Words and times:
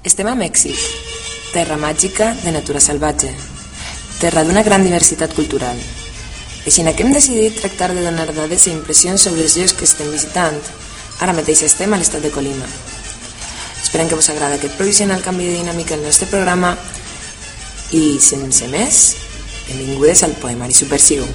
Estem 0.00 0.30
a 0.30 0.32
Mèxic, 0.32 0.78
terra 1.52 1.76
màgica 1.76 2.30
de 2.40 2.54
natura 2.54 2.80
salvatge, 2.80 3.28
terra 4.16 4.46
d'una 4.48 4.62
gran 4.64 4.80
diversitat 4.80 5.34
cultural. 5.36 5.76
Així 6.64 6.80
que 6.80 7.04
hem 7.04 7.12
decidit 7.12 7.60
tractar 7.60 7.90
de 7.92 8.06
donar 8.06 8.32
dades 8.32 8.64
i 8.66 8.72
impressions 8.72 9.20
sobre 9.20 9.44
els 9.44 9.58
llocs 9.58 9.76
que 9.76 9.84
estem 9.84 10.08
visitant. 10.08 10.56
Ara 11.20 11.36
mateix 11.36 11.60
estem 11.68 11.92
a 11.92 12.00
l'estat 12.00 12.24
de 12.24 12.32
Colima. 12.32 12.64
Esperem 13.82 14.08
que 14.08 14.16
vos 14.16 14.30
agrada 14.32 14.56
aquest 14.56 14.80
provisional 14.80 15.20
canvi 15.20 15.50
de 15.50 15.60
dinàmica 15.60 15.98
al 15.98 16.06
nostre 16.08 16.32
programa 16.32 16.72
i, 17.92 18.16
sense 18.24 18.72
més, 18.72 19.04
benvingudes 19.68 20.24
al 20.24 20.32
poemari 20.40 20.72
subversiu. 20.72 21.28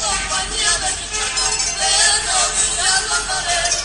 compañía 0.00 0.72
de 0.80 0.90
mi 0.96 1.06
le. 3.46 3.79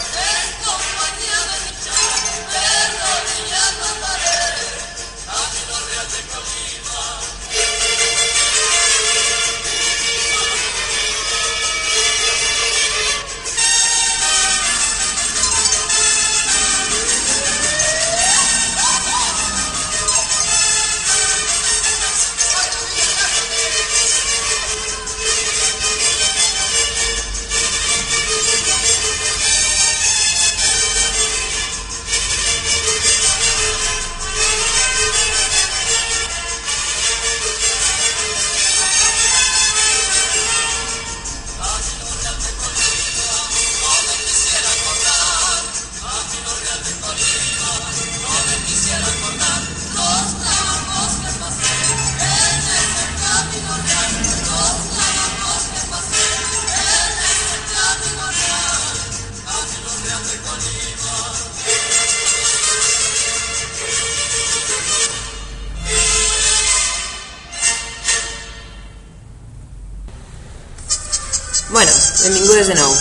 Bueno, 71.75 71.91
benvingudes 72.23 72.67
de 72.67 72.75
nou 72.75 72.91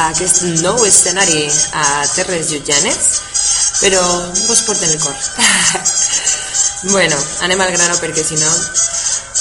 a 0.00 0.08
aquest 0.08 0.42
nou 0.64 0.84
escenari 0.88 1.42
a 1.76 1.84
Terres 2.14 2.48
Jutjanes, 2.48 3.10
però 3.82 4.00
vos 4.48 4.62
porten 4.64 4.90
el 4.90 5.00
cor. 5.02 5.14
bueno, 6.94 7.18
anem 7.44 7.60
al 7.60 7.76
grano 7.76 8.00
perquè 8.00 8.24
si 8.24 8.40
no... 8.40 8.52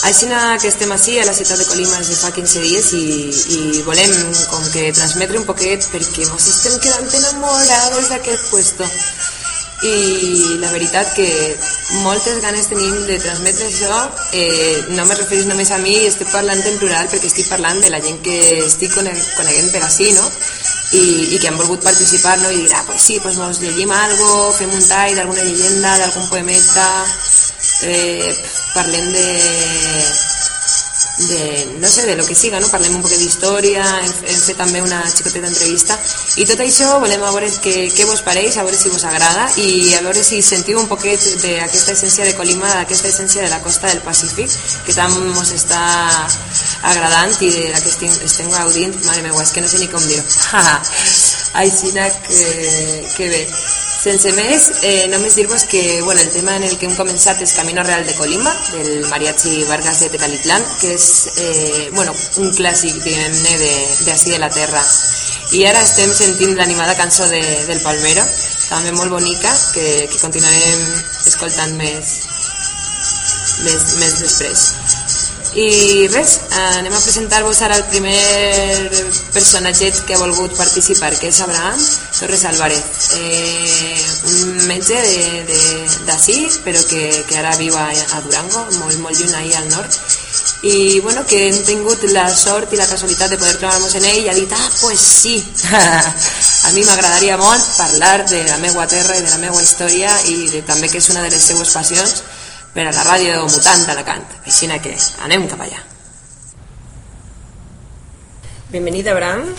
Així 0.04 0.28
que 0.28 0.68
estem 0.68 0.92
així 0.92 1.14
a 1.20 1.26
la 1.26 1.34
ciutat 1.36 1.62
de 1.62 1.66
Colima 1.70 1.98
des 1.98 2.10
de 2.12 2.18
fa 2.20 2.32
15 2.36 2.64
dies 2.64 2.90
i, 2.98 3.06
i 3.56 3.84
volem 3.88 4.12
com 4.52 4.66
que 4.74 4.90
transmetre 4.92 5.40
un 5.40 5.46
poquet 5.48 5.88
perquè 5.94 6.28
mos 6.28 6.48
estem 6.52 6.76
quedant 6.84 7.08
enamorats 7.22 8.10
d'aquest 8.12 8.50
puesto 8.52 8.90
i 9.84 10.60
la 10.60 10.72
veritat 10.72 11.10
que 11.16 11.28
moltes 12.04 12.40
ganes 12.44 12.70
tenim 12.72 12.94
de 13.08 13.18
transmetre 13.20 13.68
això 13.68 13.98
eh, 14.32 14.84
no 14.96 15.04
me 15.08 15.16
referís 15.18 15.48
només 15.48 15.72
a 15.76 15.80
mi 15.84 15.96
estic 16.08 16.32
parlant 16.32 16.60
en 16.60 16.78
plural 16.80 17.10
perquè 17.12 17.28
estic 17.28 17.50
parlant 17.52 17.82
de 17.84 17.92
la 17.92 18.00
gent 18.04 18.22
que 18.24 18.38
estic 18.64 18.96
coneguent 18.96 19.72
per 19.74 19.84
així 19.84 20.12
no? 20.16 20.24
I, 20.94 21.04
i 21.34 21.40
que 21.42 21.50
han 21.50 21.58
volgut 21.58 21.84
participar 21.84 22.38
no? 22.44 22.52
i 22.54 22.64
dir, 22.64 22.72
ah, 22.78 22.84
pues 22.88 23.02
sí, 23.02 23.20
pues 23.24 23.40
mos 23.42 23.60
llegim 23.64 23.92
algo 23.92 24.52
fem 24.56 24.72
un 24.72 24.88
tall 24.88 25.16
d'alguna 25.18 25.48
llegenda 25.48 25.98
d'algun 26.00 26.28
poemeta 26.32 26.88
eh, 27.84 28.36
parlem 28.74 29.12
de 29.14 29.28
de, 31.18 31.78
no 31.80 31.88
sé, 31.88 32.06
de 32.06 32.16
lo 32.16 32.26
que 32.26 32.36
siga, 32.36 32.60
no? 32.60 32.68
Parlem 32.72 32.96
un 32.98 33.04
poc 33.04 33.14
d'història, 33.14 33.84
hem, 34.02 34.14
hem 34.34 34.40
fet 34.42 34.58
també 34.58 34.82
una 34.82 35.02
xicoteta 35.12 35.50
entrevista 35.50 35.98
i 36.42 36.46
tot 36.50 36.64
això 36.64 36.98
volem 37.04 37.22
a 37.22 37.30
veure 37.36 37.50
què, 37.64 37.76
què 37.94 38.08
vos 38.10 38.24
pareix, 38.26 38.58
a 38.58 38.66
veure 38.66 38.80
si 38.80 38.90
vos 38.90 39.06
agrada 39.06 39.46
i 39.62 39.94
a 39.98 40.02
veure 40.06 40.24
si 40.26 40.42
sentiu 40.42 40.80
un 40.82 40.90
poquet 40.90 41.22
d'aquesta 41.44 41.94
essència 41.94 42.26
de 42.26 42.34
Colima, 42.40 42.72
d'aquesta 42.80 43.12
essència 43.14 43.46
de 43.46 43.52
la 43.54 43.62
costa 43.62 43.92
del 43.92 44.02
Pacífic 44.06 44.58
que 44.88 44.98
tant 44.98 45.14
mos 45.36 45.54
està 45.54 45.84
agradant 46.90 47.38
i 47.42 47.52
de 47.54 47.70
la 47.70 47.80
que 47.80 47.94
estem, 47.94 48.12
estem 48.26 48.50
gaudint, 48.52 48.98
mare 49.06 49.22
meva, 49.22 49.44
és 49.44 49.54
que 49.54 49.62
no 49.62 49.70
sé 49.70 49.80
ni 49.84 49.92
com 49.92 50.04
dir-ho. 50.10 50.26
Així 51.62 51.94
que, 51.94 52.46
que 53.14 53.30
bé. 53.30 53.46
Sense 54.04 54.34
més, 54.36 54.64
eh, 54.84 55.08
només 55.08 55.38
dir-vos 55.38 55.62
que 55.72 56.02
bueno, 56.02 56.20
el 56.20 56.30
tema 56.30 56.58
en 56.58 56.66
el 56.68 56.74
que 56.76 56.90
hem 56.90 56.96
començat 56.98 57.40
és 57.40 57.54
Camino 57.56 57.86
Real 57.88 58.04
de 58.04 58.12
Colima, 58.18 58.52
del 58.74 59.06
Mariachi 59.08 59.64
Vargas 59.70 60.02
de 60.04 60.10
Tecalitlán, 60.12 60.66
que 60.82 60.92
és 60.92 61.06
eh, 61.38 61.88
bueno, 61.96 62.12
un 62.44 62.52
clàssic, 62.52 63.00
diguem-ne, 63.00 63.56
d'ací 64.04 64.28
de, 64.28 64.36
de 64.36 64.42
la 64.44 64.52
terra. 64.52 64.84
I 65.56 65.64
ara 65.72 65.86
estem 65.88 66.12
sentint 66.12 66.52
l'animada 66.60 66.98
cançó 67.00 67.30
de, 67.32 67.40
del 67.70 67.80
Palmero, 67.80 68.28
també 68.68 68.92
molt 68.92 69.16
bonica, 69.16 69.56
que, 69.72 69.88
que 70.12 70.20
continuarem 70.20 70.84
escoltant 71.32 71.72
més, 71.80 72.18
més, 73.64 73.92
més 74.04 74.20
després. 74.20 74.83
I 75.54 76.08
res, 76.10 76.40
anem 76.80 76.94
a 76.98 77.00
presentar-vos 77.00 77.60
ara 77.62 77.76
el 77.78 77.84
primer 77.86 78.18
personatget 79.36 80.00
que 80.08 80.16
ha 80.16 80.22
volgut 80.22 80.56
participar, 80.58 81.12
que 81.20 81.30
és 81.30 81.42
Abraham 81.46 81.78
Torres 82.18 82.46
Álvarez, 82.50 82.82
eh, 83.20 84.02
un 84.32 84.66
metge 84.66 84.98
d'ací, 86.08 86.40
però 86.66 86.82
que, 86.90 87.04
que 87.30 87.38
ara 87.38 87.54
viu 87.62 87.78
a, 87.78 87.86
a 87.86 88.22
Durango, 88.26 88.66
molt, 88.80 88.98
molt 89.06 89.20
lluny 89.20 89.36
ahir 89.38 89.56
al 89.60 89.70
nord, 89.70 90.02
i 90.64 91.00
bueno, 91.02 91.26
que 91.28 91.50
hem 91.50 91.58
tingut 91.68 92.02
la 92.16 92.26
sort 92.34 92.74
i 92.74 92.80
la 92.80 92.88
casualitat 92.90 93.36
de 93.36 93.38
poder 93.38 93.58
trobar-nos 93.60 93.94
en 94.00 94.06
ell 94.10 94.24
i 94.24 94.30
ha 94.32 94.38
dit, 94.38 94.54
ah, 94.58 94.70
pues 94.80 95.02
sí, 95.06 95.36
a 96.66 96.72
mi 96.74 96.86
m'agradaria 96.88 97.38
molt 97.38 97.74
parlar 97.78 98.24
de 98.26 98.42
la 98.48 98.62
meua 98.64 98.88
terra 98.88 99.20
i 99.20 99.26
de 99.26 99.30
la 99.30 99.42
meua 99.44 99.62
història 99.62 100.16
i 100.32 100.48
de, 100.54 100.64
també 100.66 100.90
que 100.90 101.04
és 101.04 101.10
una 101.14 101.22
de 101.28 101.34
les 101.36 101.52
seues 101.52 101.76
passions, 101.76 102.24
per 102.74 102.88
a 102.90 102.92
la 102.92 103.04
ràdio 103.06 103.44
Mutant 103.46 103.86
d'Alacant. 103.88 104.26
Així 104.46 104.68
que 104.82 104.96
anem 105.26 105.48
cap 105.48 105.62
allà. 105.62 105.80
Bienvenido, 108.70 109.12
Abraham. 109.12 109.54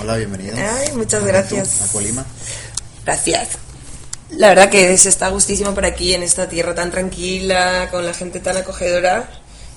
Hola, 0.00 0.16
bienvenido. 0.16 0.56
Ay, 0.56 0.92
muchas 0.92 1.22
gracias. 1.24 1.82
A 1.82 1.92
Colima. 1.92 2.24
Gracias. 3.04 3.48
La 4.30 4.48
verdad 4.48 4.70
que 4.70 4.96
se 4.96 5.10
está 5.10 5.28
gustísimo 5.28 5.74
por 5.74 5.84
aquí, 5.84 6.14
en 6.14 6.22
esta 6.22 6.48
tierra 6.48 6.74
tan 6.74 6.90
tranquila, 6.90 7.88
con 7.90 8.04
la 8.06 8.14
gente 8.14 8.40
tan 8.40 8.56
acogedora. 8.56 9.28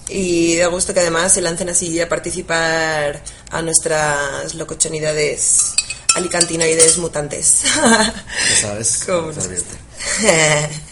Y 0.08 0.56
da 0.56 0.68
gusto 0.68 0.94
que 0.94 1.02
además 1.02 1.34
se 1.34 1.42
lancen 1.42 1.70
así 1.70 2.00
a 2.00 2.10
participar 2.10 3.22
a 3.52 3.62
nuestras 3.62 4.56
locochonidades 4.56 5.74
alicantinoides 6.16 6.98
mutantes. 6.98 7.64
Ya 7.64 8.14
sabes. 8.62 9.06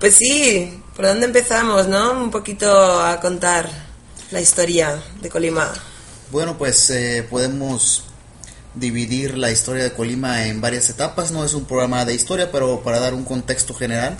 Pues 0.00 0.16
sí, 0.16 0.81
¿por 0.94 1.06
dónde 1.06 1.26
empezamos, 1.26 1.88
no? 1.88 2.12
Un 2.12 2.30
poquito 2.30 3.00
a 3.02 3.20
contar 3.20 3.68
la 4.30 4.40
historia 4.40 5.02
de 5.20 5.28
Colima. 5.28 5.72
Bueno, 6.30 6.56
pues 6.56 6.90
eh, 6.90 7.26
podemos 7.28 8.04
dividir 8.74 9.36
la 9.36 9.50
historia 9.50 9.84
de 9.84 9.92
Colima 9.92 10.46
en 10.46 10.60
varias 10.60 10.88
etapas. 10.90 11.30
No 11.30 11.44
es 11.44 11.54
un 11.54 11.64
programa 11.64 12.04
de 12.04 12.14
historia, 12.14 12.50
pero 12.50 12.82
para 12.82 13.00
dar 13.00 13.14
un 13.14 13.24
contexto 13.24 13.74
general, 13.74 14.16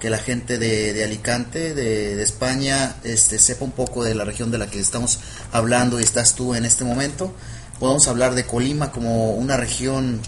que 0.00 0.10
la 0.10 0.18
gente 0.18 0.58
de, 0.58 1.02
Alicante, 1.02 1.74
de, 1.74 2.16
de, 2.16 2.22
España, 2.22 2.96
este, 3.04 3.38
sepa 3.38 3.64
un 3.64 3.72
poco 3.72 4.04
de 4.04 4.14
la 4.14 4.24
región 4.24 4.50
de 4.50 4.58
la 4.58 4.68
que 4.68 4.78
estamos 4.78 5.18
hablando 5.52 5.98
y 5.98 6.02
estás 6.02 6.34
tú 6.34 6.54
en 6.54 6.64
este 6.64 6.84
momento. 6.84 7.32
Podemos 7.78 8.06
hablar 8.08 8.34
de 8.34 8.46
Colima 8.46 8.90
como 8.90 9.32
una 9.32 9.56
región 9.56 10.20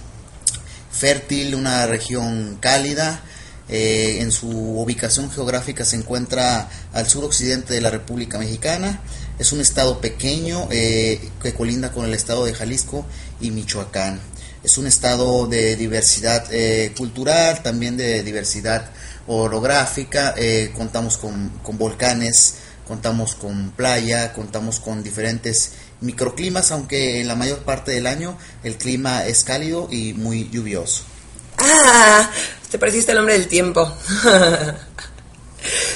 fértil, 0.90 1.54
una 1.54 1.86
región 1.86 2.58
cálida. 2.60 3.20
Eh, 3.68 4.18
en 4.20 4.32
su 4.32 4.48
ubicación 4.48 5.30
geográfica 5.30 5.84
se 5.84 5.96
encuentra 5.96 6.68
al 6.92 7.06
suroccidente 7.06 7.74
de 7.74 7.80
la 7.80 7.90
República 7.90 8.38
Mexicana. 8.38 9.00
Es 9.38 9.52
un 9.52 9.60
estado 9.60 10.00
pequeño 10.00 10.68
eh, 10.70 11.30
que 11.42 11.54
colinda 11.54 11.92
con 11.92 12.04
el 12.04 12.14
estado 12.14 12.44
de 12.44 12.54
Jalisco 12.54 13.04
y 13.40 13.50
Michoacán. 13.50 14.20
Es 14.64 14.76
un 14.76 14.86
estado 14.86 15.46
de 15.46 15.76
diversidad 15.76 16.44
eh, 16.50 16.92
cultural, 16.96 17.62
también 17.62 17.96
de 17.96 18.22
diversidad 18.22 18.90
orográfica. 19.28 20.34
Eh, 20.36 20.72
contamos 20.76 21.16
con, 21.16 21.50
con 21.62 21.78
volcanes, 21.78 22.54
contamos 22.86 23.34
con 23.34 23.70
playa, 23.70 24.32
contamos 24.32 24.80
con 24.80 25.04
diferentes 25.04 25.72
microclimas, 26.00 26.72
aunque 26.72 27.20
en 27.20 27.28
la 27.28 27.36
mayor 27.36 27.60
parte 27.60 27.92
del 27.92 28.06
año 28.06 28.36
el 28.64 28.76
clima 28.76 29.26
es 29.26 29.44
cálido 29.44 29.88
y 29.92 30.14
muy 30.14 30.48
lluvioso. 30.50 31.04
Ah, 31.60 32.30
te 32.70 32.78
pareciste 32.78 33.12
el 33.12 33.18
hombre 33.18 33.34
del 33.34 33.48
tiempo. 33.48 33.92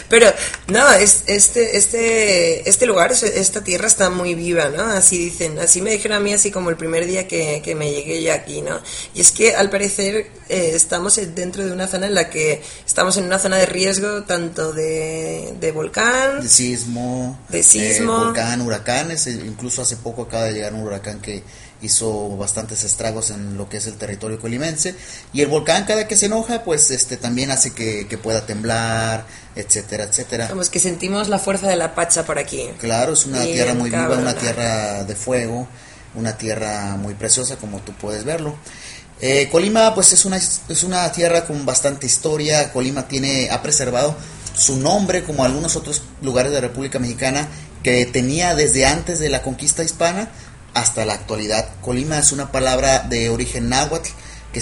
Pero 0.09 0.26
no, 0.67 0.93
es, 0.93 1.23
este, 1.26 1.76
este, 1.76 2.69
este 2.69 2.87
lugar, 2.87 3.12
esta 3.12 3.64
tierra 3.64 3.87
está 3.87 4.11
muy 4.11 4.35
viva, 4.35 4.69
¿no? 4.69 4.82
Así 4.82 5.17
dicen, 5.17 5.59
así 5.59 5.81
me 5.81 5.91
dijeron 5.93 6.19
a 6.19 6.20
mí, 6.20 6.32
así 6.32 6.50
como 6.50 6.70
el 6.70 6.76
primer 6.76 7.06
día 7.06 7.26
que, 7.26 7.62
que 7.64 7.75
me 7.75 7.91
llegué 7.91 8.23
yo 8.23 8.32
aquí, 8.32 8.61
¿no? 8.61 8.81
Y 9.14 9.20
es 9.20 9.32
que 9.32 9.55
al 9.55 9.70
parecer 9.70 10.31
eh, 10.49 10.73
estamos 10.75 11.19
dentro 11.35 11.65
de 11.65 11.73
una 11.73 11.87
zona 11.87 12.06
en 12.06 12.15
la 12.15 12.29
que 12.29 12.62
estamos 12.87 13.17
en 13.17 13.25
una 13.25 13.38
zona 13.38 13.56
de 13.56 13.67
riesgo 13.67 14.25
tanto 14.25 14.73
de, 14.73 15.55
de 15.58 15.73
volcán, 15.73 16.43
de 16.43 16.49
sismo, 16.49 17.38
de 17.49 17.62
sismo, 17.62 18.12
eh, 18.12 18.25
volcán, 18.25 18.61
huracanes, 18.61 19.26
incluso 19.29 19.82
hace 19.82 19.97
poco 19.97 20.23
acaba 20.23 20.44
de 20.44 20.55
llegar 20.55 20.75
un 20.75 20.82
huracán 20.82 21.20
que 21.20 21.43
hizo 21.82 22.37
bastantes 22.37 22.84
estragos 22.84 23.31
en 23.31 23.58
lo 23.58 23.69
que 23.69 23.79
es 23.79 23.87
el 23.87 23.94
territorio 23.94 24.40
colimense. 24.40 24.94
Y 25.32 25.40
el 25.43 25.49
volcán 25.49 25.84
cada 25.84 26.06
que 26.08 26.17
se 26.17 26.26
enoja 26.26 26.64
pues 26.64 26.90
este 26.90 27.17
también 27.17 27.50
hace 27.50 27.73
que, 27.73 28.06
que 28.08 28.19
pueda 28.19 28.46
temblar 28.46 29.26
etcétera 29.55 30.05
etcétera. 30.05 30.49
Como 30.49 30.62
es 30.62 30.70
que 30.70 30.79
sentimos 30.79 31.29
la 31.29 31.38
fuerza 31.38 31.69
de 31.69 31.76
la 31.76 31.94
pacha 31.94 32.25
por 32.25 32.38
aquí. 32.38 32.69
Claro 32.79 33.12
es 33.12 33.26
una 33.26 33.40
Bien, 33.40 33.55
tierra 33.55 33.75
muy 33.75 33.90
viva 33.90 34.17
una 34.17 34.34
tierra 34.34 35.05
de 35.05 35.14
fuego 35.14 35.69
una 36.14 36.37
tierra 36.37 36.96
muy 36.96 37.14
preciosa 37.14 37.56
como 37.56 37.81
tú 37.81 37.93
puedes 37.93 38.25
verlo. 38.25 38.55
Eh, 39.20 39.49
Colima 39.50 39.94
pues 39.94 40.12
es 40.12 40.25
una 40.25 40.37
es 40.37 40.84
una 40.84 41.11
tierra 41.12 41.44
con 41.44 41.64
bastante 41.64 42.06
historia. 42.06 42.73
Colima 42.73 43.08
tiene 43.08 43.50
ha 43.50 43.62
preservado 43.62 44.17
su 44.55 44.76
nombre 44.76 45.25
como 45.25 45.44
algunos 45.44 45.76
otros 45.76 46.02
lugares 46.20 46.52
de 46.52 46.61
la 46.61 46.69
República 46.69 46.99
Mexicana 46.99 47.49
que 47.82 48.06
tenía 48.06 48.55
desde 48.55 48.87
antes 48.87 49.19
de 49.19 49.29
la 49.29 49.43
conquista 49.43 49.82
hispana 49.82 50.29
hasta 50.74 51.04
la 51.04 51.14
actualidad. 51.14 51.69
Colima 51.80 52.19
es 52.19 52.32
una 52.32 52.52
palabra 52.52 53.00
de 53.00 53.30
origen 53.30 53.69
náhuatl 53.69 54.10
que, 54.52 54.60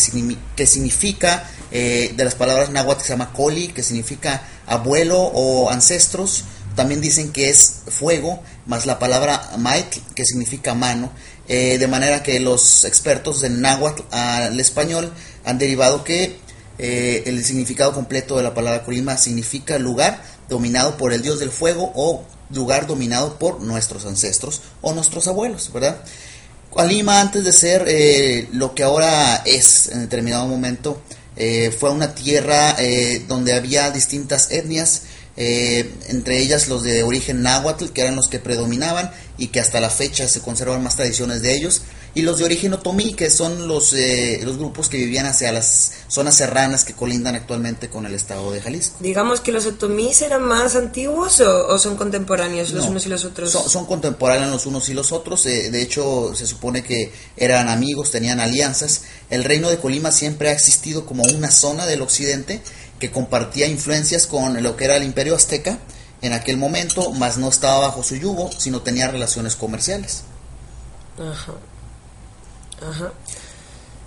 que 0.56 0.66
significa, 0.66 1.48
eh, 1.70 2.12
de 2.16 2.24
las 2.24 2.34
palabras 2.34 2.70
náhuatl 2.70 3.02
se 3.02 3.10
llama 3.10 3.32
coli, 3.32 3.68
que 3.68 3.82
significa 3.82 4.42
abuelo 4.66 5.20
o 5.20 5.70
ancestros. 5.70 6.44
También 6.76 7.00
dicen 7.00 7.32
que 7.32 7.50
es 7.50 7.82
fuego, 7.88 8.42
más 8.66 8.86
la 8.86 8.98
palabra 8.98 9.50
maitl, 9.58 9.98
que 10.14 10.24
significa 10.24 10.74
mano. 10.74 11.10
Eh, 11.48 11.78
de 11.78 11.88
manera 11.88 12.22
que 12.22 12.38
los 12.38 12.84
expertos 12.84 13.42
en 13.42 13.60
náhuatl 13.60 14.02
al 14.12 14.60
español 14.60 15.12
han 15.44 15.58
derivado 15.58 16.04
que 16.04 16.38
eh, 16.82 17.24
el 17.26 17.44
significado 17.44 17.92
completo 17.92 18.38
de 18.38 18.42
la 18.42 18.54
palabra 18.54 18.84
Colima 18.84 19.18
significa 19.18 19.78
lugar 19.78 20.22
dominado 20.48 20.96
por 20.96 21.12
el 21.12 21.20
dios 21.20 21.38
del 21.38 21.50
fuego 21.50 21.92
o 21.94 22.24
lugar 22.50 22.86
dominado 22.86 23.38
por 23.38 23.60
nuestros 23.60 24.06
ancestros 24.06 24.62
o 24.80 24.94
nuestros 24.94 25.28
abuelos, 25.28 25.70
¿verdad? 25.74 26.02
Colima 26.70 27.20
antes 27.20 27.44
de 27.44 27.52
ser 27.52 27.84
eh, 27.86 28.48
lo 28.52 28.74
que 28.74 28.82
ahora 28.82 29.42
es 29.44 29.88
en 29.88 30.00
determinado 30.00 30.46
momento, 30.46 31.02
eh, 31.36 31.70
fue 31.70 31.90
una 31.90 32.14
tierra 32.14 32.76
donde 33.28 33.52
había 33.52 33.90
distintas 33.90 34.50
etnias, 34.50 35.02
entre 35.40 36.38
ellas 36.38 36.68
los 36.68 36.82
de 36.82 37.02
origen 37.02 37.42
náhuatl, 37.42 37.86
que 37.86 38.02
eran 38.02 38.16
los 38.16 38.28
que 38.28 38.38
predominaban 38.38 39.10
y 39.38 39.48
que 39.48 39.60
hasta 39.60 39.80
la 39.80 39.88
fecha 39.88 40.28
se 40.28 40.40
conservan 40.40 40.82
más 40.82 40.96
tradiciones 40.96 41.40
de 41.40 41.54
ellos, 41.56 41.82
y 42.12 42.22
los 42.22 42.38
de 42.38 42.44
origen 42.44 42.72
otomí, 42.74 43.14
que 43.14 43.30
son 43.30 43.68
los, 43.68 43.92
eh, 43.92 44.40
los 44.42 44.58
grupos 44.58 44.88
que 44.88 44.96
vivían 44.96 45.26
hacia 45.26 45.52
las 45.52 45.92
zonas 46.08 46.36
serranas 46.36 46.84
que 46.84 46.92
colindan 46.92 47.36
actualmente 47.36 47.88
con 47.88 48.04
el 48.04 48.14
estado 48.14 48.50
de 48.50 48.60
Jalisco. 48.60 48.96
Digamos 48.98 49.40
que 49.40 49.52
los 49.52 49.64
otomís 49.66 50.20
eran 50.20 50.42
más 50.42 50.74
antiguos 50.74 51.40
o, 51.40 51.68
o 51.68 51.78
son 51.78 51.96
contemporáneos 51.96 52.72
los 52.72 52.84
No, 52.84 52.90
unos 52.90 53.06
y 53.06 53.08
los 53.08 53.24
otros. 53.24 53.52
Son, 53.52 53.70
son 53.70 53.86
contemporáneos 53.86 54.50
los 54.50 54.66
unos 54.66 54.88
y 54.88 54.94
los 54.94 55.12
otros, 55.12 55.46
eh, 55.46 55.70
de 55.70 55.80
hecho 55.80 56.34
se 56.34 56.46
supone 56.46 56.82
que 56.82 57.12
eran 57.36 57.68
amigos, 57.68 58.10
tenían 58.10 58.40
alianzas. 58.40 59.02
El 59.30 59.44
reino 59.44 59.70
de 59.70 59.78
Colima 59.78 60.10
siempre 60.10 60.48
ha 60.48 60.52
existido 60.52 61.06
como 61.06 61.22
una 61.22 61.50
zona 61.52 61.86
del 61.86 62.02
occidente 62.02 62.60
que 63.00 63.10
compartía 63.10 63.66
influencias 63.66 64.28
con 64.28 64.62
lo 64.62 64.76
que 64.76 64.84
era 64.84 64.96
el 64.96 65.02
imperio 65.02 65.34
azteca 65.34 65.78
en 66.22 66.32
aquel 66.32 66.58
momento, 66.58 67.10
mas 67.12 67.38
no 67.38 67.48
estaba 67.48 67.78
bajo 67.78 68.02
su 68.02 68.14
yugo, 68.14 68.50
sino 68.56 68.82
tenía 68.82 69.08
relaciones 69.08 69.56
comerciales. 69.56 70.22
Ajá. 71.18 71.54
Ajá. 72.88 73.12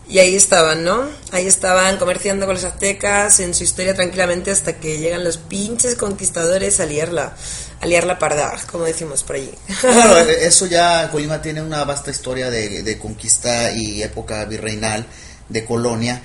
Y 0.07 0.19
ahí 0.19 0.36
estaban, 0.36 0.84
¿no? 0.84 1.07
Ahí 1.31 1.48
estaban 1.48 1.98
comerciando 1.98 2.45
con 2.45 2.56
los 2.56 2.66
aztecas 2.66 3.40
en 3.40 3.54
su 3.54 3.63
historia 3.63 3.95
tranquilamente 3.95 4.51
hasta 4.51 4.78
que 4.78 5.00
llegan 5.00 5.24
los 5.24 5.38
pinches 5.38 5.96
conquistadores 5.96 6.80
a 6.80 6.86
liarla, 6.86 7.36
a 7.80 7.88
liarla 7.88 8.19
parda, 8.19 8.54
como 8.69 8.84
decimos 8.84 9.24
por 9.24 9.38
allí. 9.38 9.51
Claro, 9.80 10.18
eso 10.42 10.66
ya, 10.66 11.10
Colima 11.10 11.42
tiene 11.42 11.62
una 11.62 11.84
vasta 11.86 12.12
historia 12.12 12.50
de, 12.50 12.84
de 12.84 13.00
conquista 13.00 13.72
y 13.72 14.04
época 14.04 14.44
virreinal, 14.46 15.06
de 15.48 15.66
colonia. 15.66 16.22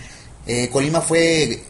Eh, 0.46 0.68
Colima 0.70 1.00
fue 1.00 1.62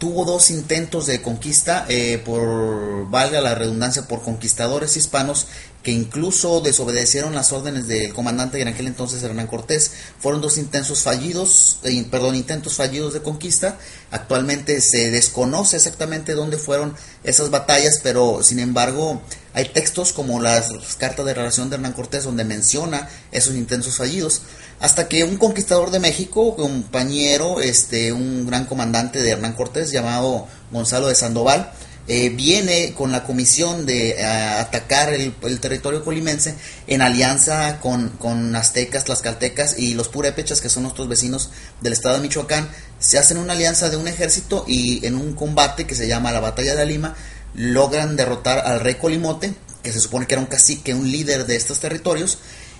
tuvo 0.00 0.24
dos 0.24 0.50
intentos 0.50 1.06
de 1.06 1.20
conquista 1.20 1.84
eh, 1.88 2.20
por 2.24 3.08
valga 3.10 3.42
la 3.42 3.54
redundancia 3.54 4.08
por 4.08 4.22
conquistadores 4.22 4.96
hispanos 4.96 5.46
que 5.82 5.92
incluso 5.92 6.60
desobedecieron 6.62 7.34
las 7.34 7.52
órdenes 7.52 7.86
del 7.86 8.12
comandante 8.14 8.60
en 8.60 8.68
aquel 8.68 8.86
entonces 8.86 9.22
Hernán 9.22 9.46
Cortés. 9.46 9.92
Fueron 10.18 10.40
dos 10.40 10.56
intentos 10.56 11.02
fallidos 11.02 11.78
eh, 11.84 12.04
perdón 12.10 12.34
intentos 12.34 12.76
fallidos 12.76 13.12
de 13.12 13.20
conquista. 13.20 13.78
Actualmente 14.10 14.80
se 14.80 15.10
desconoce 15.10 15.76
exactamente 15.76 16.32
dónde 16.32 16.56
fueron 16.56 16.96
esas 17.22 17.50
batallas 17.50 18.00
pero 18.02 18.42
sin 18.42 18.58
embargo 18.58 19.20
hay 19.52 19.66
textos 19.66 20.12
como 20.12 20.40
las 20.40 20.70
cartas 20.96 21.26
de 21.26 21.34
relación 21.34 21.70
de 21.70 21.76
Hernán 21.76 21.92
Cortés 21.92 22.24
donde 22.24 22.44
menciona 22.44 23.08
esos 23.32 23.54
intentos 23.54 23.96
fallidos 23.96 24.42
hasta 24.80 25.08
que 25.08 25.24
un 25.24 25.36
conquistador 25.36 25.90
de 25.90 26.00
México, 26.00 26.56
compañero, 26.56 27.60
este, 27.60 28.12
un 28.12 28.46
gran 28.46 28.64
comandante 28.64 29.22
de 29.22 29.30
Hernán 29.30 29.52
Cortés 29.52 29.90
llamado 29.90 30.46
Gonzalo 30.72 31.08
de 31.08 31.14
Sandoval, 31.14 31.70
eh, 32.08 32.30
viene 32.30 32.94
con 32.94 33.12
la 33.12 33.22
comisión 33.22 33.86
de 33.86 34.12
eh, 34.12 34.24
atacar 34.24 35.12
el, 35.12 35.34
el, 35.42 35.60
territorio 35.60 36.02
colimense 36.02 36.54
en 36.86 37.02
alianza 37.02 37.78
con, 37.78 38.08
con 38.18 38.56
aztecas, 38.56 39.04
tlaxcaltecas 39.04 39.78
y 39.78 39.94
los 39.94 40.08
purépechas, 40.08 40.60
que 40.60 40.70
son 40.70 40.84
nuestros 40.84 41.08
vecinos 41.08 41.50
del 41.82 41.92
estado 41.92 42.16
de 42.16 42.22
Michoacán. 42.22 42.68
Se 42.98 43.18
hacen 43.18 43.36
una 43.36 43.52
alianza 43.52 43.90
de 43.90 43.96
un 43.96 44.08
ejército 44.08 44.64
y 44.66 45.06
en 45.06 45.14
un 45.14 45.34
combate 45.34 45.86
que 45.86 45.94
se 45.94 46.08
llama 46.08 46.32
la 46.32 46.40
Batalla 46.40 46.74
de 46.74 46.86
Lima, 46.86 47.14
logran 47.54 48.16
derrotar 48.16 48.58
al 48.66 48.80
rey 48.80 48.94
Colimote, 48.96 49.54
que 49.82 49.92
se 49.92 50.00
supone 50.00 50.26
que 50.26 50.34
era 50.34 50.42
un 50.42 50.46
cacique, 50.48 50.94
un 50.94 51.10
líder 51.10 51.46
de 51.46 51.56
estos 51.56 51.80
territorios, 51.80 52.38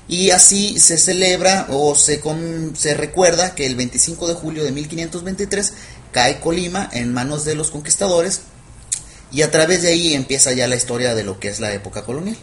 y 0.08 0.30
así 0.30 0.78
se 0.80 0.98
celebra 0.98 1.66
o 1.70 1.94
se, 1.94 2.20
con, 2.20 2.74
se 2.76 2.94
recuerda 2.94 3.54
que 3.54 3.66
el 3.66 3.76
25 3.76 4.28
de 4.28 4.34
julio 4.34 4.64
de 4.64 4.72
1523 4.72 5.72
cae 6.12 6.40
Colima 6.40 6.88
en 6.92 7.12
manos 7.14 7.44
de 7.44 7.54
los 7.54 7.70
conquistadores 7.70 8.40
y 9.32 9.42
a 9.42 9.50
través 9.52 9.82
de 9.82 9.90
ahí 9.90 10.14
empieza 10.14 10.52
ya 10.52 10.66
la 10.66 10.74
historia 10.74 11.14
de 11.14 11.22
lo 11.22 11.38
que 11.38 11.46
es 11.48 11.60
la 11.60 11.72
época 11.72 12.02
colonial. 12.02 12.36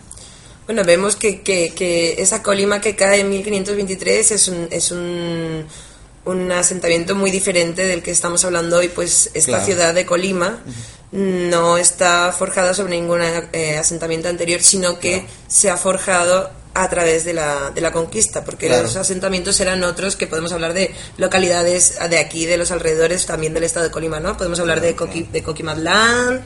Bueno, 0.65 0.83
vemos 0.85 1.15
que, 1.17 1.41
que, 1.41 1.73
que 1.75 2.21
esa 2.21 2.41
Colima 2.41 2.79
que 2.79 2.95
cae 2.95 3.19
en 3.21 3.29
1523 3.29 4.31
es 4.31 4.47
un, 4.47 4.67
es 4.71 4.91
un, 4.91 5.65
un 6.25 6.51
asentamiento 6.53 7.15
muy 7.15 7.31
diferente 7.31 7.85
del 7.85 8.01
que 8.01 8.11
estamos 8.11 8.45
hablando 8.45 8.77
hoy, 8.77 8.87
pues 8.89 9.29
esta 9.33 9.51
Claro. 9.51 9.65
ciudad 9.65 9.93
de 9.93 10.05
Colima 10.05 10.59
no 11.11 11.77
está 11.77 12.31
forjada 12.33 12.73
sobre 12.73 12.99
ningún 12.99 13.21
eh, 13.21 13.77
asentamiento 13.77 14.27
anterior, 14.29 14.61
sino 14.61 14.99
que 14.99 15.19
Claro. 15.21 15.27
se 15.47 15.69
ha 15.69 15.77
forjado 15.77 16.49
a 16.73 16.89
través 16.89 17.25
de 17.25 17.33
la, 17.33 17.71
de 17.71 17.81
la 17.81 17.91
conquista, 17.91 18.43
porque 18.45 18.69
los 18.69 18.95
asentamientos 18.97 19.59
eran 19.59 19.83
otros 19.83 20.15
que 20.15 20.27
podemos 20.27 20.51
hablar 20.51 20.73
de 20.75 20.93
localidades 21.17 21.95
de 22.07 22.19
aquí, 22.19 22.45
de 22.45 22.55
los 22.57 22.69
alrededores, 22.69 23.25
también 23.25 23.55
del 23.55 23.63
estado 23.63 23.87
de 23.87 23.91
Colima, 23.91 24.19
¿no? 24.19 24.37
Podemos 24.37 24.59
hablar 24.59 24.79
de, 24.79 24.95
Coqui, 24.95 25.23
de 25.23 25.41
Coquimatlán. 25.41 26.43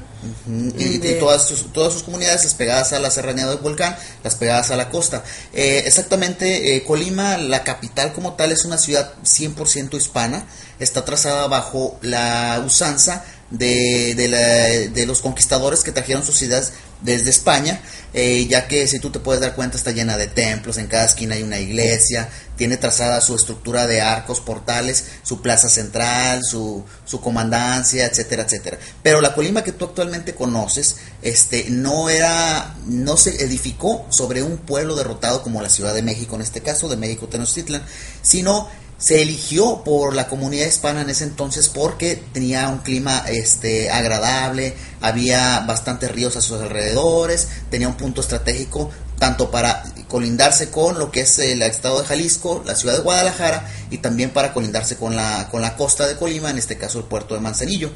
y, 0.77 1.00
todas, 1.20 1.46
sus, 1.46 1.74
todas 1.74 1.91
sus 1.91 2.03
comunidades, 2.03 2.46
las 2.46 2.53
pegadas 2.53 2.94
a 2.94 3.00
la 3.00 3.12
serranía 3.12 3.48
del 3.48 3.58
volcán, 3.58 3.98
las 4.24 4.36
pegadas 4.36 4.72
a 4.72 4.77
la 4.77 4.88
costa. 4.89 5.22
Eh, 5.51 5.84
exactamente, 5.86 6.77
eh, 6.77 6.84
Colima, 6.84 7.38
la 7.38 7.65
capital 7.65 8.13
como 8.13 8.36
tal, 8.36 8.53
es 8.53 8.63
una 8.63 8.77
ciudad 8.77 9.12
100% 9.25 9.98
hispana, 9.98 10.46
está 10.80 11.03
trazada 11.03 11.48
bajo 11.48 12.00
la 12.01 12.63
usanza 12.65 13.25
de, 13.51 14.15
de, 14.15 14.89
de, 14.89 15.05
los 15.05 15.22
conquistadores 15.22 15.84
que 15.84 15.91
trajeron 15.91 16.25
sus 16.25 16.38
ciudades 16.38 16.74
desde 17.01 17.29
España, 17.29 17.81
eh, 18.13 18.48
ya 18.48 18.67
que 18.67 18.88
si 18.88 19.00
tú 19.00 19.10
te 19.10 19.20
puedes 19.20 19.41
dar 19.41 19.55
cuenta 19.55 19.77
está 19.77 19.91
llena 19.91 20.17
de 20.17 20.27
templos, 20.27 20.77
en 20.77 20.88
cada 20.88 21.05
esquina 21.05 21.36
hay 21.36 21.43
una 21.43 21.60
iglesia, 21.60 22.29
tiene 22.55 22.77
trazada 22.77 23.22
su 23.22 23.36
estructura 23.36 23.88
de 23.88 24.01
arcos, 24.01 24.39
portales, 24.39 25.05
su 25.24 25.41
plaza 25.41 25.67
central, 25.67 26.41
su, 26.43 26.86
su 27.05 27.20
comandancia, 27.20 28.05
etcétera, 28.05 28.43
etcétera. 28.43 28.77
Pero 29.01 29.20
la 29.20 29.34
Colima 29.34 29.63
que 29.63 29.72
tú 29.72 29.86
actualmente 29.86 30.36
conoces, 30.36 30.98
este, 31.22 31.65
no 31.70 32.10
era, 32.10 32.75
no 32.86 33.17
se 33.17 33.43
edificó 33.43 34.05
sobre 34.10 34.43
un 34.43 34.58
pueblo 34.58 34.96
derrotado 34.96 35.41
como 35.41 35.62
la 35.62 35.70
Ciudad 35.70 35.96
de 35.96 36.03
México, 36.03 36.36
en 36.36 36.43
este 36.43 36.62
caso, 36.62 36.88
de 36.88 36.98
México 36.98 37.27
Tenochtitlan, 37.27 37.84
sino 38.22 38.70
se 39.01 39.24
eligió 39.24 39.84
por 39.84 40.15
la 40.15 40.27
comunidad 40.27 40.67
hispana 40.67 41.01
en 41.01 41.10
ese 41.10 41.24
entonces 41.24 41.70
porque 41.70 42.24
tenía 42.34 42.70
un 42.70 42.77
clima 42.77 43.25
este, 43.27 43.89
agradable, 43.89 44.75
había 45.01 45.62
bastantes 45.62 46.12
ríos 46.12 46.38
a 46.38 46.41
sus 46.41 46.62
alrededores, 46.62 47.48
tenía 47.72 47.88
un 47.88 47.98
punto 47.98 48.22
estratégico 48.22 48.91
tanto 49.17 49.50
para 49.50 49.84
colindarse 50.08 50.70
con 50.70 51.00
lo 51.00 51.12
que 51.12 51.22
es 51.22 51.39
el 51.39 51.63
estado 51.63 52.01
de 52.01 52.08
Jalisco, 52.08 52.63
la 52.65 52.75
ciudad 52.75 52.96
de 52.96 53.01
Guadalajara 53.01 53.67
y 53.89 53.98
también 53.98 54.29
para 54.29 54.53
colindarse 54.53 54.98
con 54.98 55.15
la, 55.15 55.48
con 55.50 55.62
la 55.62 55.75
costa 55.75 56.08
de 56.08 56.15
Colima, 56.15 56.51
en 56.51 56.60
este 56.60 56.77
caso 56.77 57.00
el 57.00 57.05
puerto 57.05 57.34
de 57.34 57.41
Manzanillo. 57.41 57.91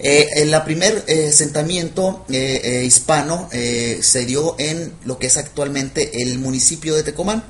Eh, 0.00 0.26
el 0.36 0.60
primer 0.62 1.04
eh, 1.06 1.28
asentamiento 1.28 2.24
eh, 2.28 2.82
hispano 2.86 3.48
se 3.52 4.24
dio 4.26 4.56
en 4.58 4.94
lo 5.04 5.18
que 5.18 5.26
es 5.28 5.36
actualmente 5.36 6.22
el 6.22 6.38
municipio 6.38 6.94
de 6.96 7.04
Tecomán, 7.04 7.44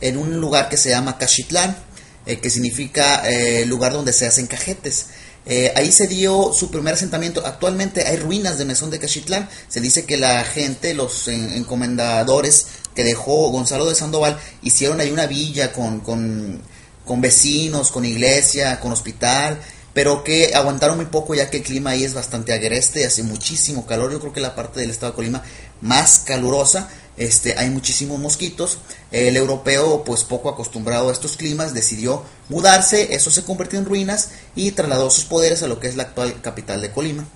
en 0.00 0.16
un 0.16 0.40
lugar 0.40 0.68
que 0.68 0.76
se 0.76 0.90
llama 0.90 1.18
Cachitlán 1.18 1.85
eh, 2.26 2.38
que 2.38 2.50
significa 2.50 3.22
eh, 3.28 3.64
lugar 3.66 3.92
donde 3.92 4.12
se 4.12 4.26
hacen 4.26 4.46
cajetes. 4.46 5.06
Eh, 5.46 5.72
ahí 5.76 5.92
se 5.92 6.08
dio 6.08 6.52
su 6.52 6.70
primer 6.70 6.94
asentamiento. 6.94 7.46
Actualmente 7.46 8.04
hay 8.06 8.16
ruinas 8.16 8.58
de 8.58 8.64
Mesón 8.64 8.90
de 8.90 8.98
Cachitlán. 8.98 9.48
Se 9.68 9.80
dice 9.80 10.04
que 10.04 10.16
la 10.16 10.42
gente, 10.44 10.92
los 10.92 11.28
encomendadores 11.28 12.66
que 12.94 13.04
dejó 13.04 13.50
Gonzalo 13.50 13.86
de 13.86 13.94
Sandoval, 13.94 14.38
hicieron 14.62 15.00
ahí 15.00 15.10
una 15.10 15.26
villa 15.26 15.72
con, 15.72 16.00
con, 16.00 16.60
con 17.04 17.20
vecinos, 17.20 17.92
con 17.92 18.04
iglesia, 18.04 18.80
con 18.80 18.92
hospital 18.92 19.60
pero 19.96 20.22
que 20.22 20.54
aguantaron 20.54 20.96
muy 20.96 21.06
poco 21.06 21.34
ya 21.34 21.48
que 21.48 21.56
el 21.56 21.62
clima 21.62 21.92
ahí 21.92 22.04
es 22.04 22.12
bastante 22.12 22.52
agreste, 22.52 23.06
hace 23.06 23.22
muchísimo 23.22 23.86
calor, 23.86 24.12
yo 24.12 24.20
creo 24.20 24.30
que 24.30 24.42
la 24.42 24.54
parte 24.54 24.78
del 24.80 24.90
estado 24.90 25.12
de 25.12 25.16
Colima 25.16 25.42
más 25.80 26.18
calurosa, 26.18 26.90
este, 27.16 27.58
hay 27.58 27.70
muchísimos 27.70 28.18
mosquitos. 28.18 28.78
El 29.10 29.36
europeo, 29.36 30.04
pues 30.04 30.24
poco 30.24 30.48
acostumbrado 30.48 31.08
a 31.08 31.12
estos 31.12 31.36
climas, 31.36 31.74
decidió 31.74 32.22
mudarse, 32.48 33.14
eso 33.14 33.30
se 33.30 33.44
convirtió 33.44 33.78
en 33.78 33.84
ruinas 33.84 34.30
y 34.54 34.72
trasladó 34.72 35.10
sus 35.10 35.24
poderes 35.24 35.62
a 35.62 35.68
lo 35.68 35.80
que 35.80 35.88
es 35.88 35.96
la 35.96 36.04
actual 36.04 36.40
capital 36.40 36.80
de 36.80 36.90
Colima. 36.90 37.26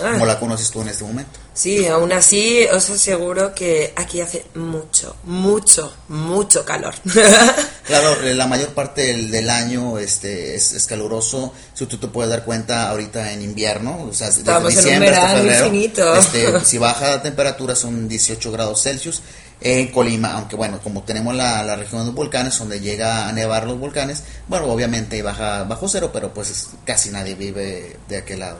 Ah. 0.00 0.12
Como 0.12 0.26
la 0.26 0.40
conoces 0.40 0.70
tú 0.70 0.82
en 0.82 0.88
este 0.88 1.04
momento. 1.04 1.38
Sí, 1.52 1.86
aún 1.86 2.12
así 2.12 2.66
os 2.66 2.90
aseguro 2.90 3.54
que 3.54 3.92
aquí 3.94 4.20
hace 4.20 4.44
mucho, 4.54 5.14
mucho, 5.22 5.94
mucho 6.08 6.64
calor. 6.64 6.94
claro, 7.86 8.16
la 8.22 8.46
mayor 8.46 8.70
parte 8.74 9.14
del, 9.14 9.50
año 9.50 9.98
este, 9.98 10.54
es, 10.54 10.86
caluroso. 10.88 11.52
Si 11.74 11.86
tú 11.86 11.98
te 11.98 12.08
puedes 12.08 12.30
dar 12.30 12.44
cuenta 12.44 12.90
ahorita 12.90 13.32
en 13.32 13.42
invierno, 13.42 14.08
o 14.10 14.12
sea, 14.12 14.28
Estamos 14.28 14.76
en 14.76 14.94
un 14.94 15.00
verano 15.00 15.50
infinito. 15.50 16.16
Este, 16.16 16.60
si 16.64 16.78
baja 16.78 17.10
la 17.10 17.22
temperatura 17.22 17.74
son 17.74 18.08
18 18.08 18.52
grados 18.52 18.82
Celsius. 18.82 19.22
En 19.60 19.88
Colima, 19.92 20.32
aunque 20.32 20.56
bueno, 20.56 20.78
como 20.82 21.04
tenemos 21.04 21.34
la, 21.34 21.62
la 21.62 21.76
región 21.76 22.00
de 22.00 22.06
los 22.06 22.14
volcanes, 22.14 22.58
donde 22.58 22.80
llega 22.80 23.28
a 23.28 23.32
nevar 23.32 23.66
los 23.66 23.78
volcanes, 23.78 24.22
bueno, 24.46 24.66
obviamente 24.66 25.22
baja 25.22 25.64
bajo 25.64 25.88
cero, 25.88 26.10
pero 26.12 26.34
pues 26.34 26.68
casi 26.84 27.10
nadie 27.10 27.34
vive 27.34 27.96
de 28.08 28.16
aquel 28.18 28.40
lado. 28.40 28.58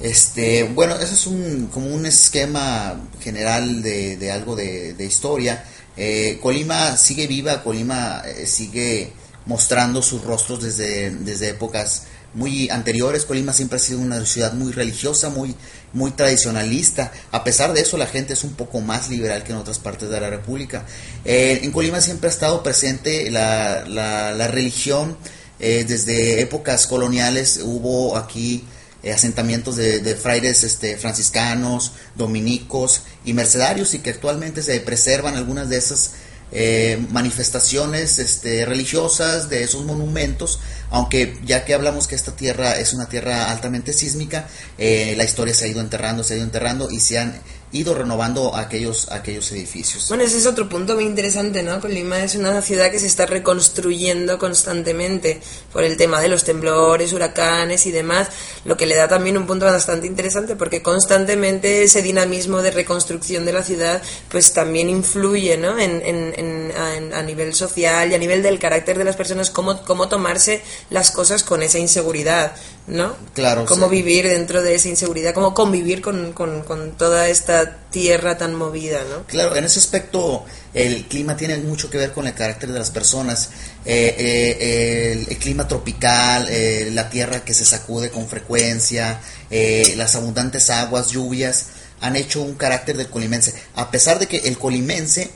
Este, 0.00 0.62
bueno, 0.62 0.94
eso 0.94 1.12
es 1.12 1.26
un, 1.26 1.68
como 1.72 1.88
un 1.88 2.06
esquema 2.06 2.94
general 3.20 3.82
de, 3.82 4.16
de 4.16 4.30
algo 4.30 4.54
de, 4.54 4.94
historia. 5.00 5.64
Eh, 6.00 6.38
Colima 6.40 6.96
sigue 6.96 7.26
viva, 7.26 7.60
Colima 7.64 8.22
eh, 8.24 8.46
sigue 8.46 9.12
mostrando 9.46 10.00
sus 10.00 10.22
rostros 10.22 10.62
desde, 10.62 11.10
desde 11.10 11.48
épocas 11.48 12.04
muy 12.34 12.70
anteriores. 12.70 13.24
Colima 13.24 13.52
siempre 13.52 13.78
ha 13.78 13.80
sido 13.80 13.98
una 13.98 14.24
ciudad 14.24 14.52
muy 14.52 14.70
religiosa, 14.70 15.28
muy, 15.28 15.56
muy 15.92 16.12
tradicionalista. 16.12 17.10
A 17.32 17.42
pesar 17.42 17.72
de 17.72 17.80
eso, 17.80 17.96
la 17.96 18.06
gente 18.06 18.34
es 18.34 18.44
un 18.44 18.52
poco 18.52 18.80
más 18.80 19.10
liberal 19.10 19.42
que 19.42 19.50
en 19.50 19.58
otras 19.58 19.80
partes 19.80 20.08
de 20.08 20.20
la 20.20 20.30
República. 20.30 20.86
Eh, 21.24 21.60
en 21.64 21.72
Colima 21.72 22.00
siempre 22.00 22.28
ha 22.28 22.32
estado 22.32 22.62
presente 22.62 23.28
la, 23.32 23.84
la, 23.88 24.46
religión. 24.46 25.16
desde 25.58 26.40
épocas 26.40 26.86
coloniales 26.86 27.58
hubo 27.64 28.16
aquí 28.16 28.64
eh, 29.00 29.12
asentamientos 29.12 29.76
de, 29.76 30.00
de, 30.00 30.16
frailes 30.16 30.64
este, 30.64 30.96
franciscanos, 30.96 31.92
dominicos 32.16 33.02
y 33.28 33.34
mercedarios 33.34 33.92
y 33.92 33.98
que 33.98 34.10
actualmente 34.10 34.62
se 34.62 34.80
preservan 34.80 35.36
algunas 35.36 35.68
de 35.68 35.76
esas 35.76 36.12
eh, 36.50 36.98
manifestaciones 37.10 38.18
este, 38.18 38.64
religiosas, 38.64 39.50
de 39.50 39.62
esos 39.62 39.84
monumentos, 39.84 40.60
aunque 40.88 41.38
ya 41.44 41.66
que 41.66 41.74
hablamos 41.74 42.08
que 42.08 42.14
esta 42.14 42.34
tierra 42.34 42.78
es 42.78 42.94
una 42.94 43.06
tierra 43.06 43.50
altamente 43.50 43.92
sísmica, 43.92 44.48
eh, 44.78 45.12
la 45.18 45.24
historia 45.24 45.52
se 45.52 45.66
ha 45.66 45.68
ido 45.68 45.82
enterrando, 45.82 46.24
se 46.24 46.32
ha 46.32 46.36
ido 46.38 46.46
enterrando 46.46 46.90
y 46.90 47.00
se 47.00 47.18
han 47.18 47.38
ido 47.72 47.94
renovando 47.94 48.56
aquellos, 48.56 49.10
aquellos 49.12 49.52
edificios. 49.52 50.08
Bueno, 50.08 50.24
ese 50.24 50.38
es 50.38 50.46
otro 50.46 50.68
punto 50.68 50.94
muy 50.94 51.04
interesante, 51.04 51.62
¿no? 51.62 51.80
Colima 51.80 52.22
es 52.22 52.34
una 52.34 52.62
ciudad 52.62 52.90
que 52.90 52.98
se 52.98 53.06
está 53.06 53.26
reconstruyendo 53.26 54.38
constantemente 54.38 55.40
por 55.72 55.84
el 55.84 55.96
tema 55.96 56.20
de 56.20 56.28
los 56.28 56.44
temblores, 56.44 57.12
huracanes 57.12 57.86
y 57.86 57.90
demás, 57.90 58.28
lo 58.64 58.76
que 58.76 58.86
le 58.86 58.94
da 58.94 59.08
también 59.08 59.36
un 59.36 59.46
punto 59.46 59.66
bastante 59.66 60.06
interesante 60.06 60.56
porque 60.56 60.82
constantemente 60.82 61.82
ese 61.82 62.02
dinamismo 62.02 62.62
de 62.62 62.70
reconstrucción 62.70 63.44
de 63.44 63.52
la 63.52 63.62
ciudad 63.62 64.02
pues 64.30 64.52
también 64.52 64.88
influye, 64.88 65.56
¿no? 65.58 65.78
En, 65.78 66.02
en, 66.04 66.72
a, 67.14 67.22
nivel 67.22 67.52
social 67.54 68.10
y 68.10 68.14
a 68.14 68.18
nivel 68.18 68.42
del 68.42 68.58
carácter 68.58 68.96
de 68.96 69.04
las 69.04 69.16
personas, 69.16 69.50
cómo, 69.50 69.82
cómo 69.82 70.08
tomarse 70.08 70.62
las 70.88 71.10
cosas 71.10 71.44
con 71.44 71.62
esa 71.62 71.78
inseguridad, 71.78 72.52
¿no? 72.88 73.14
Claro. 73.34 73.66
Cómo 73.66 73.88
vivir 73.88 74.26
dentro 74.26 74.62
de 74.62 74.74
esa 74.74 74.88
inseguridad, 74.88 75.34
cómo 75.34 75.54
convivir 75.54 76.00
con, 76.00 76.32
con, 76.32 76.62
con 76.62 76.92
toda 76.92 77.28
esta 77.28 77.76
tierra 77.90 78.38
tan 78.38 78.54
movida, 78.54 79.00
¿no? 79.10 79.24
Claro, 79.26 79.54
en 79.56 79.64
ese 79.64 79.78
aspecto 79.78 80.44
el 80.74 81.04
clima 81.06 81.36
tiene 81.36 81.56
mucho 81.58 81.90
que 81.90 81.98
ver 81.98 82.12
con 82.12 82.26
el 82.26 82.34
carácter 82.34 82.72
de 82.72 82.78
las 82.78 82.90
personas. 82.90 83.50
Eh, 83.84 84.14
eh, 84.18 85.26
el, 85.28 85.38
clima 85.38 85.66
tropical, 85.66 86.46
eh, 86.50 86.90
la 86.92 87.08
tierra 87.10 87.44
que 87.44 87.54
se 87.54 87.64
sacude 87.64 88.10
con 88.10 88.28
frecuencia, 88.28 89.20
las 89.50 90.14
abundantes 90.14 90.70
aguas, 90.70 91.08
lluvias, 91.08 91.66
han 92.00 92.16
hecho 92.16 92.42
un 92.42 92.54
carácter 92.54 92.96
del 92.96 93.08
colimense. 93.08 93.54
A 93.74 93.90
pesar 93.90 94.18
de 94.18 94.26
que 94.26 94.38
el 94.38 94.58
colimense... 94.58 95.30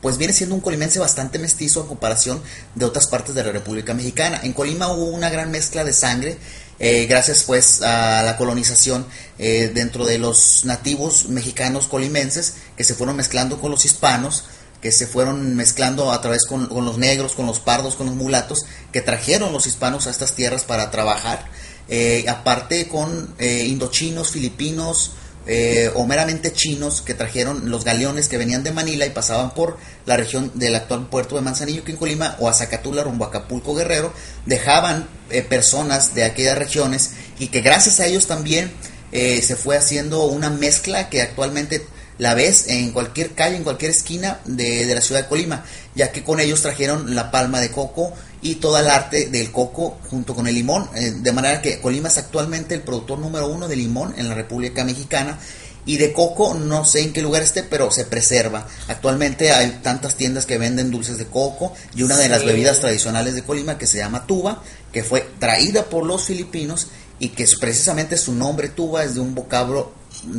Pues 0.00 0.16
viene 0.16 0.32
siendo 0.32 0.54
un 0.54 0.60
colimense 0.60 0.98
bastante 0.98 1.38
mestizo 1.38 1.80
en 1.80 1.88
comparación 1.88 2.40
de 2.74 2.84
otras 2.84 3.08
partes 3.08 3.34
de 3.34 3.42
la 3.42 3.52
República 3.52 3.94
Mexicana. 3.94 4.40
En 4.42 4.52
Colima 4.52 4.92
hubo 4.92 5.06
una 5.06 5.28
gran 5.28 5.50
mezcla 5.50 5.84
de 5.84 5.92
sangre 5.92 6.38
eh, 6.80 7.06
gracias 7.06 7.42
pues 7.42 7.82
a 7.82 8.22
la 8.22 8.36
colonización 8.36 9.04
eh, 9.38 9.72
dentro 9.74 10.06
de 10.06 10.18
los 10.18 10.64
nativos 10.64 11.28
mexicanos 11.28 11.88
colimenses 11.88 12.54
que 12.76 12.84
se 12.84 12.94
fueron 12.94 13.16
mezclando 13.16 13.60
con 13.60 13.72
los 13.72 13.84
hispanos, 13.84 14.44
que 14.80 14.92
se 14.92 15.08
fueron 15.08 15.56
mezclando 15.56 16.12
a 16.12 16.20
través 16.20 16.46
con, 16.46 16.68
los 16.68 16.98
negros, 16.98 17.34
con 17.34 17.46
los 17.46 17.58
pardos, 17.58 17.96
con 17.96 18.06
los 18.06 18.14
mulatos, 18.14 18.64
que 18.92 19.00
trajeron 19.00 19.52
los 19.52 19.66
hispanos 19.66 20.06
a 20.06 20.10
estas 20.10 20.34
tierras 20.34 20.62
para 20.62 20.92
trabajar, 20.92 21.46
eh, 21.88 22.24
aparte 22.28 22.86
con 22.86 23.34
indochinos, 23.40 24.30
filipinos, 24.30 25.12
eh, 25.50 25.90
o 25.94 26.06
meramente 26.06 26.52
chinos 26.52 27.00
que 27.00 27.14
trajeron 27.14 27.70
los 27.70 27.82
galeones 27.82 28.28
que 28.28 28.36
venían 28.36 28.62
de 28.62 28.70
Manila 28.70 29.06
y 29.06 29.10
pasaban 29.10 29.54
por 29.54 29.78
la 30.04 30.18
región 30.18 30.52
del 30.54 30.74
actual 30.74 31.08
puerto 31.08 31.36
de 31.36 31.40
Manzanillo, 31.40 31.84
que 31.84 31.92
en 31.92 31.96
Colima, 31.96 32.36
o 32.38 32.50
a 32.50 32.54
Zacatula, 32.54 33.02
rumbo 33.02 33.24
a 33.24 33.28
Acapulco, 33.28 33.74
Guerrero, 33.74 34.12
dejaban 34.44 35.08
eh, 35.30 35.40
personas 35.42 36.14
de 36.14 36.24
aquellas 36.24 36.58
regiones 36.58 37.12
y 37.38 37.48
que 37.48 37.62
gracias 37.62 37.98
a 37.98 38.06
ellos 38.06 38.26
también 38.26 38.70
eh, 39.10 39.40
se 39.40 39.56
fue 39.56 39.78
haciendo 39.78 40.26
una 40.26 40.50
mezcla 40.50 41.08
que 41.08 41.22
actualmente 41.22 41.86
la 42.18 42.34
ves 42.34 42.66
en 42.68 42.92
cualquier 42.92 43.32
calle, 43.32 43.56
en 43.56 43.64
cualquier 43.64 43.92
esquina 43.92 44.40
de, 44.44 44.86
de 44.86 44.94
la 44.94 45.00
ciudad 45.00 45.22
de 45.22 45.28
Colima, 45.28 45.64
ya 45.94 46.12
que 46.12 46.24
con 46.24 46.40
ellos 46.40 46.62
trajeron 46.62 47.14
la 47.14 47.30
palma 47.30 47.60
de 47.60 47.70
coco, 47.70 48.12
y 48.40 48.56
toda 48.56 48.80
el 48.80 48.88
arte 48.88 49.26
del 49.26 49.50
coco 49.50 49.98
junto 50.10 50.34
con 50.34 50.46
el 50.46 50.54
limón, 50.54 50.88
eh, 50.94 51.12
de 51.16 51.32
manera 51.32 51.60
que 51.60 51.80
Colima 51.80 52.08
es 52.08 52.18
actualmente 52.18 52.74
el 52.74 52.82
productor 52.82 53.18
número 53.18 53.48
uno 53.48 53.68
de 53.68 53.76
limón 53.76 54.14
en 54.16 54.28
la 54.28 54.34
República 54.34 54.84
Mexicana 54.84 55.38
Y 55.86 55.96
de 55.96 56.12
coco, 56.12 56.52
no 56.52 56.84
sé 56.84 57.00
en 57.00 57.14
qué 57.14 57.22
lugar 57.22 57.42
esté, 57.42 57.62
pero 57.62 57.90
se 57.90 58.04
preserva. 58.04 58.66
Actualmente 58.88 59.52
hay 59.52 59.80
tantas 59.82 60.16
tiendas 60.16 60.44
que 60.44 60.58
venden 60.58 60.90
dulces 60.90 61.16
de 61.16 61.24
coco 61.24 61.72
y 61.94 62.02
una 62.02 62.18
de 62.18 62.28
las 62.28 62.44
bebidas 62.44 62.80
tradicionales 62.80 63.34
de 63.34 63.42
Colima 63.42 63.78
que 63.78 63.86
se 63.86 63.96
llama 63.96 64.26
tuba, 64.26 64.62
que 64.92 65.02
fue 65.02 65.26
traída 65.38 65.84
por 65.84 66.04
los 66.04 66.24
filipinos 66.24 66.88
y 67.18 67.30
que 67.30 67.44
es 67.44 67.56
precisamente 67.56 68.18
su 68.18 68.34
nombre 68.34 68.68
tuba 68.68 69.02
es 69.02 69.14
de 69.14 69.20
un 69.20 69.34
vocablo 69.34 69.94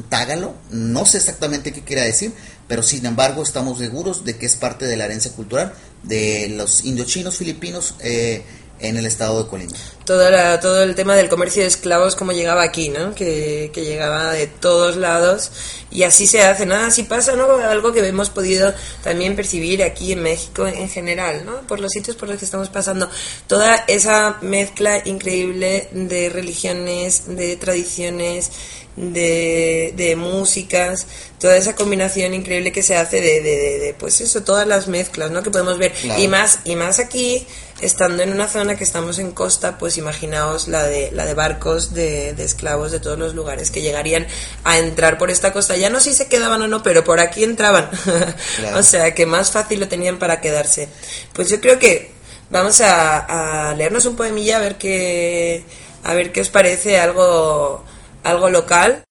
tágalo, 0.09 0.55
no 0.71 1.05
sé 1.05 1.17
exactamente 1.17 1.71
qué 1.71 1.81
quiere 1.81 2.03
decir, 2.03 2.33
pero 2.67 2.83
sin 2.83 3.05
embargo 3.05 3.43
estamos 3.43 3.79
seguros 3.79 4.25
de 4.25 4.38
que 4.38 4.45
es 4.45 4.55
parte 4.55 4.86
de 4.86 4.95
la 4.95 5.05
herencia 5.05 5.31
cultural 5.31 5.74
de 6.03 6.50
los 6.55 6.86
indiochinos 6.86 7.38
filipinos 7.38 7.95
eh, 8.00 8.43
en 8.79 8.98
el 8.98 9.05
estado 9.05 9.43
de 9.43 9.50
Colima. 9.50 9.74
Todo, 10.05 10.27
todo 10.59 10.83
el 10.83 10.95
tema 10.95 11.15
del 11.15 11.29
comercio 11.29 11.62
de 11.62 11.67
esclavos, 11.67 12.15
como 12.15 12.31
llegaba 12.31 12.63
aquí, 12.63 12.89
¿no? 12.89 13.13
Que, 13.13 13.69
que, 13.74 13.86
llegaba 13.86 14.31
de 14.31 14.48
todos 14.48 14.98
lados 14.98 15.51
y 15.91 16.03
así 16.03 16.25
se 16.25 16.41
hace, 16.41 16.65
¿no? 16.65 16.75
Así 16.75 17.03
pasa, 17.03 17.36
¿no? 17.36 17.45
Algo 17.57 17.93
que 17.93 18.05
hemos 18.07 18.29
podido 18.29 18.74
también 19.03 19.36
percibir 19.36 19.83
aquí 19.83 20.13
en 20.13 20.24
México 20.24 20.65
en 20.67 20.89
general, 20.89 21.45
¿no? 21.45 21.62
Por 21.67 21.79
los 21.79 21.91
sitios 21.91 22.15
por 22.15 22.27
los 22.27 22.39
que 22.39 22.45
estamos 22.45 22.69
pasando. 22.69 23.07
Toda 23.48 23.83
esa 23.88 24.38
mezcla 24.41 25.01
increíble 25.05 25.89
de 25.91 26.29
religiones, 26.29 27.36
de 27.36 27.55
tradiciones, 27.57 28.51
de, 29.00 29.93
de 29.95 30.15
músicas, 30.15 31.07
toda 31.39 31.55
esa 31.55 31.75
combinación 31.75 32.33
increíble 32.33 32.71
que 32.71 32.83
se 32.83 32.95
hace 32.95 33.21
de, 33.21 33.41
de, 33.41 33.95
pues 33.98 34.19
eso, 34.19 34.43
todas 34.43 34.67
las 34.67 34.88
mezclas, 34.88 35.31
¿no? 35.31 35.41
Que 35.41 35.51
podemos 35.51 35.77
ver. 35.77 35.93
Y 36.17 36.27
más, 36.27 36.59
y 36.65 36.75
más 36.75 37.00
aquí, 37.00 37.48
estando 37.81 38.24
en 38.24 38.31
una 38.31 38.48
zona 38.48 38.75
que 38.75 38.83
estamos 38.83 39.19
en 39.19 39.31
costa, 39.31 39.77
pues 39.77 39.98
imaginaos 39.98 40.67
la 40.67 40.83
de, 40.83 41.12
la 41.12 41.25
de 41.25 41.33
barcos 41.33 41.93
de, 41.93 42.29
esclavos 42.31 42.91
de 42.91 43.00
todos 43.00 43.17
los 43.17 43.36
lugares 43.36 43.71
que 43.71 43.81
llegarían 43.81 44.27
a 44.63 44.77
entrar 44.77 45.17
por 45.17 45.29
esta 45.29 45.53
costa. 45.53 45.77
Ya 45.77 45.89
no 45.89 46.00
sé 46.00 46.12
si 46.12 46.17
se 46.17 46.27
quedaban 46.27 46.62
o 46.62 46.67
no, 46.67 46.83
pero 46.83 47.03
por 47.03 47.19
aquí 47.19 47.43
entraban. 47.43 47.89
o 48.75 48.83
sea, 48.83 49.13
que 49.13 49.25
más 49.25 49.51
fácil 49.51 49.79
lo 49.79 49.88
tenían 49.88 50.19
para 50.19 50.41
quedarse. 50.41 50.89
Pues 51.33 51.50
yo 51.50 51.59
creo 51.62 51.79
que 51.79 52.12
vamos 52.50 52.81
a, 52.81 53.69
a 53.69 53.75
leernos 53.75 54.05
un 54.05 54.15
poemilla 54.15 54.57
a 54.57 54.62
ver 54.62 54.77
qué, 54.77 55.63
a 56.03 56.13
ver 56.13 56.31
qué 56.31 56.41
os 56.41 56.50
parece 56.50 57.00
algo 57.00 57.83
algo 58.24 58.50
local. 58.50 59.03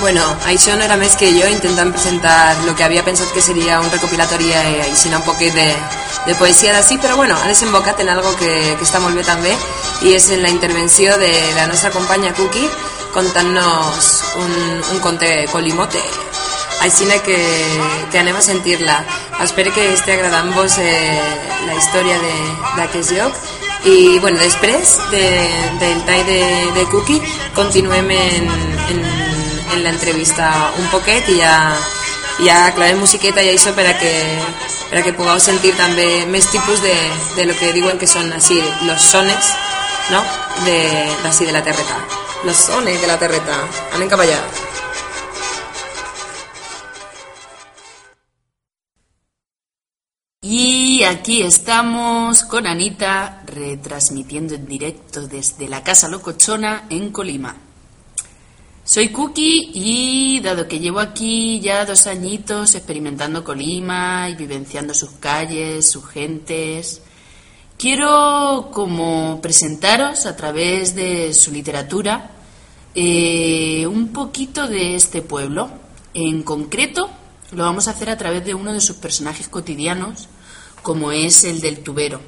Bueno, 0.00 0.22
això 0.44 0.76
no 0.76 0.84
era 0.84 0.98
més 1.00 1.16
que 1.16 1.30
jo 1.32 1.46
intentant 1.48 1.92
presentar 1.94 2.54
el 2.62 2.74
que 2.76 2.84
havia 2.84 3.04
pensat 3.04 3.30
que 3.32 3.40
seria 3.40 3.78
un 3.80 3.88
recopilatori 3.90 4.50
eh, 4.52 4.82
així 4.90 5.08
un 5.08 5.24
poquet 5.24 5.56
de, 5.56 5.66
de 6.26 6.34
poesia 6.36 6.74
d'ací, 6.76 6.98
però 7.00 7.16
bueno, 7.16 7.34
ha 7.34 7.48
desembocat 7.48 8.00
en 8.04 8.12
algo 8.12 8.34
que, 8.36 8.50
que 8.76 8.84
està 8.84 9.00
molt 9.00 9.16
bé 9.16 9.24
també 9.24 9.54
i 10.04 10.12
és 10.12 10.28
en 10.36 10.44
la 10.44 10.52
intervenció 10.52 11.16
de 11.18 11.32
la 11.56 11.66
nostra 11.70 11.90
companya 11.96 12.34
Cookie 12.36 12.68
contant-nos 13.16 14.12
un, 14.44 14.52
un 14.92 15.00
conte 15.00 15.32
colimote 15.52 16.02
així 16.84 17.08
que, 17.24 17.38
que 18.12 18.18
anem 18.18 18.36
a 18.36 18.42
sentir-la. 18.42 19.00
Espero 19.42 19.72
que 19.72 19.92
estigui 19.94 20.18
agradant-vos 20.18 20.78
eh, 20.78 21.20
la 21.66 21.74
història 21.74 22.18
d'aquest 22.76 23.16
lloc 23.16 23.32
i 23.86 24.18
bueno, 24.18 24.38
després 24.38 24.98
de, 25.10 25.24
del 25.80 26.04
tall 26.04 26.26
de, 26.26 26.42
de 26.74 26.84
Cookie 26.90 27.22
continuem 27.54 28.10
en, 28.10 28.50
en, 28.90 29.25
en 29.74 29.82
l'entrevista 29.84 30.50
un 30.78 30.86
poquet 30.92 31.28
i 31.32 31.38
ja, 31.40 31.54
ja 32.44 32.58
clavem 32.76 33.00
musiqueta 33.02 33.42
i 33.42 33.52
això 33.54 33.74
per 33.76 33.86
a 33.90 33.96
que, 34.00 34.12
per 34.90 35.02
que 35.02 35.14
pugueu 35.16 35.40
sentir 35.42 35.74
també 35.78 36.26
més 36.30 36.48
tipus 36.52 36.82
de, 36.84 36.94
de 37.36 37.48
lo 37.48 37.56
que 37.58 37.72
diuen 37.76 37.98
que 37.98 38.10
són 38.10 38.32
així, 38.36 38.60
los 38.86 39.10
sones 39.10 39.52
no? 40.10 40.22
de, 40.64 40.78
d'ací 41.22 41.44
de 41.44 41.52
la 41.52 41.64
terreta. 41.64 41.98
Los 42.44 42.56
sones 42.56 43.00
de 43.00 43.06
la 43.06 43.18
terreta. 43.18 43.58
Anem 43.94 44.08
cap. 44.08 44.20
Y 50.42 51.02
aquí 51.02 51.42
estamos 51.42 52.44
con 52.44 52.68
Anita 52.68 53.42
retransmitiendo 53.46 54.54
en 54.54 54.66
directo 54.66 55.26
desde 55.26 55.68
la 55.68 55.82
Casa 55.82 56.08
Locochona 56.08 56.84
en 56.88 57.10
Colima. 57.10 57.65
Soy 58.86 59.08
Cookie 59.08 59.72
y 59.74 60.38
dado 60.38 60.68
que 60.68 60.78
llevo 60.78 61.00
aquí 61.00 61.58
ya 61.58 61.84
dos 61.84 62.06
añitos 62.06 62.76
experimentando 62.76 63.42
Colima 63.42 64.30
y 64.30 64.36
vivenciando 64.36 64.94
sus 64.94 65.10
calles, 65.18 65.90
sus 65.90 66.06
gentes, 66.06 67.02
quiero 67.76 68.70
como 68.72 69.40
presentaros 69.42 70.24
a 70.26 70.36
través 70.36 70.94
de 70.94 71.34
su 71.34 71.50
literatura 71.50 72.30
eh, 72.94 73.88
un 73.88 74.12
poquito 74.12 74.68
de 74.68 74.94
este 74.94 75.20
pueblo. 75.20 75.68
En 76.14 76.44
concreto, 76.44 77.10
lo 77.50 77.64
vamos 77.64 77.88
a 77.88 77.90
hacer 77.90 78.08
a 78.08 78.16
través 78.16 78.44
de 78.44 78.54
uno 78.54 78.72
de 78.72 78.80
sus 78.80 78.98
personajes 78.98 79.48
cotidianos, 79.48 80.28
como 80.84 81.10
es 81.10 81.42
el 81.42 81.60
del 81.60 81.80
tubero. 81.80 82.20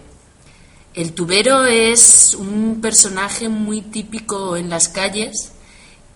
El 0.92 1.12
tubero 1.12 1.66
es 1.66 2.34
un 2.34 2.80
personaje 2.82 3.48
muy 3.48 3.80
típico 3.80 4.56
en 4.56 4.68
las 4.70 4.88
calles 4.88 5.52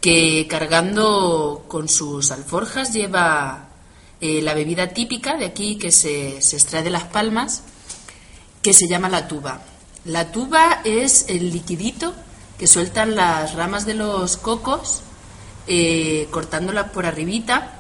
que 0.02 0.48
cargando 0.50 1.64
con 1.68 1.88
sus 1.88 2.32
alforjas 2.32 2.92
lleva 2.92 3.68
eh, 4.20 4.42
la 4.42 4.52
bebida 4.52 4.88
típica 4.88 5.36
de 5.36 5.46
aquí 5.46 5.76
que 5.76 5.92
se, 5.92 6.38
extrae 6.38 6.82
de 6.82 6.90
las 6.90 7.04
palmas, 7.04 7.62
que 8.62 8.72
se 8.72 8.88
llama 8.88 9.08
la 9.08 9.28
tuba. 9.28 9.62
La 10.04 10.32
tuba 10.32 10.80
es 10.84 11.26
el 11.28 11.52
liquidito 11.52 12.14
que 12.58 12.66
sueltan 12.66 13.14
las 13.14 13.54
ramas 13.54 13.86
de 13.86 13.94
los 13.94 14.36
cocos 14.36 15.02
eh, 15.68 16.26
cortándolas 16.32 16.90
por 16.90 17.06
arribita. 17.06 17.78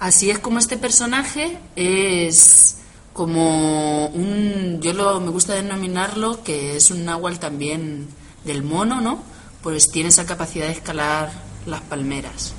Así 0.00 0.30
es 0.30 0.40
como 0.40 0.58
este 0.58 0.76
personaje 0.76 1.58
es 1.76 2.78
como 3.12 4.06
un, 4.08 4.80
yo 4.80 4.94
lo, 4.94 5.20
me 5.20 5.30
gusta 5.30 5.54
denominarlo 5.54 6.42
que 6.42 6.76
es 6.76 6.90
un 6.90 7.04
náhuatl 7.04 7.38
también 7.38 8.08
del 8.44 8.64
mono, 8.64 9.00
¿no? 9.00 9.22
Pues 9.62 9.92
tiene 9.92 10.08
esa 10.08 10.26
capacidad 10.26 10.66
de 10.66 10.72
escalar 10.72 11.51
las 11.66 11.80
palmeras. 11.82 12.52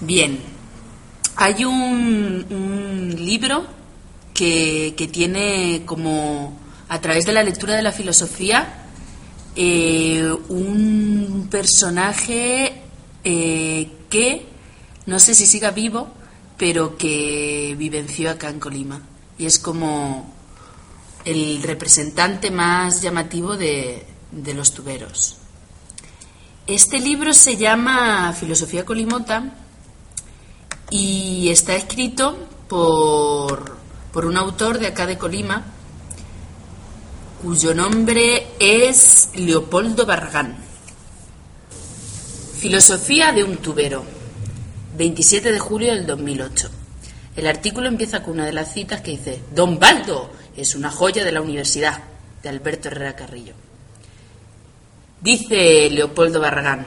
Bien, 0.00 0.40
hay 1.36 1.64
un, 1.64 3.14
libro 3.18 3.66
que, 4.34 4.94
que, 4.96 5.08
tiene 5.08 5.82
como, 5.84 6.56
a 6.88 7.00
través 7.00 7.26
de 7.26 7.32
la 7.32 7.42
lectura 7.42 7.74
de 7.74 7.82
la 7.82 7.92
filosofía, 7.92 8.86
eh, 9.56 10.30
un 10.48 11.48
personaje 11.50 12.80
eh, 13.24 13.90
que, 14.08 14.46
no 15.06 15.18
sé 15.18 15.34
si 15.34 15.46
siga 15.46 15.72
vivo, 15.72 16.08
pero 16.56 16.96
que 16.96 17.74
vivenció 17.78 18.30
acá 18.30 18.50
en 18.50 18.60
Colima 18.60 19.02
y 19.38 19.46
es 19.46 19.58
como 19.58 20.32
el 21.24 21.62
representante 21.62 22.50
más 22.50 23.00
llamativo 23.02 23.56
de, 23.56 24.04
los 24.54 24.72
tuberos. 24.72 25.38
Este 26.68 27.00
libro 27.00 27.32
se 27.32 27.56
llama 27.56 28.34
Filosofía 28.34 28.84
Colimota 28.84 29.54
y 30.90 31.48
está 31.48 31.74
escrito 31.74 32.36
por, 32.68 33.78
por 34.12 34.26
un 34.26 34.36
autor 34.36 34.78
de 34.78 34.88
acá 34.88 35.06
de 35.06 35.16
Colima 35.16 35.64
cuyo 37.42 37.72
nombre 37.72 38.48
es 38.58 39.30
Leopoldo 39.34 40.04
Barragán. 40.04 40.58
Filosofía 42.58 43.32
de 43.32 43.44
un 43.44 43.56
tubero, 43.56 44.04
27 44.98 45.50
de 45.50 45.58
julio 45.58 45.94
del 45.94 46.04
2008. 46.04 46.68
El 47.36 47.46
artículo 47.46 47.88
empieza 47.88 48.22
con 48.22 48.34
una 48.34 48.44
de 48.44 48.52
las 48.52 48.74
citas 48.74 49.00
que 49.00 49.12
dice, 49.12 49.40
Don 49.54 49.78
Baldo 49.78 50.30
es 50.54 50.74
una 50.74 50.90
joya 50.90 51.24
de 51.24 51.32
la 51.32 51.40
universidad, 51.40 52.02
de 52.42 52.50
Alberto 52.50 52.88
Herrera 52.88 53.16
Carrillo. 53.16 53.54
Dice 55.20 55.90
Leopoldo 55.90 56.38
Barragán, 56.38 56.86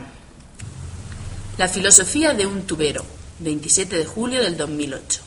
La 1.57 1.67
filosofía 1.67 2.33
de 2.33 2.45
un 2.45 2.61
tubero, 2.61 3.03
27 3.39 3.97
de 3.97 4.05
julio 4.05 4.41
del 4.41 4.55
2008. 4.55 5.19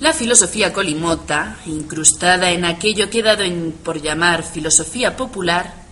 La 0.00 0.14
filosofía 0.14 0.72
colimota, 0.72 1.58
incrustada 1.66 2.50
en 2.50 2.64
aquello 2.64 3.10
que 3.10 3.18
he 3.18 3.22
dado 3.22 3.44
por 3.84 4.00
llamar 4.00 4.42
filosofía 4.42 5.18
popular, 5.18 5.84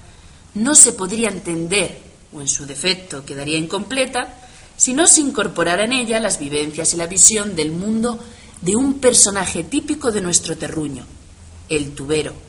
no 0.54 0.74
se 0.74 0.94
podría 0.94 1.28
entender, 1.28 1.98
o 2.32 2.40
en 2.40 2.48
su 2.48 2.64
defecto 2.64 3.26
quedaría 3.26 3.58
incompleta, 3.58 4.38
si 4.74 4.94
no 4.94 5.06
se 5.06 5.20
incorporara 5.20 5.84
en 5.84 5.92
ella 5.92 6.18
las 6.18 6.38
vivencias 6.38 6.94
y 6.94 6.96
la 6.96 7.06
visión 7.06 7.54
del 7.54 7.72
mundo 7.72 8.18
de 8.62 8.74
un 8.74 9.00
personaje 9.00 9.64
típico 9.64 10.10
de 10.10 10.22
nuestro 10.22 10.56
terruño, 10.56 11.04
el 11.68 11.94
tubero. 11.94 12.43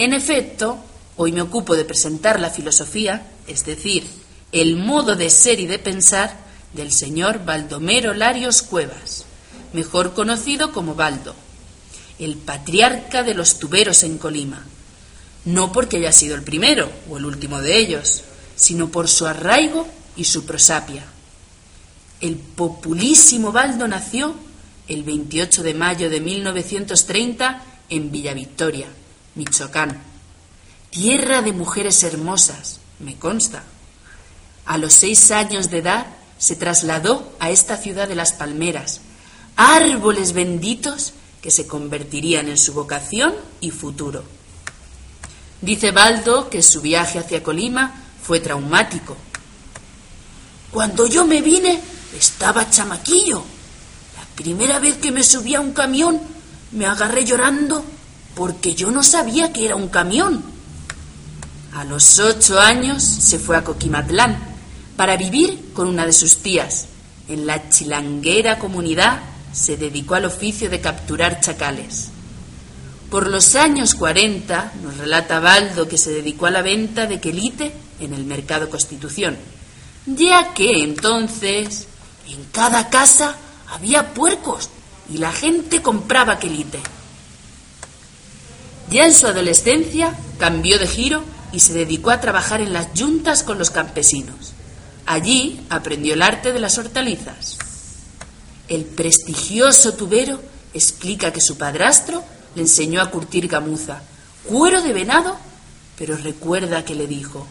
En 0.00 0.14
efecto, 0.14 0.78
hoy 1.18 1.30
me 1.30 1.42
ocupo 1.42 1.76
de 1.76 1.84
presentar 1.84 2.40
la 2.40 2.48
filosofía, 2.48 3.26
es 3.46 3.66
decir, 3.66 4.06
el 4.50 4.76
modo 4.76 5.14
de 5.14 5.28
ser 5.28 5.60
y 5.60 5.66
de 5.66 5.78
pensar 5.78 6.38
del 6.72 6.90
señor 6.90 7.44
Baldomero 7.44 8.14
Larios 8.14 8.62
Cuevas, 8.62 9.26
mejor 9.74 10.14
conocido 10.14 10.72
como 10.72 10.94
Baldo, 10.94 11.34
el 12.18 12.36
patriarca 12.36 13.22
de 13.22 13.34
los 13.34 13.58
tuberos 13.58 14.02
en 14.02 14.16
Colima, 14.16 14.64
no 15.44 15.70
porque 15.70 15.98
haya 15.98 16.12
sido 16.12 16.34
el 16.34 16.44
primero 16.44 16.90
o 17.10 17.18
el 17.18 17.26
último 17.26 17.60
de 17.60 17.76
ellos, 17.76 18.22
sino 18.56 18.88
por 18.88 19.06
su 19.06 19.26
arraigo 19.26 19.86
y 20.16 20.24
su 20.24 20.46
prosapia. 20.46 21.04
El 22.22 22.36
populísimo 22.36 23.52
Baldo 23.52 23.86
nació 23.86 24.34
el 24.88 25.02
28 25.02 25.62
de 25.62 25.74
mayo 25.74 26.08
de 26.08 26.22
1930 26.22 27.62
en 27.90 28.10
Villa 28.10 28.32
Victoria, 28.32 28.86
Michoacán, 29.34 30.02
tierra 30.90 31.42
de 31.42 31.52
mujeres 31.52 32.02
hermosas, 32.02 32.80
me 32.98 33.16
consta. 33.16 33.62
A 34.66 34.78
los 34.78 34.92
seis 34.92 35.30
años 35.30 35.70
de 35.70 35.78
edad 35.78 36.06
se 36.38 36.56
trasladó 36.56 37.32
a 37.38 37.50
esta 37.50 37.76
ciudad 37.76 38.08
de 38.08 38.14
las 38.14 38.32
palmeras, 38.32 39.00
árboles 39.56 40.32
benditos 40.32 41.12
que 41.42 41.50
se 41.50 41.66
convertirían 41.66 42.48
en 42.48 42.58
su 42.58 42.72
vocación 42.72 43.34
y 43.60 43.70
futuro. 43.70 44.24
Dice 45.60 45.90
Baldo 45.90 46.48
que 46.48 46.62
su 46.62 46.80
viaje 46.80 47.18
hacia 47.18 47.42
Colima 47.42 47.94
fue 48.22 48.40
traumático. 48.40 49.16
Cuando 50.70 51.06
yo 51.06 51.26
me 51.26 51.42
vine 51.42 51.80
estaba 52.16 52.68
chamaquillo. 52.68 53.42
La 54.16 54.24
primera 54.34 54.78
vez 54.78 54.96
que 54.96 55.12
me 55.12 55.22
subí 55.22 55.54
a 55.54 55.60
un 55.60 55.72
camión 55.72 56.20
me 56.72 56.86
agarré 56.86 57.24
llorando 57.24 57.84
porque 58.34 58.74
yo 58.74 58.90
no 58.90 59.02
sabía 59.02 59.52
que 59.52 59.66
era 59.66 59.76
un 59.76 59.88
camión. 59.88 60.42
A 61.74 61.84
los 61.84 62.18
ocho 62.18 62.58
años 62.58 63.02
se 63.02 63.38
fue 63.38 63.56
a 63.56 63.64
Coquimatlán 63.64 64.38
para 64.96 65.16
vivir 65.16 65.70
con 65.72 65.88
una 65.88 66.04
de 66.04 66.12
sus 66.12 66.38
tías. 66.38 66.86
En 67.28 67.46
la 67.46 67.68
chilanguera 67.68 68.58
comunidad 68.58 69.20
se 69.52 69.76
dedicó 69.76 70.14
al 70.14 70.24
oficio 70.24 70.68
de 70.68 70.80
capturar 70.80 71.40
chacales. 71.40 72.08
Por 73.10 73.28
los 73.28 73.56
años 73.56 73.94
40, 73.94 74.72
nos 74.82 74.96
relata 74.96 75.40
Baldo 75.40 75.88
que 75.88 75.98
se 75.98 76.12
dedicó 76.12 76.46
a 76.46 76.50
la 76.50 76.62
venta 76.62 77.06
de 77.06 77.20
quelite 77.20 77.72
en 77.98 78.14
el 78.14 78.24
mercado 78.24 78.70
Constitución, 78.70 79.36
ya 80.06 80.54
que 80.54 80.82
entonces 80.82 81.86
en 82.28 82.44
cada 82.52 82.88
casa 82.88 83.36
había 83.68 84.14
puercos 84.14 84.70
y 85.12 85.18
la 85.18 85.32
gente 85.32 85.82
compraba 85.82 86.38
quelite. 86.38 86.80
Ya 88.90 89.06
en 89.06 89.14
su 89.14 89.28
adolescencia 89.28 90.18
cambió 90.38 90.78
de 90.78 90.88
giro 90.88 91.22
y 91.52 91.60
se 91.60 91.72
dedicó 91.72 92.10
a 92.10 92.20
trabajar 92.20 92.60
en 92.60 92.72
las 92.72 92.92
yuntas 92.92 93.44
con 93.44 93.56
los 93.56 93.70
campesinos. 93.70 94.52
Allí 95.06 95.64
aprendió 95.70 96.14
el 96.14 96.22
arte 96.22 96.52
de 96.52 96.58
las 96.58 96.76
hortalizas. 96.76 97.56
El 98.68 98.84
prestigioso 98.84 99.94
tubero 99.94 100.40
explica 100.74 101.32
que 101.32 101.40
su 101.40 101.56
padrastro 101.56 102.24
le 102.56 102.62
enseñó 102.62 103.00
a 103.00 103.10
curtir 103.10 103.46
gamuza, 103.46 104.02
cuero 104.44 104.82
de 104.82 104.92
venado, 104.92 105.38
pero 105.96 106.16
recuerda 106.16 106.84
que 106.84 106.96
le 106.96 107.06
dijo, 107.06 107.46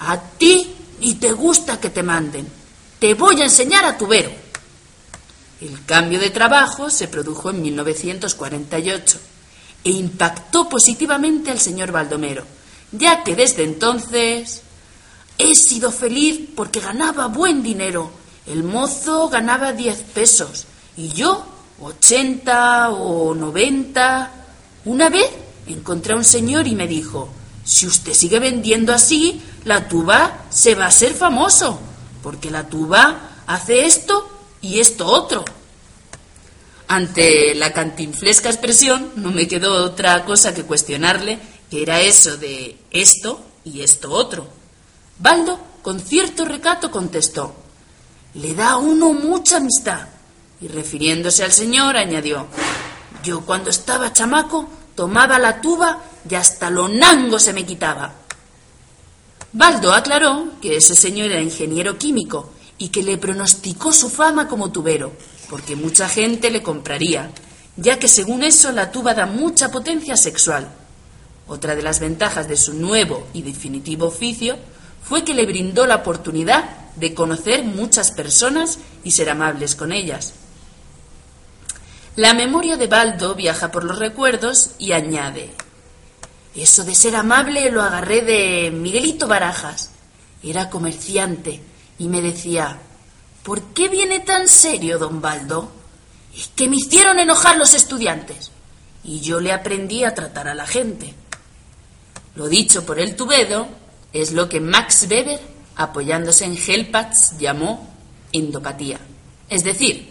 a 0.00 0.20
ti 0.20 0.72
ni 1.00 1.14
te 1.14 1.32
gusta 1.32 1.80
que 1.80 1.90
te 1.90 2.04
manden, 2.04 2.46
te 3.00 3.14
voy 3.14 3.40
a 3.40 3.44
enseñar 3.44 3.84
a 3.84 3.98
tubero. 3.98 4.30
El 5.60 5.84
cambio 5.84 6.20
de 6.20 6.30
trabajo 6.30 6.90
se 6.90 7.08
produjo 7.08 7.50
en 7.50 7.62
1948 7.62 9.20
e 9.84 9.90
impactó 9.90 10.68
positivamente 10.68 11.50
al 11.50 11.60
señor 11.60 11.92
Baldomero, 11.92 12.44
ya 12.92 13.22
que 13.22 13.34
desde 13.34 13.64
entonces 13.64 14.62
he 15.38 15.54
sido 15.54 15.92
feliz 15.92 16.40
porque 16.54 16.80
ganaba 16.80 17.26
buen 17.26 17.62
dinero. 17.62 18.10
El 18.46 18.64
mozo 18.64 19.28
ganaba 19.28 19.72
10 19.72 19.98
pesos 20.14 20.66
y 20.96 21.08
yo 21.08 21.46
80 21.80 22.90
o 22.90 23.34
90. 23.34 24.32
Una 24.84 25.08
vez 25.08 25.30
encontré 25.66 26.14
a 26.14 26.16
un 26.16 26.24
señor 26.24 26.66
y 26.66 26.74
me 26.74 26.88
dijo, 26.88 27.28
si 27.64 27.86
usted 27.86 28.14
sigue 28.14 28.38
vendiendo 28.38 28.92
así, 28.92 29.42
la 29.64 29.88
tuba 29.88 30.44
se 30.50 30.74
va 30.74 30.86
a 30.86 30.90
ser 30.90 31.12
famoso, 31.12 31.78
porque 32.22 32.50
la 32.50 32.68
tuba 32.68 33.42
hace 33.46 33.84
esto 33.84 34.28
y 34.60 34.80
esto 34.80 35.06
otro. 35.06 35.44
Ante 36.88 37.54
la 37.54 37.74
cantinflesca 37.74 38.48
expresión 38.48 39.12
no 39.16 39.30
me 39.30 39.46
quedó 39.46 39.84
otra 39.84 40.24
cosa 40.24 40.54
que 40.54 40.64
cuestionarle 40.64 41.38
que 41.70 41.82
era 41.82 42.00
eso 42.00 42.38
de 42.38 42.78
esto 42.90 43.44
y 43.62 43.82
esto 43.82 44.10
otro. 44.10 44.48
Baldo, 45.18 45.60
con 45.82 46.00
cierto 46.00 46.46
recato, 46.46 46.90
contestó, 46.90 47.54
le 48.34 48.54
da 48.54 48.70
a 48.70 48.76
uno 48.78 49.12
mucha 49.12 49.58
amistad 49.58 50.08
y 50.60 50.68
refiriéndose 50.68 51.44
al 51.44 51.52
señor 51.52 51.96
añadió, 51.96 52.46
yo 53.22 53.42
cuando 53.42 53.68
estaba 53.68 54.12
chamaco 54.12 54.68
tomaba 54.94 55.38
la 55.38 55.60
tuba 55.60 56.02
y 56.28 56.34
hasta 56.34 56.70
lo 56.70 56.88
nango 56.88 57.38
se 57.38 57.52
me 57.52 57.66
quitaba. 57.66 58.14
Baldo 59.52 59.92
aclaró 59.92 60.52
que 60.60 60.76
ese 60.76 60.94
señor 60.94 61.30
era 61.30 61.40
ingeniero 61.40 61.98
químico 61.98 62.52
y 62.78 62.88
que 62.88 63.02
le 63.02 63.18
pronosticó 63.18 63.92
su 63.92 64.08
fama 64.08 64.46
como 64.46 64.70
tubero, 64.70 65.12
porque 65.48 65.76
mucha 65.76 66.08
gente 66.08 66.50
le 66.50 66.62
compraría, 66.62 67.30
ya 67.76 67.98
que 67.98 68.08
según 68.08 68.42
eso 68.42 68.72
la 68.72 68.90
tuba 68.90 69.14
da 69.14 69.26
mucha 69.26 69.70
potencia 69.70 70.16
sexual. 70.16 70.68
Otra 71.46 71.74
de 71.74 71.82
las 71.82 72.00
ventajas 72.00 72.48
de 72.48 72.56
su 72.56 72.74
nuevo 72.74 73.26
y 73.32 73.42
definitivo 73.42 74.06
oficio 74.06 74.58
fue 75.02 75.24
que 75.24 75.34
le 75.34 75.46
brindó 75.46 75.86
la 75.86 75.96
oportunidad 75.96 76.64
de 76.96 77.14
conocer 77.14 77.64
muchas 77.64 78.10
personas 78.10 78.78
y 79.04 79.12
ser 79.12 79.30
amables 79.30 79.74
con 79.74 79.92
ellas. 79.92 80.34
La 82.16 82.34
memoria 82.34 82.76
de 82.76 82.88
Baldo 82.88 83.34
viaja 83.34 83.70
por 83.70 83.84
los 83.84 83.98
recuerdos 83.98 84.72
y 84.78 84.92
añade, 84.92 85.50
eso 86.54 86.82
de 86.82 86.94
ser 86.94 87.14
amable 87.14 87.70
lo 87.70 87.82
agarré 87.82 88.22
de 88.22 88.70
Miguelito 88.72 89.28
Barajas. 89.28 89.92
Era 90.42 90.70
comerciante 90.70 91.60
y 91.98 92.08
me 92.08 92.20
decía, 92.20 92.80
¿por 93.48 93.62
qué 93.72 93.88
viene 93.88 94.20
tan 94.20 94.46
serio, 94.46 94.98
don 94.98 95.22
Baldo? 95.22 95.72
Es 96.36 96.48
que 96.48 96.68
me 96.68 96.76
hicieron 96.76 97.18
enojar 97.18 97.56
los 97.56 97.72
estudiantes. 97.72 98.50
Y 99.02 99.20
yo 99.20 99.40
le 99.40 99.54
aprendí 99.54 100.04
a 100.04 100.12
tratar 100.12 100.48
a 100.48 100.54
la 100.54 100.66
gente. 100.66 101.14
Lo 102.34 102.46
dicho 102.46 102.84
por 102.84 102.98
el 102.98 103.16
tubedo 103.16 103.66
es 104.12 104.32
lo 104.32 104.50
que 104.50 104.60
Max 104.60 105.06
Weber, 105.08 105.40
apoyándose 105.76 106.44
en 106.44 106.58
Helpatz, 106.58 107.38
llamó 107.38 107.88
endopatía. 108.32 109.00
Es 109.48 109.64
decir, 109.64 110.10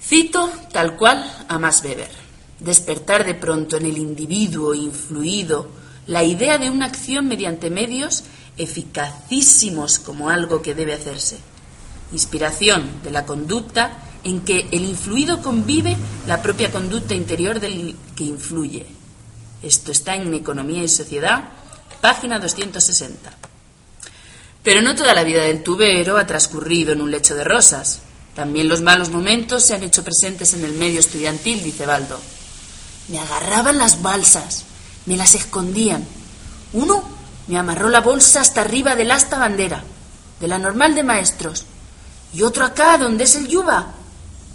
Cito 0.00 0.52
tal 0.70 0.96
cual 0.96 1.44
a 1.48 1.58
Max 1.58 1.82
Weber. 1.82 2.12
Despertar 2.60 3.26
de 3.26 3.34
pronto 3.34 3.76
en 3.76 3.86
el 3.86 3.98
individuo 3.98 4.72
influido 4.72 5.68
la 6.06 6.22
idea 6.22 6.58
de 6.58 6.70
una 6.70 6.86
acción 6.86 7.26
mediante 7.26 7.70
medios 7.70 8.22
eficacísimos 8.62 9.98
como 9.98 10.28
algo 10.30 10.62
que 10.62 10.74
debe 10.74 10.94
hacerse. 10.94 11.38
Inspiración 12.12 13.02
de 13.02 13.10
la 13.10 13.24
conducta 13.24 13.98
en 14.24 14.40
que 14.42 14.68
el 14.70 14.84
influido 14.84 15.42
convive 15.42 15.96
la 16.26 16.42
propia 16.42 16.70
conducta 16.70 17.14
interior 17.14 17.60
del 17.60 17.96
que 18.14 18.24
influye. 18.24 18.86
Esto 19.62 19.92
está 19.92 20.14
en 20.14 20.32
Economía 20.34 20.82
y 20.82 20.88
Sociedad, 20.88 21.44
página 22.00 22.38
260. 22.38 23.30
Pero 24.62 24.82
no 24.82 24.94
toda 24.94 25.14
la 25.14 25.24
vida 25.24 25.42
del 25.42 25.62
tubero 25.62 26.18
ha 26.18 26.26
transcurrido 26.26 26.92
en 26.92 27.00
un 27.00 27.10
lecho 27.10 27.34
de 27.34 27.44
rosas. 27.44 28.00
También 28.34 28.68
los 28.68 28.82
malos 28.82 29.10
momentos 29.10 29.64
se 29.64 29.74
han 29.74 29.82
hecho 29.82 30.04
presentes 30.04 30.52
en 30.54 30.64
el 30.64 30.72
medio 30.74 31.00
estudiantil, 31.00 31.62
dice 31.62 31.86
Baldo. 31.86 32.20
Me 33.08 33.18
agarraban 33.18 33.78
las 33.78 34.02
balsas, 34.02 34.64
me 35.06 35.16
las 35.16 35.34
escondían. 35.34 36.06
Uno 36.72 37.02
me 37.50 37.58
amarró 37.58 37.88
la 37.88 38.00
bolsa 38.00 38.40
hasta 38.40 38.60
arriba 38.60 38.94
del 38.94 39.10
asta 39.10 39.36
bandera, 39.36 39.82
de 40.38 40.46
la 40.46 40.56
normal 40.56 40.94
de 40.94 41.02
maestros, 41.02 41.66
y 42.32 42.42
otro 42.42 42.64
acá 42.64 42.96
donde 42.96 43.24
es 43.24 43.34
el 43.34 43.48
yuba. 43.48 43.88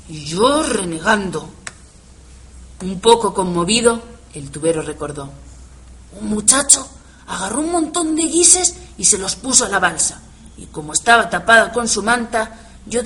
Y 0.08 0.24
yo 0.24 0.64
renegando. 0.64 1.50
Un 2.82 3.02
poco 3.02 3.34
conmovido, 3.34 4.02
el 4.34 4.50
tubero 4.50 4.82
recordó. 4.82 5.30
Un 6.22 6.30
muchacho 6.30 6.88
agarró 7.28 7.60
un 7.60 7.74
montón 7.74 8.16
de 8.16 8.24
guises 8.24 8.76
y 8.98 9.04
se 9.04 9.18
los 9.18 9.36
puso 9.36 9.66
a 9.66 9.70
la 9.70 9.80
balsa. 9.80 10.22
Y 10.56 10.68
como 10.68 10.94
estaba 10.94 11.30
tapada 11.30 11.74
con 11.74 11.90
su 11.90 12.02
manta, 12.02 12.58
yo 12.86 13.02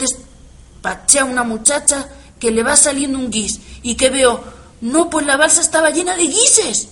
Paché 0.84 1.20
a 1.20 1.26
una 1.26 1.44
muchacha 1.44 2.08
que 2.40 2.52
le 2.52 2.62
va 2.62 2.76
saliendo 2.76 3.18
un 3.18 3.32
guis 3.32 3.60
y 3.82 3.96
que 3.96 4.12
veo, 4.12 4.42
no, 4.82 5.10
pues 5.10 5.26
la 5.26 5.36
balsa 5.36 5.62
estaba 5.62 5.90
llena 5.90 6.16
de 6.16 6.28
guises. 6.28 6.90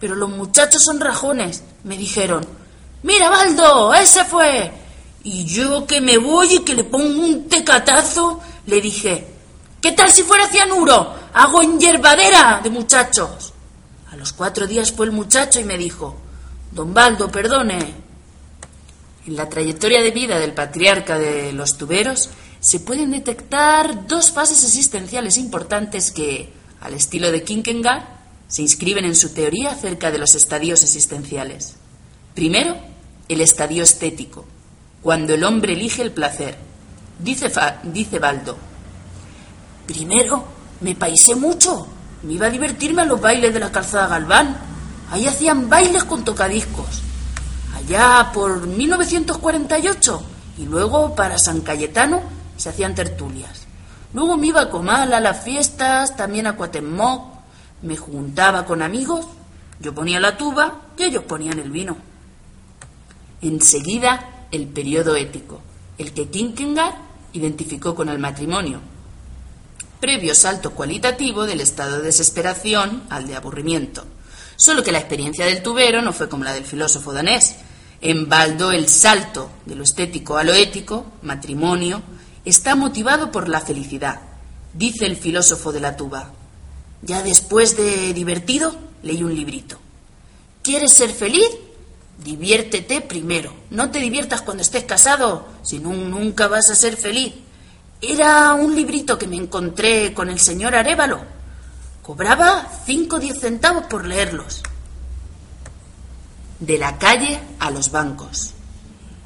Pero 0.00 0.14
los 0.14 0.30
muchachos 0.30 0.82
son 0.82 1.00
rajones, 1.00 1.62
me 1.84 1.96
dijeron. 1.96 2.46
Mira, 3.02 3.30
Baldo, 3.30 3.94
ese 3.94 4.24
fue. 4.24 4.72
Y 5.24 5.44
yo 5.44 5.86
que 5.86 6.00
me 6.00 6.18
voy 6.18 6.56
y 6.56 6.58
que 6.60 6.74
le 6.74 6.84
pongo 6.84 7.22
un 7.22 7.48
tecatazo, 7.48 8.40
le 8.66 8.80
dije, 8.80 9.26
¿qué 9.80 9.92
tal 9.92 10.10
si 10.10 10.22
fuera 10.22 10.48
cianuro? 10.48 11.14
Hago 11.34 11.62
en 11.62 11.78
hierbadera 11.78 12.60
de 12.62 12.70
muchachos. 12.70 13.52
A 14.10 14.16
los 14.16 14.32
cuatro 14.32 14.66
días 14.66 14.92
fue 14.92 15.06
el 15.06 15.12
muchacho 15.12 15.60
y 15.60 15.64
me 15.64 15.76
dijo, 15.76 16.16
Don 16.72 16.94
Baldo, 16.94 17.30
perdone. 17.30 17.94
En 19.26 19.36
la 19.36 19.48
trayectoria 19.48 20.02
de 20.02 20.10
vida 20.10 20.38
del 20.38 20.54
patriarca 20.54 21.18
de 21.18 21.52
los 21.52 21.76
tuberos 21.76 22.30
se 22.60 22.80
pueden 22.80 23.10
detectar 23.10 24.06
dos 24.06 24.30
fases 24.30 24.64
existenciales 24.64 25.36
importantes 25.36 26.10
que, 26.10 26.52
al 26.80 26.94
estilo 26.94 27.30
de 27.30 27.42
Kierkegaard, 27.42 28.17
se 28.48 28.62
inscriben 28.62 29.04
en 29.04 29.14
su 29.14 29.34
teoría 29.34 29.70
acerca 29.70 30.10
de 30.10 30.18
los 30.18 30.34
estadios 30.34 30.82
existenciales. 30.82 31.76
Primero, 32.34 32.76
el 33.28 33.42
estadio 33.42 33.82
estético, 33.82 34.46
cuando 35.02 35.34
el 35.34 35.44
hombre 35.44 35.74
elige 35.74 36.02
el 36.02 36.12
placer. 36.12 36.56
Dice, 37.18 37.52
dice 37.84 38.18
Baldo, 38.18 38.56
primero 39.86 40.44
me 40.80 40.94
paisé 40.94 41.34
mucho, 41.34 41.86
me 42.22 42.34
iba 42.34 42.46
a 42.46 42.50
divertirme 42.50 43.02
a 43.02 43.04
los 43.04 43.20
bailes 43.20 43.52
de 43.52 43.60
la 43.60 43.70
calzada 43.70 44.08
Galván. 44.08 44.56
Ahí 45.10 45.26
hacían 45.26 45.68
bailes 45.68 46.04
con 46.04 46.24
tocadiscos. 46.24 47.02
Allá 47.74 48.30
por 48.32 48.66
1948 48.66 50.22
y 50.58 50.64
luego 50.64 51.14
para 51.14 51.38
San 51.38 51.60
Cayetano 51.60 52.22
se 52.56 52.70
hacían 52.70 52.94
tertulias. 52.94 53.66
Luego 54.14 54.36
me 54.36 54.48
iba 54.48 54.62
a 54.62 54.70
Comal 54.70 55.12
a 55.12 55.20
las 55.20 55.42
fiestas, 55.44 56.16
también 56.16 56.46
a 56.46 56.56
Cuatemoc, 56.56 57.37
me 57.82 57.96
juntaba 57.96 58.64
con 58.64 58.82
amigos, 58.82 59.26
yo 59.80 59.94
ponía 59.94 60.20
la 60.20 60.36
tuba 60.36 60.82
y 60.96 61.04
ellos 61.04 61.24
ponían 61.24 61.58
el 61.58 61.70
vino. 61.70 61.96
Enseguida, 63.40 64.46
el 64.50 64.66
periodo 64.66 65.14
ético, 65.14 65.60
el 65.98 66.12
que 66.12 66.28
Kierkegaard 66.28 66.94
identificó 67.32 67.94
con 67.94 68.08
el 68.08 68.18
matrimonio. 68.18 68.80
Previo 70.00 70.34
salto 70.34 70.72
cualitativo 70.72 71.46
del 71.46 71.60
estado 71.60 71.98
de 71.98 72.04
desesperación 72.04 73.04
al 73.10 73.26
de 73.26 73.36
aburrimiento. 73.36 74.04
Solo 74.56 74.82
que 74.82 74.92
la 74.92 74.98
experiencia 74.98 75.44
del 75.46 75.62
tubero 75.62 76.02
no 76.02 76.12
fue 76.12 76.28
como 76.28 76.44
la 76.44 76.52
del 76.52 76.64
filósofo 76.64 77.12
danés. 77.12 77.56
En 78.00 78.28
el 78.32 78.88
salto 78.88 79.50
de 79.66 79.74
lo 79.74 79.82
estético 79.82 80.36
a 80.36 80.44
lo 80.44 80.54
ético, 80.54 81.06
matrimonio, 81.22 82.02
está 82.44 82.74
motivado 82.74 83.30
por 83.30 83.48
la 83.48 83.60
felicidad, 83.60 84.20
dice 84.72 85.06
el 85.06 85.16
filósofo 85.16 85.72
de 85.72 85.80
la 85.80 85.96
tuba. 85.96 86.32
Ya 87.02 87.22
después 87.22 87.76
de 87.76 88.12
divertido, 88.12 88.74
leí 89.02 89.22
un 89.22 89.34
librito. 89.34 89.78
¿Quieres 90.62 90.92
ser 90.92 91.10
feliz? 91.10 91.48
Diviértete 92.22 93.00
primero. 93.00 93.54
No 93.70 93.90
te 93.90 94.00
diviertas 94.00 94.42
cuando 94.42 94.62
estés 94.62 94.84
casado, 94.84 95.46
si 95.62 95.78
no, 95.78 95.92
nunca 95.92 96.48
vas 96.48 96.68
a 96.70 96.74
ser 96.74 96.96
feliz. 96.96 97.34
Era 98.00 98.54
un 98.54 98.74
librito 98.74 99.18
que 99.18 99.28
me 99.28 99.36
encontré 99.36 100.12
con 100.12 100.28
el 100.28 100.40
señor 100.40 100.74
Arevalo. 100.74 101.20
Cobraba 102.02 102.66
cinco 102.86 103.16
o 103.16 103.18
diez 103.18 103.38
centavos 103.40 103.84
por 103.84 104.06
leerlos. 104.06 104.62
De 106.58 106.78
la 106.78 106.98
calle 106.98 107.40
a 107.60 107.70
los 107.70 107.90
bancos. 107.90 108.54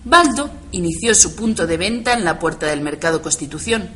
Baldo 0.05 0.51
inició 0.73 1.15
su 1.15 1.35
punto 1.35 1.67
de 1.67 1.77
venta 1.77 2.13
en 2.13 2.25
la 2.25 2.39
puerta 2.39 2.67
del 2.67 2.81
Mercado 2.81 3.23
Constitución. 3.23 3.89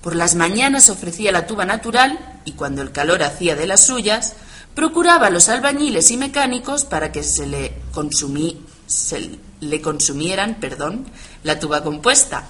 Por 0.00 0.14
las 0.14 0.34
mañanas 0.34 0.88
ofrecía 0.88 1.32
la 1.32 1.46
tuba 1.46 1.64
natural 1.64 2.31
y 2.44 2.52
cuando 2.52 2.82
el 2.82 2.92
calor 2.92 3.22
hacía 3.22 3.56
de 3.56 3.66
las 3.66 3.86
suyas, 3.86 4.34
procuraba 4.74 5.26
a 5.26 5.30
los 5.30 5.48
albañiles 5.48 6.10
y 6.10 6.16
mecánicos 6.16 6.84
para 6.84 7.12
que 7.12 7.22
se 7.22 7.46
le, 7.46 7.74
consumí, 7.92 8.64
se 8.86 9.38
le 9.60 9.80
consumieran 9.80 10.58
perdón, 10.60 11.06
la 11.42 11.58
tuba 11.58 11.82
compuesta. 11.82 12.46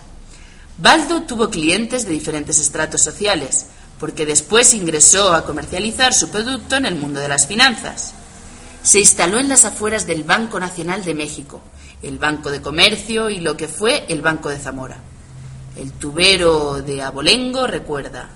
Baldo 0.78 1.22
tuvo 1.22 1.50
clientes 1.50 2.07
de 2.07 2.12
diferentes 2.12 2.59
estratos 2.59 3.02
sociales, 3.02 3.66
porque 3.98 4.26
después 4.26 4.74
ingresó 4.74 5.33
a 5.33 5.44
comercializar 5.44 6.14
su 6.14 6.31
producto 6.31 6.76
en 6.76 6.87
el 6.87 6.96
mundo 6.96 7.20
de 7.20 7.28
las 7.28 7.46
finanzas. 7.46 8.14
Se 8.83 8.98
instaló 8.98 9.38
en 9.38 9.48
las 9.48 9.64
afueras 9.64 10.07
del 10.07 10.24
Banco 10.24 10.59
Nacional 10.59 11.05
de 11.05 11.14
México, 11.14 11.61
el 12.02 12.18
Banco 12.18 12.50
de 12.50 12.61
Comercio 12.61 13.31
y 13.31 13.38
lo 13.38 13.57
que 13.57 13.68
fue 13.68 14.07
el 14.09 14.22
Banco 14.22 14.48
de 14.48 14.59
Zamora. 14.59 14.96
El 15.76 15.92
tubero 15.92 16.83
de 16.83 17.00
Abolengo 17.00 17.66
recuerda. 17.66 18.28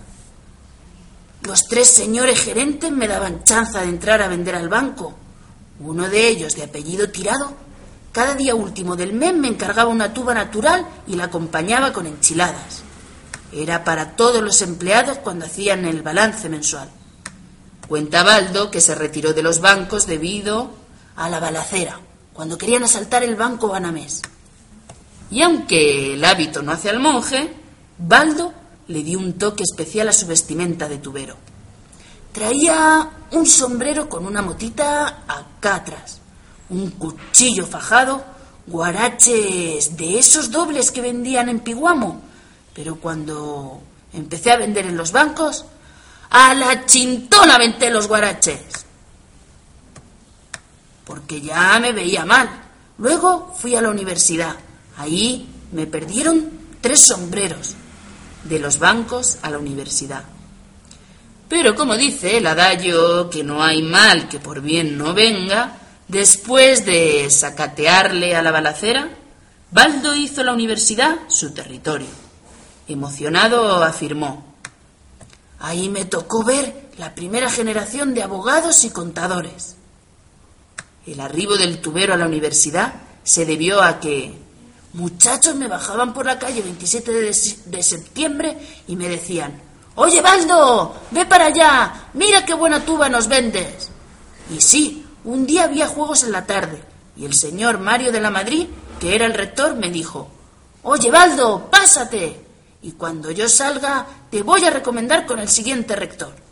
Los 1.46 1.68
tres 1.68 1.88
señores 1.88 2.40
gerentes 2.40 2.90
me 2.90 3.06
daban 3.06 3.44
chanza 3.44 3.82
de 3.82 3.88
entrar 3.88 4.20
a 4.20 4.26
vender 4.26 4.56
al 4.56 4.68
banco. 4.68 5.14
Uno 5.78 6.09
de 6.09 6.26
ellos, 6.26 6.56
de 6.56 6.64
apellido 6.64 7.09
Tirado, 7.09 7.54
cada 8.11 8.35
día 8.35 8.56
último 8.56 8.96
del 8.96 9.12
mes 9.12 9.32
me 9.32 9.46
encargaba 9.46 9.88
una 9.88 10.12
tuba 10.12 10.35
natural 10.35 10.85
y 11.06 11.14
la 11.14 11.26
acompañaba 11.26 11.92
con 11.92 12.06
enchiladas. 12.06 12.82
Era 13.52 13.85
para 13.85 14.16
todos 14.16 14.42
los 14.42 14.61
empleados 14.61 15.18
cuando 15.18 15.46
hacían 15.46 15.85
el 15.85 16.02
balance 16.02 16.48
mensual. 16.48 16.88
Cuenta 17.87 18.24
Baldo 18.24 18.72
que 18.72 18.80
se 18.80 18.96
retiró 18.96 19.32
de 19.32 19.44
los 19.44 19.61
bancos 19.61 20.09
debido 20.09 20.72
a 21.14 21.28
la 21.28 21.38
balacera 21.38 22.00
cuando 22.32 22.59
querían 22.59 22.82
asaltar 22.82 23.22
el 23.22 23.37
banco 23.37 23.68
Banamés. 23.68 24.20
Y 25.30 25.42
aunque 25.42 26.14
el 26.14 26.24
hábito 26.24 26.62
no 26.62 26.72
hace 26.72 26.90
al 26.90 26.98
monje, 26.98 27.54
Baldo 27.98 28.52
le 28.88 29.03
dio 29.03 29.18
un 29.18 29.35
toque 29.35 29.62
especial 29.62 30.09
a 30.09 30.12
su 30.12 30.27
vestimenta 30.27 30.88
de 30.88 30.99
tubero. 30.99 31.37
Traía 32.33 33.11
un 33.33 33.46
sombrero 33.46 34.09
con 34.09 34.27
una 34.27 34.42
motita 34.42 35.25
acá 35.27 35.77
atrás, 35.77 36.20
un 36.68 36.90
cuchillo 36.92 37.66
fajado, 37.66 38.25
guaraches 38.66 39.96
de 39.96 40.18
esos 40.18 40.51
dobles 40.51 40.90
que 40.90 41.01
vendían 41.01 41.49
en 41.49 41.61
Piguamo. 41.61 42.20
Pero 42.75 42.96
cuando 42.96 43.81
empecé 44.12 44.53
a 44.53 44.59
vender 44.59 44.87
en 44.87 44.96
los 44.96 45.12
bancos, 45.12 45.64
a 46.31 46.55
la 46.55 46.85
chintona 46.85 47.57
venté 47.57 47.90
los 47.90 48.07
guaraches 48.09 48.87
porque 51.07 51.40
ya 51.40 51.79
me 51.81 51.92
veía 51.92 52.27
mal. 52.27 52.51
Luego 52.99 53.55
fui 53.57 53.77
a 53.77 53.81
la 53.81 53.90
universidad. 53.90 54.57
Ahí 54.99 55.49
me 55.72 55.87
perdieron 55.87 56.51
tres 56.81 57.01
sombreros, 57.01 57.75
de 58.48 58.59
los 58.59 58.78
bancos 58.78 59.38
a 59.42 59.50
la 59.50 59.59
universidad. 59.59 60.24
Pero 61.48 61.74
como 61.74 61.96
dice 61.96 62.38
el 62.38 62.46
adagio 62.46 63.30
que 63.30 63.44
no 63.44 63.62
hay 63.62 63.82
mal 63.82 64.28
que 64.28 64.40
por 64.40 64.61
bien 64.61 64.98
no 64.98 65.14
venga, 65.14 65.78
después 66.09 66.85
de 66.85 67.28
sacatearle 67.30 68.35
a 68.35 68.42
la 68.42 68.50
balacera, 68.50 69.11
Baldo 69.70 70.14
hizo 70.14 70.42
la 70.42 70.52
universidad 70.52 71.16
su 71.28 71.52
territorio. 71.52 72.09
Emocionado 72.88 73.82
afirmó, 73.82 74.44
ahí 75.59 75.88
me 75.88 76.04
tocó 76.04 76.44
ver 76.44 76.87
la 76.98 77.14
primera 77.14 77.50
generación 77.50 78.14
de 78.14 78.22
abogados 78.22 78.85
y 78.85 78.90
contadores. 78.90 79.76
El 81.06 81.20
arribo 81.20 81.56
del 81.56 81.80
tubero 81.80 82.14
a 82.14 82.16
la 82.16 82.26
universidad 82.26 82.94
se 83.22 83.44
debió 83.44 83.82
a 83.82 84.00
que 84.00 84.45
muchachos 84.96 85.54
me 85.54 85.68
bajaban 85.68 86.12
por 86.12 86.26
la 86.26 86.38
calle 86.38 86.62
27 86.62 87.12
de, 87.12 87.82
septiembre 87.82 88.59
y 88.88 88.96
me 88.96 89.09
decían, 89.09 89.62
Oye, 89.94 90.20
Baldo, 90.20 90.94
ve 91.11 91.24
para 91.24 91.46
allá, 91.46 92.09
mira 92.14 92.44
qué 92.44 92.54
buena 92.54 92.85
tuba 92.85 93.09
nos 93.09 93.28
vendes. 93.28 93.88
Y 94.54 94.61
sí, 94.61 95.06
un 95.24 95.46
día 95.46 95.64
había 95.64 95.87
juegos 95.87 96.24
en 96.24 96.32
la 96.32 96.44
tarde 96.44 96.82
y 97.16 97.24
el 97.24 97.35
señor 97.35 97.78
Mario 97.78 98.12
de 98.12 98.20
la 98.20 98.30
Madrid, 98.30 98.66
que 99.00 99.14
era 99.14 99.26
el 99.26 99.35
rector, 99.35 99.76
me 99.76 99.90
dijo, 99.90 100.28
Oye, 100.82 101.11
Baldo, 101.11 101.68
pásate. 101.70 102.44
Y 102.82 102.92
cuando 102.92 103.30
yo 103.30 103.48
salga, 103.48 104.06
te 104.30 104.42
voy 104.42 104.64
a 104.64 104.70
recomendar 104.70 105.26
con 105.26 105.38
el 105.38 105.48
siguiente 105.48 105.96
rector 105.96 106.46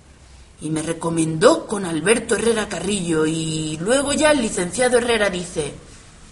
y 0.60 0.70
me 0.70 0.82
recomendó 0.82 1.66
con 1.66 1.84
Alberto 1.84 2.34
Herrera 2.34 2.68
Carrillo 2.68 3.26
y 3.26 3.76
luego 3.78 4.12
ya 4.12 4.30
el 4.30 4.40
licenciado 4.40 4.98
Herrera 4.98 5.28
dice, 5.28 5.74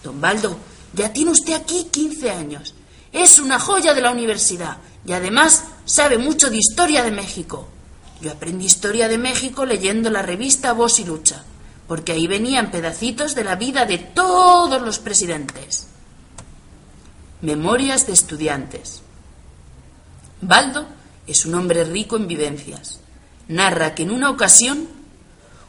don 0.03 0.19
Baldo, 0.19 0.57
ya 0.93 1.11
tiene 1.11 1.31
usted 1.31 1.53
aquí 1.53 1.87
15 1.91 2.31
años, 2.31 2.73
es 3.11 3.39
una 3.39 3.59
joya 3.59 3.93
de 3.93 4.01
la 4.01 4.11
universidad 4.11 4.77
y 5.05 5.13
además 5.13 5.65
sabe 5.85 6.17
mucho 6.17 6.49
de 6.49 6.57
historia 6.57 7.03
de 7.03 7.11
México. 7.11 7.67
Yo 8.21 8.31
aprendí 8.31 8.65
historia 8.65 9.07
de 9.07 9.17
México 9.17 9.65
leyendo 9.65 10.09
la 10.09 10.21
revista 10.21 10.73
Voz 10.73 10.99
y 10.99 11.03
Lucha, 11.03 11.43
porque 11.87 12.13
ahí 12.13 12.27
venían 12.27 12.71
pedacitos 12.71 13.35
de 13.35 13.43
la 13.43 13.55
vida 13.55 13.85
de 13.85 13.97
todos 13.97 14.81
los 14.81 14.99
presidentes. 14.99 15.87
Memorias 17.41 18.07
de 18.07 18.13
estudiantes. 18.13 19.01
Baldo 20.41 20.87
es 21.27 21.45
un 21.45 21.55
hombre 21.55 21.83
rico 21.83 22.15
en 22.15 22.27
vivencias 22.27 22.99
narra 23.47 23.95
que 23.95 24.03
en 24.03 24.11
una 24.11 24.29
ocasión 24.29 24.87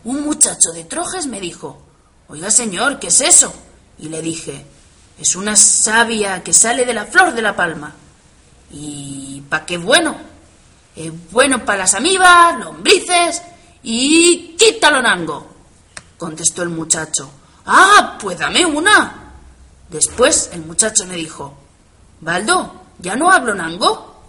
un 0.05 0.23
muchacho 0.23 0.71
de 0.73 0.85
Trojes 0.85 1.27
me 1.27 1.41
dijo, 1.41 1.83
Oiga 2.29 2.51
señor, 2.51 2.99
¿qué 2.99 3.09
es 3.09 3.21
eso? 3.21 3.53
Y 3.99 4.09
le 4.09 4.23
dije, 4.23 4.65
es 5.19 5.37
una 5.37 5.57
savia 5.57 6.43
que 6.43 6.53
sale 6.53 6.85
de 6.85 6.95
la 6.95 7.07
flor 7.07 7.35
de 7.35 7.43
la 7.43 7.55
palma. 7.55 7.95
¿Y 8.71 9.43
para 9.49 9.67
qué 9.67 9.79
bueno? 9.79 10.17
Es 10.97 11.13
bueno 11.31 11.65
para 11.65 11.79
las 11.79 11.95
amibas, 11.95 12.59
lombrices 12.59 13.43
y 13.83 14.57
nango, 15.03 15.47
contestó 16.17 16.63
el 16.63 16.71
muchacho. 16.71 17.31
Ah, 17.67 18.17
pues 18.21 18.39
dame 18.39 18.65
una. 18.65 19.33
Después 19.89 20.51
el 20.53 20.65
muchacho 20.65 21.07
me 21.07 21.17
dijo, 21.17 21.55
Baldo, 22.21 22.83
¿ya 22.99 23.17
no 23.17 23.31
hablo 23.31 23.55
nango? 23.55 24.23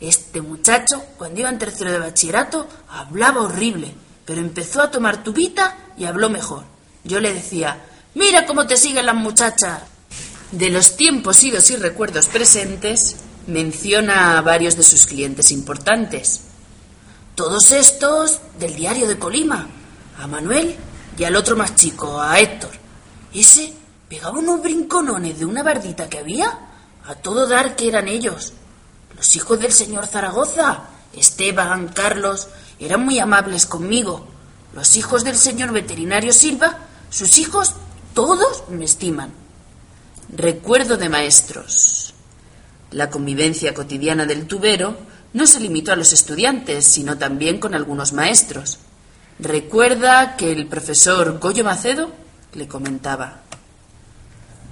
Este 0.00 0.40
muchacho, 0.40 1.04
cuando 1.16 1.40
iba 1.40 1.48
en 1.48 1.58
tercero 1.58 1.92
de 1.92 1.98
bachillerato, 1.98 2.66
hablaba 2.90 3.42
horrible, 3.42 3.94
pero 4.24 4.40
empezó 4.40 4.82
a 4.82 4.90
tomar 4.90 5.22
tubita 5.22 5.76
y 5.96 6.04
habló 6.06 6.28
mejor. 6.28 6.64
Yo 7.04 7.20
le 7.20 7.34
decía, 7.34 7.84
mira 8.14 8.46
cómo 8.46 8.66
te 8.66 8.76
siguen 8.76 9.06
las 9.06 9.14
muchachas. 9.14 9.82
De 10.52 10.68
los 10.68 10.96
tiempos 10.96 11.42
idos 11.42 11.70
y 11.70 11.76
recuerdos 11.76 12.26
presentes, 12.26 13.16
menciona 13.46 14.36
a 14.36 14.42
varios 14.42 14.76
de 14.76 14.82
sus 14.82 15.06
clientes 15.06 15.50
importantes. 15.50 16.42
Todos 17.34 17.70
estos 17.70 18.38
del 18.58 18.76
diario 18.76 19.08
de 19.08 19.18
Colima. 19.18 19.66
a 20.18 20.26
Manuel 20.26 20.76
y 21.16 21.24
al 21.24 21.36
otro 21.36 21.56
más 21.56 21.74
chico, 21.74 22.20
a 22.20 22.38
Héctor. 22.38 22.70
Ese 23.32 23.72
pegaba 24.10 24.40
unos 24.40 24.62
brinconones 24.62 25.38
de 25.38 25.46
una 25.46 25.62
bardita 25.62 26.10
que 26.10 26.18
había, 26.18 26.58
a 27.06 27.14
todo 27.14 27.48
dar 27.48 27.74
que 27.74 27.88
eran 27.88 28.06
ellos. 28.06 28.52
Los 29.16 29.34
hijos 29.36 29.58
del 29.58 29.72
señor 29.72 30.06
Zaragoza, 30.06 30.82
Esteban, 31.14 31.88
Carlos, 31.88 32.48
eran 32.78 33.02
muy 33.06 33.18
amables 33.18 33.64
conmigo. 33.64 34.28
Los 34.74 34.98
hijos 34.98 35.24
del 35.24 35.36
señor 35.36 35.72
veterinario 35.72 36.34
Silva, 36.34 36.76
sus 37.08 37.38
hijos, 37.38 37.72
todos 38.12 38.64
me 38.68 38.84
estiman. 38.84 39.41
Recuerdo 40.34 40.96
de 40.96 41.10
maestros. 41.10 42.14
La 42.90 43.10
convivencia 43.10 43.74
cotidiana 43.74 44.24
del 44.24 44.46
tubero 44.46 44.96
no 45.34 45.46
se 45.46 45.60
limitó 45.60 45.92
a 45.92 45.96
los 45.96 46.14
estudiantes, 46.14 46.86
sino 46.86 47.18
también 47.18 47.58
con 47.58 47.74
algunos 47.74 48.14
maestros. 48.14 48.78
Recuerda 49.38 50.36
que 50.36 50.50
el 50.50 50.66
profesor 50.68 51.38
Goyo 51.38 51.64
Macedo 51.64 52.10
le 52.54 52.66
comentaba, 52.66 53.40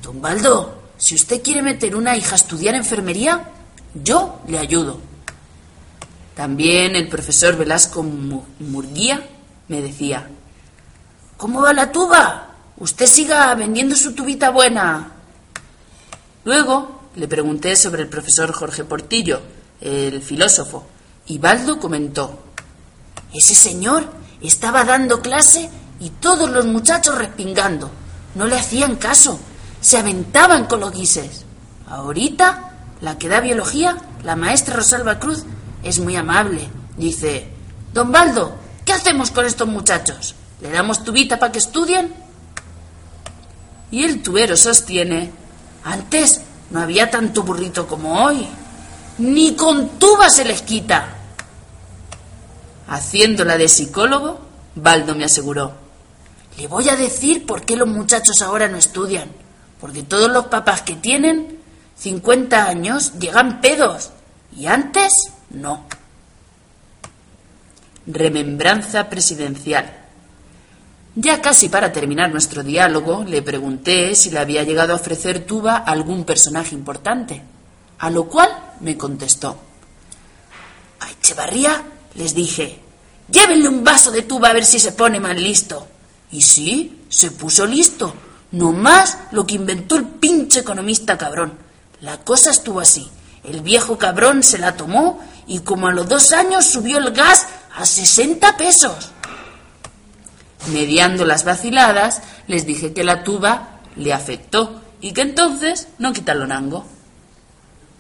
Don 0.03 0.23
Baldo, 0.23 0.83
si 0.97 1.15
usted 1.15 1.43
quiere 1.43 1.61
meter 1.61 1.95
una 1.95 2.17
hija 2.17 2.33
a 2.33 2.37
estudiar 2.37 2.75
enfermería, 2.75 3.51
yo 3.95 4.41
le 4.49 4.59
ayudo. 4.59 4.99
También 6.35 6.97
el 6.97 7.09
profesor 7.09 7.59
Velasco 7.59 8.03
Murguía 8.03 9.27
me 9.69 9.83
decía, 9.83 10.27
¿Cómo 11.37 11.61
va 11.61 11.75
la 11.75 11.93
tuba? 11.93 12.55
Usted 12.79 13.05
siga 13.05 13.55
vendiendo 13.55 13.95
su 13.95 14.15
tubita 14.15 14.49
buena. 14.51 15.20
Luego 16.45 17.01
le 17.17 17.29
pregunté 17.29 17.77
sobre 17.77 18.03
el 18.03 18.09
profesor 18.09 18.53
Jorge 18.53 18.85
Portillo, 18.85 19.41
el 19.81 20.23
filósofo, 20.23 20.87
y 21.27 21.39
Baldo 21.39 21.79
comentó, 21.79 22.41
ese 23.33 23.55
señor 23.55 24.11
estaba 24.41 24.85
dando 24.85 25.21
clase 25.21 25.71
y 26.01 26.11
todos 26.11 26.51
los 26.51 26.67
muchachos 26.67 27.17
respingando. 27.19 27.91
No 28.35 28.47
le 28.47 28.57
hacían 28.57 28.97
caso, 28.97 29.39
se 29.81 29.99
aventaban 29.99 30.67
con 30.67 30.81
los 30.81 30.93
guises. 30.93 31.45
Ahorita, 31.89 32.71
la 33.01 33.19
que 33.19 33.29
da 33.29 33.41
biología, 33.41 33.97
la 34.25 34.37
maestra 34.37 34.77
Rosalba 34.77 35.19
Cruz, 35.19 35.45
es 35.83 35.99
muy 35.99 36.17
amable. 36.17 36.69
Dice, 36.97 37.49
Don 37.93 38.13
Baldo, 38.13 38.55
¿qué 38.85 38.93
hacemos 38.93 39.31
con 39.31 39.45
estos 39.47 39.69
muchachos? 39.69 40.35
¿Le 40.61 40.71
damos 40.71 41.05
tubita 41.05 41.39
para 41.39 41.53
que 41.53 41.59
estudien? 41.59 42.13
Y 43.91 44.05
el 44.05 44.23
tubero 44.23 44.57
sostiene, 44.57 45.33
antes 45.85 46.41
no 46.71 46.81
había 46.81 47.11
tanto 47.11 47.43
burrito 47.43 47.87
como 47.87 48.25
hoy. 48.25 48.47
Ni 49.19 49.55
con 49.55 49.99
tuba 49.99 50.31
se 50.31 50.45
les 50.45 50.63
quita. 50.63 51.09
Haciéndola 52.89 53.57
de 53.59 53.69
psicólogo, 53.69 54.41
Baldo 54.75 55.15
me 55.15 55.25
aseguró. 55.25 55.73
Le 56.57 56.67
voy 56.67 56.89
a 56.89 56.97
decir 56.97 57.47
por 57.47 57.65
qué 57.65 57.77
los 57.77 57.89
muchachos 57.89 58.41
ahora 58.43 58.69
no 58.69 58.77
estudian. 58.77 59.31
Porque 59.81 60.03
todos 60.03 60.31
los 60.31 60.47
papás 60.47 60.83
que 60.83 60.95
tienen 60.95 61.59
50 61.97 62.67
años 62.67 63.13
llegan 63.19 63.61
pedos. 63.61 64.11
Y 64.57 64.67
antes, 64.67 65.13
no. 65.51 65.85
Remembranza 68.07 69.09
presidencial. 69.09 70.00
Ya 71.17 71.43
casi 71.43 71.69
para 71.69 71.93
terminar 71.93 72.31
nuestro 72.31 72.63
diálogo, 72.63 73.25
le 73.25 73.43
pregunté 73.43 74.15
si 74.15 74.31
le 74.31 74.39
había 74.39 74.63
llegado 74.63 74.93
a 74.93 74.97
ofrecer 74.97 75.45
tuba 75.45 75.77
a 75.79 75.91
algún 75.91 76.25
personaje 76.25 76.75
importante, 76.75 77.43
a 77.99 78.11
lo 78.11 78.29
cual 78.29 78.49
me 78.81 78.97
contestó. 78.97 79.59
A 81.01 81.11
Echevarría 81.11 81.83
les 82.15 82.35
dije, 82.35 82.79
llévenle 83.29 83.69
un 83.69 83.83
vaso 83.83 84.13
de 84.13 84.23
tuba 84.23 84.51
a 84.51 84.53
ver 84.53 84.65
si 84.65 84.79
se 84.79 84.93
pone 84.93 85.19
más 85.19 85.37
listo. 85.37 85.89
Y 86.31 86.43
sí, 86.43 87.05
se 87.09 87.33
puso 87.33 87.67
listo, 87.67 88.15
no 88.53 88.73
más 88.73 89.19
lo 89.33 89.45
que 89.45 89.57
inventó 89.57 89.97
el 89.97 90.05
pinche 90.05 90.61
economista 90.61 91.19
cabrón. 91.19 91.59
La 92.03 92.19
cosa 92.19 92.51
estuvo 92.51 92.79
así. 92.79 93.11
El 93.43 93.63
viejo 93.63 93.99
cabrón 93.99 94.45
se 94.45 94.59
la 94.59 94.77
tomó 94.77 95.19
y 95.49 95.61
como 95.61 95.89
a 95.89 95.93
los 95.93 96.09
dos 96.09 96.33
años 96.33 96.67
subió 96.67 96.99
el 96.99 97.11
gas 97.11 97.49
a 97.75 97.85
60 97.85 98.57
pesos. 98.57 99.11
Mediando 100.69 101.25
las 101.25 101.45
vaciladas, 101.45 102.23
les 102.47 102.67
dije 102.67 102.93
que 102.93 103.05
la 103.05 103.25
tuba 103.25 103.81
le 103.97 104.13
afectó 104.13 104.81
y 105.01 105.13
que 105.13 105.23
entonces 105.23 105.89
no 105.99 106.13
nango. 106.47 106.87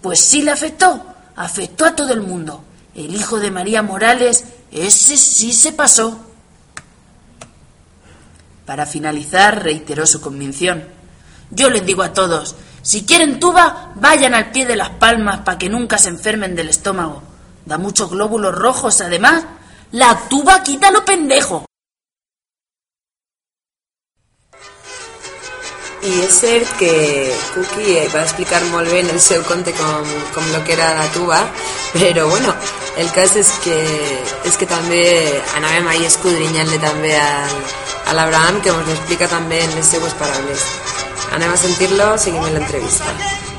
Pues 0.03 0.21
sí 0.21 0.43
le 0.43 0.51
afectó, 0.51 1.05
afectó 1.37 1.87
a 1.87 1.97
todo 1.97 2.13
el 2.13 2.21
mundo. 2.21 2.63
El 2.95 3.15
hijo 3.15 3.39
de 3.39 3.51
María 3.51 3.83
Morales, 3.83 4.45
ese 4.71 5.17
sí 5.17 5.53
se 5.53 5.73
pasó. 5.73 6.19
Para 8.67 8.87
finalizar, 8.87 9.63
reiteró 9.63 10.07
su 10.07 10.21
convicción. 10.21 10.85
Yo 11.51 11.71
les 11.71 11.85
digo 11.85 12.03
a 12.03 12.13
todos, 12.13 12.55
si 12.83 13.05
quieren 13.05 13.41
tuba, 13.41 13.93
vayan 13.97 14.35
al 14.35 14.53
pie 14.53 14.67
de 14.67 14.77
las 14.77 14.91
palmas 14.91 15.41
para 15.41 15.59
que 15.59 15.69
nunca 15.69 15.99
se 15.99 16.09
enfermen 16.09 16.55
del 16.55 16.69
estómago. 16.69 17.23
Da 17.67 17.79
muchos 17.79 18.11
glóbulos 18.11 18.55
rojos, 18.55 19.01
además. 19.01 19.45
La 19.93 20.29
tuba 20.29 20.63
quita 20.63 20.91
lo 20.91 21.05
pendejo. 21.05 21.70
I 26.01 26.11
és 26.25 26.33
cert 26.33 26.71
que 26.81 26.93
Cookie 27.53 28.07
va 28.15 28.23
explicar 28.25 28.63
molt 28.71 28.89
bé 28.89 29.03
en 29.03 29.11
el 29.13 29.21
seu 29.21 29.43
conte 29.45 29.75
com, 29.77 30.07
com 30.33 30.47
lo 30.55 30.63
que 30.65 30.73
era 30.73 30.95
la 30.97 31.05
tuba, 31.13 31.43
però 31.93 32.25
bueno, 32.31 32.55
el 32.97 33.11
cas 33.13 33.37
és 33.37 33.51
que, 33.67 33.77
és 34.49 34.57
que 34.57 34.71
també 34.71 35.03
anàvem 35.61 35.93
ahir 35.93 36.09
escudrinyant-le 36.09 36.81
també 36.81 37.13
al, 37.21 37.55
a 38.07 38.17
l'Abraham, 38.17 38.63
que 38.65 38.73
ens 38.73 38.97
explica 38.97 39.29
també 39.29 39.61
en 39.67 39.77
les 39.77 39.93
seues 39.93 40.17
paraules. 40.17 40.67
Anem 41.37 41.53
a 41.53 41.63
sentir-lo, 41.69 42.11
seguim 42.17 42.49
l'entrevista. 42.49 43.50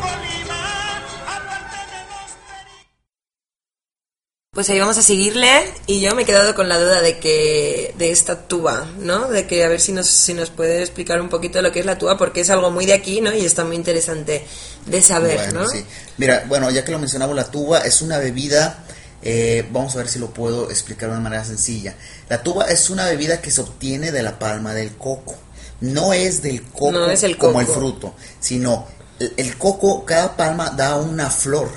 Pues 4.54 4.70
ahí 4.70 4.82
vamos 4.82 4.98
a 4.98 5.02
seguirle 5.02 5.48
y 5.88 6.02
yo 6.02 6.14
me 6.14 6.24
he 6.24 6.26
quedado 6.26 6.54
con 6.56 6.68
la 6.68 6.78
duda 6.78 7.00
de 7.00 7.20
que 7.20 7.96
de 7.98 8.12
esta 8.12 8.50
tuba, 8.50 8.86
¿no? 9.00 9.30
De 9.30 9.48
que 9.48 9.64
a 9.64 9.70
ver 9.70 9.80
si 9.80 9.94
nos, 9.94 10.08
si 10.08 10.34
nos 10.34 10.50
puede 10.50 10.82
explicar 10.82 11.22
un 11.22 11.30
poquito 11.30 11.62
lo 11.62 11.72
que 11.72 11.80
es 11.80 11.86
la 11.86 11.98
tuba 11.98 12.18
porque 12.18 12.42
es 12.42 12.50
algo 12.50 12.70
muy 12.70 12.86
de 12.86 12.92
aquí, 12.92 13.22
¿no? 13.22 13.34
Y 13.34 13.46
está 13.46 13.64
muy 13.64 13.78
interesante 13.78 14.46
de 14.88 15.02
saber, 15.02 15.54
¿no? 15.54 15.70
Sí. 15.70 15.86
Mira, 16.18 16.44
bueno, 16.50 16.70
ya 16.70 16.84
que 16.84 16.92
lo 16.92 17.00
mencionamos, 17.00 17.34
la 17.34 17.50
tuba 17.50 17.80
es 17.80 18.02
una 18.02 18.18
bebida, 18.18 18.84
eh, 19.22 19.66
vamos 19.72 19.96
a 19.96 20.00
ver 20.00 20.10
si 20.10 20.20
lo 20.20 20.34
puedo 20.34 20.70
explicar 20.70 21.08
de 21.08 21.16
una 21.16 21.24
manera 21.24 21.46
sencilla. 21.46 21.96
La 22.28 22.44
tuba 22.44 22.66
es 22.66 22.90
una 22.90 23.06
bebida 23.06 23.40
que 23.40 23.52
se 23.52 23.62
obtiene 23.62 24.12
de 24.12 24.22
la 24.22 24.38
palma 24.38 24.74
del 24.74 24.98
coco. 24.98 25.38
No 25.80 26.12
es 26.12 26.42
del 26.42 26.64
coco 26.64 26.92
como 27.38 27.62
el 27.62 27.68
fruto, 27.68 28.16
sino 28.42 28.86
el 29.18 29.58
coco, 29.58 30.04
cada 30.04 30.36
palma 30.36 30.72
da 30.72 30.98
una 30.98 31.30
flor. 31.30 31.70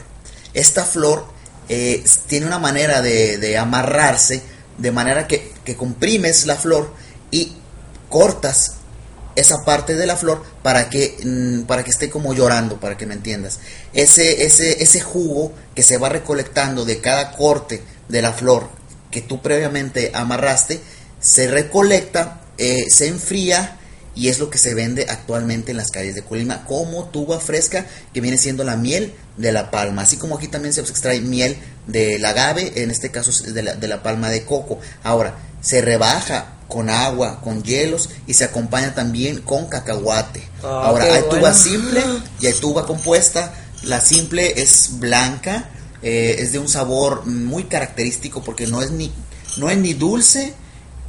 Esta 0.53 0.85
flor 0.85 1.34
eh, 1.68 2.05
tiene 2.27 2.46
una 2.46 2.59
manera 2.59 3.03
de, 3.03 3.59
amarrarse, 3.59 4.42
de 4.79 4.90
manera 4.90 5.27
que, 5.27 5.53
comprimes 5.77 6.46
la 6.46 6.57
flor 6.57 6.92
y 7.31 7.53
cortas 8.09 8.74
esa 9.35 9.64
parte 9.64 9.96
de 9.96 10.07
la 10.07 10.16
flor 10.16 10.44
para 10.62 10.88
que, 10.88 11.16
mm, 11.24 11.62
para 11.62 11.83
que 11.83 11.90
esté 11.90 12.09
como 12.09 12.35
llorando, 12.35 12.79
para 12.79 12.96
que 12.96 13.07
me 13.07 13.14
entiendas. 13.14 13.59
Ese, 13.92 14.44
ese, 14.44 14.83
ese 14.83 15.00
jugo 15.00 15.53
que 15.74 15.83
se 15.83 15.98
va 15.98 16.09
recolectando 16.09 16.85
de 16.85 17.00
cada 17.00 17.33
corte 17.33 17.83
de 18.09 18.22
la 18.22 18.33
flor 18.33 18.68
que 19.14 19.22
tú 19.22 19.40
previamente 19.40 20.11
amarraste, 20.12 20.81
se 21.20 21.46
recolecta, 21.46 22.40
eh, 22.59 22.90
se 22.90 23.07
enfría 23.07 23.79
y 24.14 24.29
es 24.29 24.38
lo 24.38 24.50
que 24.50 24.59
se 24.59 24.74
vende 24.74 25.07
actualmente 25.09 25.72
en 25.72 25.77
las 25.77 25.90
calles 25.90 26.14
de 26.14 26.22
Colima 26.22 26.64
como 26.64 27.07
tuba 27.07 27.40
fresca 27.40 27.87
que 28.12 28.20
viene 28.20 28.38
siendo 28.38 28.64
la 28.64 28.77
miel 28.77 29.14
de 29.37 29.53
la 29.53 29.70
palma, 29.70 30.03
así 30.03 30.16
como 30.16 30.37
aquí 30.37 30.48
también 30.48 30.72
se 30.72 30.81
extrae 30.81 31.20
miel 31.20 31.57
del 31.87 32.24
agave, 32.24 32.83
en 32.83 32.90
este 32.90 33.11
caso 33.11 33.33
de 33.53 33.62
la, 33.62 33.74
de 33.74 33.88
la 33.88 34.03
palma 34.03 34.31
de 34.31 34.44
coco. 34.44 34.79
Ahora, 35.03 35.37
se 35.61 35.81
rebaja 35.81 36.55
con 36.68 36.90
agua, 36.90 37.40
con 37.40 37.62
hielos 37.62 38.11
y 38.27 38.35
se 38.35 38.44
acompaña 38.44 38.94
también 38.94 39.40
con 39.40 39.66
cacahuate. 39.66 40.42
Ah, 40.62 40.85
Ahora, 40.87 41.05
hay 41.05 41.22
tuba 41.29 41.53
simple 41.53 42.03
y 42.40 42.46
hay 42.46 42.53
tuba 42.55 42.87
compuesta. 42.87 43.55
La 43.83 44.00
simple 44.00 44.61
es 44.62 44.98
blanca, 44.98 45.70
eh, 46.03 46.37
es 46.38 46.53
de 46.53 46.59
un 46.59 46.68
sabor 46.68 47.27
muy 47.27 47.64
característico 47.64 48.42
porque 48.42 48.66
no 48.66 48.83
es 48.83 48.90
ni, 48.90 49.12
no 49.57 49.70
es 49.70 49.79
ni 49.79 49.94
dulce 49.94 50.55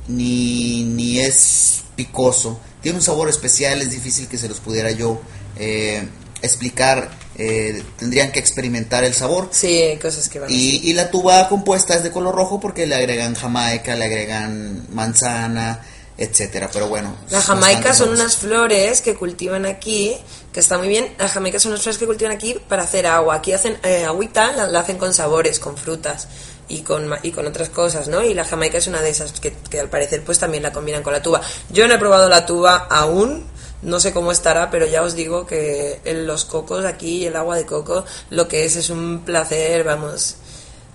ni, 0.08 0.84
ni 0.84 1.20
es 1.20 1.84
picoso 1.96 2.60
tiene 2.86 3.00
un 3.00 3.04
sabor 3.04 3.30
especial, 3.30 3.82
es 3.82 3.90
difícil 3.90 4.28
que 4.28 4.38
se 4.38 4.48
los 4.48 4.60
pudiera 4.60 4.92
yo 4.92 5.20
eh, 5.58 6.08
explicar. 6.44 7.10
Eh, 7.36 7.82
tendrían 7.98 8.32
que 8.32 8.38
experimentar 8.38 9.04
el 9.04 9.16
sabor. 9.16 9.50
Sí, 9.50 9.98
cosas 10.00 10.30
que 10.30 10.40
van 10.40 10.52
y, 10.52 10.82
y 10.84 10.94
la 10.94 11.10
tuba 11.10 11.50
compuesta 11.50 11.96
es 11.96 12.04
de 12.04 12.12
color 12.12 12.36
rojo 12.36 12.60
porque 12.60 12.86
le 12.86 12.94
agregan 12.94 13.34
jamaica, 13.34 13.96
le 13.96 14.06
agregan 14.06 14.86
manzana, 14.94 15.82
etcétera. 16.16 16.70
Pero 16.72 16.88
bueno. 16.88 17.16
La 17.32 17.42
jamaica 17.42 17.96
son 17.96 18.10
unas 18.10 18.38
flores 18.38 19.02
que 19.02 19.16
cultivan 19.16 19.66
aquí, 19.66 20.16
que 20.54 20.60
está 20.60 20.78
muy 20.78 20.88
bien. 20.88 21.12
La 21.18 21.28
jamaica 21.28 21.60
son 21.60 21.72
unas 21.72 21.82
flores 21.82 21.98
que 21.98 22.06
cultivan 22.06 22.34
aquí 22.34 22.56
para 22.70 22.84
hacer 22.84 23.08
agua. 23.08 23.34
Aquí 23.34 23.52
hacen 23.52 23.80
eh, 23.84 24.06
agüita, 24.06 24.52
la, 24.52 24.80
hacen 24.80 25.00
con 25.00 25.12
sabores, 25.12 25.58
con 25.58 25.76
frutas. 25.76 26.28
Y 26.68 26.82
con, 26.82 27.10
y 27.24 27.32
con 27.32 27.46
otras 27.48 27.70
cosas, 27.70 28.08
¿no? 28.08 28.24
Y 28.24 28.34
la 28.34 28.46
jamaica 28.46 28.78
es 28.78 28.88
una 28.88 29.02
de 29.02 29.10
esas 29.10 29.40
que, 29.40 29.54
que 29.70 29.80
al 29.80 29.90
parecer 29.90 30.24
pues 30.24 30.40
también 30.40 30.64
la 30.64 30.72
combinan 30.72 31.04
con 31.04 31.14
la 31.14 31.22
tuba. 31.22 31.42
Yo 31.70 31.88
no 31.88 31.94
he 31.94 31.98
probado 31.98 32.28
la 32.30 32.46
tuba 32.46 32.88
aún, 32.90 33.46
no 33.82 34.00
sé 34.00 34.14
cómo 34.14 34.32
estará, 34.32 34.72
pero 34.72 34.86
ya 34.86 35.04
os 35.04 35.16
digo 35.16 35.46
que 35.46 36.02
en 36.06 36.26
los 36.26 36.46
cocos 36.46 36.86
aquí, 36.86 37.26
el 37.26 37.36
agua 37.36 37.56
de 37.56 37.66
coco, 37.66 38.06
lo 38.30 38.48
que 38.48 38.66
es 38.66 38.76
es 38.76 38.90
un 38.90 39.24
placer, 39.26 39.84
vamos, 39.84 40.38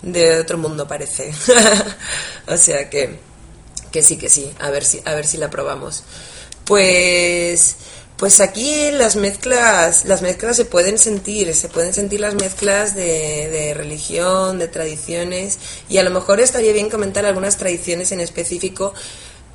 de 0.02 0.40
otro 0.40 0.58
mundo 0.58 0.88
parece. 0.88 1.32
o 2.48 2.56
sea 2.56 2.90
que, 2.90 3.20
que 3.92 4.02
sí, 4.02 4.18
que 4.18 4.28
sí, 4.28 4.52
a 4.58 4.70
ver 4.70 4.84
si, 4.84 5.00
a 5.04 5.14
ver 5.14 5.26
si 5.26 5.36
la 5.36 5.50
probamos. 5.50 6.02
Pues, 6.64 7.76
pues 8.20 8.42
aquí 8.42 8.90
las 8.92 9.16
mezclas, 9.16 10.04
las 10.04 10.20
mezclas 10.20 10.54
se 10.54 10.66
pueden 10.66 10.98
sentir, 10.98 11.54
se 11.54 11.68
pueden 11.70 11.94
sentir 11.94 12.20
las 12.20 12.34
mezclas 12.34 12.94
de, 12.94 13.48
de 13.48 13.74
religión, 13.74 14.58
de 14.58 14.68
tradiciones, 14.68 15.58
y 15.88 15.96
a 15.96 16.02
lo 16.02 16.10
mejor 16.10 16.38
estaría 16.38 16.74
bien 16.74 16.90
comentar 16.90 17.24
algunas 17.24 17.56
tradiciones 17.56 18.12
en 18.12 18.20
específico 18.20 18.92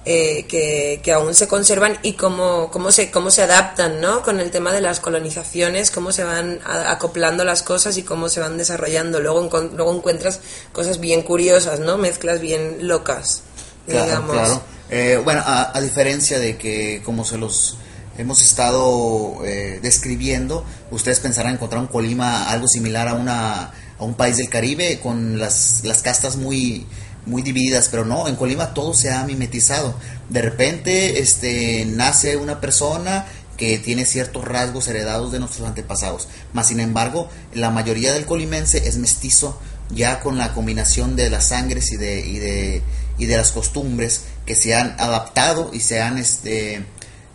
eh, 0.08 0.46
que, 0.48 1.00
que, 1.04 1.14
aún 1.14 1.36
se 1.36 1.48
conservan 1.48 1.98
y 2.02 2.14
cómo, 2.14 2.72
cómo, 2.72 2.92
se, 2.92 3.12
cómo 3.12 3.30
se 3.32 3.44
adaptan 3.44 4.02
¿no? 4.02 4.24
con 4.24 4.40
el 4.40 4.50
tema 4.50 4.72
de 4.72 4.82
las 4.82 5.00
colonizaciones, 5.00 5.92
cómo 5.92 6.12
se 6.12 6.24
van 6.24 6.60
acoplando 6.64 7.44
las 7.44 7.62
cosas 7.62 7.98
y 7.98 8.04
cómo 8.04 8.30
se 8.30 8.40
van 8.40 8.58
desarrollando. 8.58 9.20
Luego, 9.20 9.48
luego 9.76 9.96
encuentras 9.96 10.42
cosas 10.72 11.00
bien 11.00 11.22
curiosas, 11.22 11.82
¿no? 11.82 11.98
mezclas 11.98 12.40
bien 12.40 12.88
locas. 12.88 13.42
Claro, 13.88 14.06
digamos. 14.06 14.32
claro. 14.32 14.62
Eh, 14.90 15.22
bueno, 15.24 15.42
a, 15.46 15.76
a, 15.76 15.82
diferencia 15.82 16.38
de 16.38 16.58
que 16.58 17.02
como 17.04 17.26
se 17.26 17.38
los 17.40 17.78
hemos 18.18 18.42
estado 18.42 19.46
eh, 19.46 19.80
describiendo, 19.82 20.66
ustedes 20.92 21.20
pensarán 21.20 21.54
encontrar 21.54 21.82
un 21.82 21.88
Colima 21.88 22.50
algo 22.50 22.68
similar 22.68 23.08
a, 23.08 23.14
una, 23.14 23.72
a 23.98 24.04
un 24.04 24.16
país 24.16 24.38
del 24.38 24.50
Caribe 24.50 25.00
con 25.02 25.40
las, 25.40 25.82
las 25.84 26.02
castas 26.02 26.38
muy 26.38 26.86
muy 27.26 27.42
divididas, 27.42 27.90
pero 27.90 28.06
no, 28.06 28.28
en 28.28 28.36
Colima 28.36 28.76
todo 28.76 28.94
se 28.94 29.12
ha 29.12 29.24
mimetizado. 29.24 29.96
De 30.30 30.44
repente 30.44 31.20
este, 31.20 31.84
nace 31.86 32.38
una 32.38 32.62
persona 32.62 33.26
que 33.58 33.80
tiene 33.80 34.06
ciertos 34.06 34.46
rasgos 34.46 34.88
heredados 34.88 35.32
de 35.32 35.40
nuestros 35.40 35.68
antepasados, 35.68 36.28
más 36.54 36.68
sin 36.68 36.80
embargo 36.80 37.30
la 37.54 37.72
mayoría 37.72 38.14
del 38.14 38.26
colimense 38.26 38.88
es 38.88 38.98
mestizo 38.98 39.60
ya 39.90 40.20
con 40.20 40.38
la 40.38 40.54
combinación 40.54 41.16
de 41.16 41.30
las 41.30 41.48
sangres 41.48 41.92
y 41.92 41.98
de, 41.98 42.20
y 42.20 42.40
de, 42.40 42.82
y 43.18 43.26
de 43.28 43.38
las 43.38 43.52
costumbres 43.52 44.26
que 44.46 44.56
se 44.56 44.76
han 44.76 44.96
adaptado 45.00 45.72
y 45.74 45.80
se 45.80 46.02
han 46.02 46.18
este, 46.18 46.84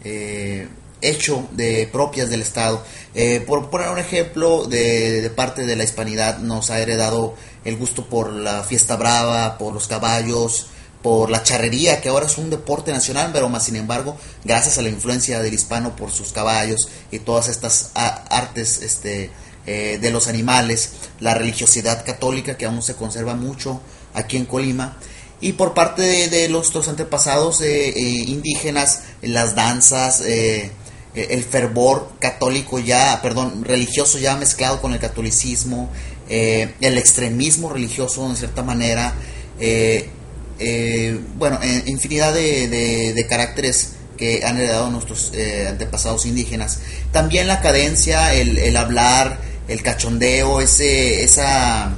eh, 0.04 0.68
hecho 1.02 1.48
de 1.52 1.88
propias 1.90 2.30
del 2.30 2.42
Estado. 2.42 2.82
Eh, 3.14 3.42
por 3.46 3.70
poner 3.70 3.88
un 3.88 3.98
ejemplo, 3.98 4.66
de, 4.66 5.30
parte 5.34 5.64
de 5.64 5.76
la 5.76 5.84
hispanidad 5.84 6.38
nos 6.38 6.70
ha 6.70 6.80
heredado 6.80 7.34
el 7.64 7.76
gusto 7.76 8.06
por 8.06 8.32
la 8.32 8.62
fiesta 8.62 8.96
brava, 8.96 9.58
por 9.58 9.72
los 9.72 9.88
caballos, 9.88 10.66
por 11.02 11.30
la 11.30 11.42
charrería, 11.42 12.00
que 12.00 12.10
ahora 12.10 12.26
es 12.26 12.38
un 12.38 12.50
deporte 12.50 12.92
nacional, 12.92 13.30
pero 13.32 13.48
más 13.48 13.64
sin 13.64 13.76
embargo, 13.76 14.16
gracias 14.44 14.78
a 14.78 14.82
la 14.82 14.90
influencia 14.90 15.40
del 15.40 15.54
hispano 15.54 15.96
por 15.96 16.10
sus 16.10 16.32
caballos 16.32 16.88
y 17.10 17.20
todas 17.20 17.48
estas 17.48 17.92
artes 17.94 18.82
este, 18.82 19.30
eh, 19.66 19.98
de 20.00 20.10
los 20.10 20.28
animales, 20.28 20.92
la 21.20 21.34
religiosidad 21.34 22.04
católica 22.04 22.56
que 22.56 22.66
aún 22.66 22.82
se 22.82 22.94
conserva 22.96 23.34
mucho 23.34 23.80
aquí 24.14 24.36
en 24.36 24.44
Colima, 24.44 24.98
y 25.40 25.52
por 25.52 25.74
parte 25.74 26.02
de, 26.02 26.28
de 26.28 26.48
los, 26.48 26.74
antepasados 26.88 27.60
eh, 27.60 27.88
eh, 27.88 28.00
indígenas, 28.26 29.02
las 29.22 29.54
danzas, 29.54 30.20
eh, 30.20 30.70
el 31.14 31.42
fervor 31.42 32.12
católico 32.20 32.78
ya, 32.78 33.20
perdón, 33.22 33.64
religioso 33.64 34.18
ya 34.18 34.36
mezclado 34.36 34.80
con 34.80 34.92
el 34.92 35.00
catolicismo, 35.00 35.90
eh, 36.28 36.74
el 36.80 36.96
extremismo 36.96 37.70
religioso 37.70 38.24
en 38.28 38.36
cierta 38.36 38.62
manera, 38.62 39.14
eh, 39.58 40.08
eh, 40.60 41.18
bueno, 41.36 41.58
infinidad 41.86 42.32
de, 42.32 42.68
de, 42.68 43.14
de, 43.14 43.26
caracteres 43.26 43.94
que 44.16 44.44
han 44.44 44.58
heredado 44.58 44.90
nuestros 44.90 45.32
antepasados 45.66 46.26
indígenas. 46.26 46.80
También 47.10 47.48
la 47.48 47.60
cadencia, 47.60 48.34
el, 48.34 48.58
el 48.58 48.76
hablar, 48.76 49.40
el 49.66 49.82
cachondeo, 49.82 50.60
ese, 50.60 51.24
esa, 51.24 51.96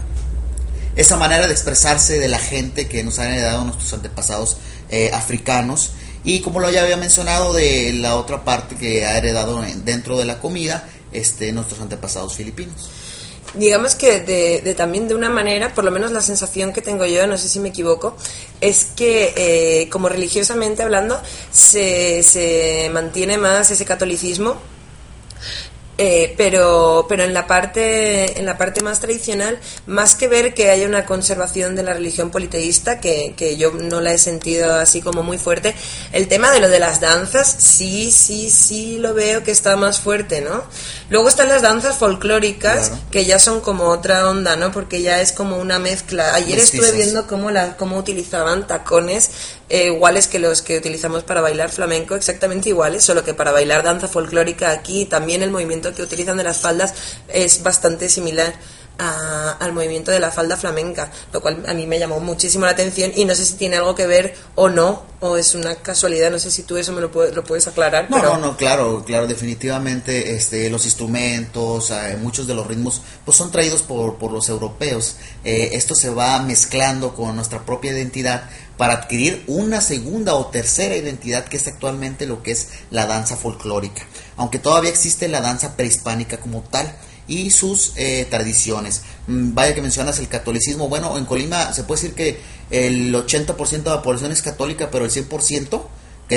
esa 0.97 1.17
manera 1.17 1.47
de 1.47 1.53
expresarse 1.53 2.19
de 2.19 2.29
la 2.29 2.39
gente 2.39 2.89
que 2.89 3.03
nos 3.03 3.19
han 3.19 3.33
heredado 3.33 3.65
nuestros 3.65 3.93
antepasados 3.93 4.59
africanos. 5.13 5.93
Y 6.25 6.41
como 6.41 6.61
lo 6.61 6.71
ya 6.71 6.83
había 6.83 6.97
mencionado 6.97 7.53
de 7.53 7.95
la 7.95 8.17
otra 8.17 8.45
parte 8.45 8.77
que 8.77 9.07
ha 9.07 9.17
heredado 9.17 9.65
dentro 9.85 10.19
de 10.19 10.25
la 10.27 10.39
comida, 10.39 10.87
este, 11.13 11.51
nuestros 11.53 11.81
antepasados 11.81 12.35
filipinos 12.35 12.91
digamos 13.55 13.95
que 13.95 14.21
de, 14.21 14.61
de, 14.63 14.75
también 14.75 15.09
de 15.09 15.15
una 15.15 15.29
manera, 15.29 15.75
por 15.75 15.85
lo 15.85 15.91
menos 15.91 16.13
la 16.13 16.23
sensación 16.23 16.73
que 16.73 16.83
tengo 16.83 17.07
yo, 17.07 17.27
no 17.27 17.37
sé 17.37 17.49
si 17.49 17.61
me 17.61 17.69
equivoco, 17.69 18.17
es 18.61 18.87
que 18.97 19.33
eh, 19.37 19.89
como 19.91 20.09
religiosamente 20.09 20.83
hablando 20.83 21.21
se, 21.53 22.23
se 22.23 22.91
mantiene 22.93 23.39
más 23.39 23.71
ese 23.71 23.85
catolicismo 23.85 24.57
eh, 26.05 26.35
pero 26.37 27.07
pero 27.09 27.23
en 27.23 27.33
la 27.33 27.47
parte 27.47 28.39
en 28.39 28.47
la 28.47 28.59
parte 28.59 28.83
más 28.83 28.99
tradicional 28.99 29.59
más 29.87 30.17
que 30.17 30.27
ver 30.27 30.53
que 30.53 30.71
haya 30.71 30.87
una 30.87 31.07
conservación 31.07 31.77
de 31.77 31.85
la 31.85 31.93
religión 31.93 32.31
politeísta 32.31 32.99
que, 32.99 33.35
que 33.37 33.57
yo 33.57 33.71
no 33.73 34.01
la 34.01 34.13
he 34.13 34.19
sentido 34.19 34.75
así 34.75 35.01
como 35.01 35.23
muy 35.23 35.39
fuerte 35.39 35.75
el 36.13 36.27
tema 36.27 36.51
de 36.51 36.61
lo 36.61 36.69
de 36.69 36.81
las 36.81 37.01
danzas 37.01 37.47
sí 37.47 38.11
sí 38.11 38.51
sí 38.51 38.99
lo 38.99 39.15
veo 39.15 39.45
que 39.45 39.53
está 39.53 39.77
más 39.77 40.01
fuerte 40.01 40.41
no 40.41 40.65
luego 41.09 41.29
están 41.29 41.49
las 41.49 41.63
danzas 41.63 41.99
folclóricas 41.99 42.89
claro. 42.89 43.03
que 43.11 43.25
ya 43.25 43.39
son 43.39 43.61
como 43.61 43.85
otra 43.85 44.29
onda 44.29 44.57
no 44.57 44.73
porque 44.73 45.03
ya 45.03 45.21
es 45.21 45.33
como 45.33 45.57
una 45.57 45.79
mezcla. 45.79 46.35
Ayer 46.35 46.59
estuve 46.59 46.93
viendo 46.93 47.27
cómo 47.27 47.51
la 47.51 47.77
cómo 47.77 47.97
utilizaban 47.99 48.67
tacones 48.67 49.31
eh, 49.73 49.87
iguales 49.87 50.29
que 50.29 50.39
los 50.39 50.61
que 50.61 50.77
utilizamos 50.77 51.25
para 51.25 51.41
bailar 51.41 51.71
flamenco 51.71 52.15
exactamente 52.15 52.69
iguales 52.69 53.03
solo 53.03 53.25
que 53.25 53.33
para 53.33 53.53
bailar 53.53 53.83
danza 53.83 54.07
folclórica 54.07 54.71
aquí 54.71 55.07
también 55.07 55.43
el 55.43 55.51
movimiento 55.51 55.95
que 55.95 56.03
utilizan 56.03 56.37
de 56.37 56.45
las 56.45 56.59
faldas 56.59 56.93
es 57.29 57.63
bastante 57.63 58.11
similar 58.11 58.53
a, 58.99 59.53
al 59.53 59.73
movimiento 59.73 60.11
de 60.11 60.21
la 60.21 60.31
falda 60.31 60.57
flamenca, 60.57 61.11
lo 61.33 61.41
cual 61.41 61.65
a 61.67 61.75
mí 61.75 61.87
me 61.87 61.99
llamó 61.99 62.21
muchísimo 62.21 62.67
la 62.67 62.73
atención 62.73 63.13
y 63.15 63.25
no 63.25 63.35
sé 63.35 63.47
si 63.47 63.55
tiene 63.55 63.77
algo 63.77 63.95
que 63.95 64.07
ver 64.07 64.35
o 64.55 64.69
no, 64.69 65.05
o 65.21 65.37
es 65.37 65.55
una 65.55 65.77
casualidad, 65.77 66.31
no 66.31 66.39
sé 66.39 66.51
si 66.51 66.63
tú 66.65 66.77
eso 66.77 66.93
me 66.93 67.01
lo, 67.01 67.11
puedes, 67.11 67.35
lo 67.35 67.45
puedes 67.45 67.67
aclarar. 67.67 68.11
No, 68.11 68.17
pero... 68.17 68.35
no, 68.35 68.39
no, 68.39 68.57
claro, 68.57 69.05
claro, 69.05 69.27
definitivamente 69.27 70.35
este, 70.35 70.69
los 70.69 70.85
instrumentos, 70.85 71.91
eh, 71.91 72.19
muchos 72.21 72.47
de 72.47 72.55
los 72.55 72.67
ritmos, 72.67 73.03
pues 73.25 73.37
son 73.37 73.51
traídos 73.51 73.83
por, 73.83 74.17
por 74.17 74.33
los 74.33 74.49
europeos. 74.49 75.17
Eh, 75.45 75.71
esto 75.73 75.95
se 75.95 76.11
va 76.11 76.41
mezclando 76.43 77.15
con 77.15 77.35
nuestra 77.37 77.65
propia 77.65 77.93
identidad 77.93 78.51
para 78.83 78.95
adquirir 78.95 79.45
una 79.47 79.81
segunda 79.81 80.35
o 80.35 80.47
tercera 80.47 80.97
identidad 80.97 81.45
que 81.45 81.57
es 81.57 81.69
actualmente 81.69 82.27
lo 82.27 82.43
que 82.43 82.51
es 82.51 82.71
la 82.91 83.07
danza 83.07 83.37
folclórica, 83.37 84.03
aunque 84.37 84.59
todavía 84.59 84.91
existe 84.91 85.29
la 85.29 85.41
danza 85.41 85.77
prehispánica 85.77 86.39
como 86.41 86.63
tal 86.63 86.93
y 87.29 87.53
sus 87.53 87.93
eh, 87.95 88.27
tradiciones. 88.29 89.03
Vaya 89.29 89.73
que 89.73 89.83
mencionas 89.83 90.19
el 90.19 90.27
catolicismo, 90.27 90.89
bueno, 90.89 91.17
en 91.17 91.27
Colima 91.27 91.73
se 91.73 91.85
puede 91.85 92.01
decir 92.01 92.17
que 92.17 92.41
el 92.73 93.15
80% 93.15 93.85
de 93.85 93.91
la 93.91 94.03
población 94.03 94.33
es 94.33 94.43
católica, 94.43 94.91
pero 94.91 95.05
el 95.05 95.13
100% 95.13 95.81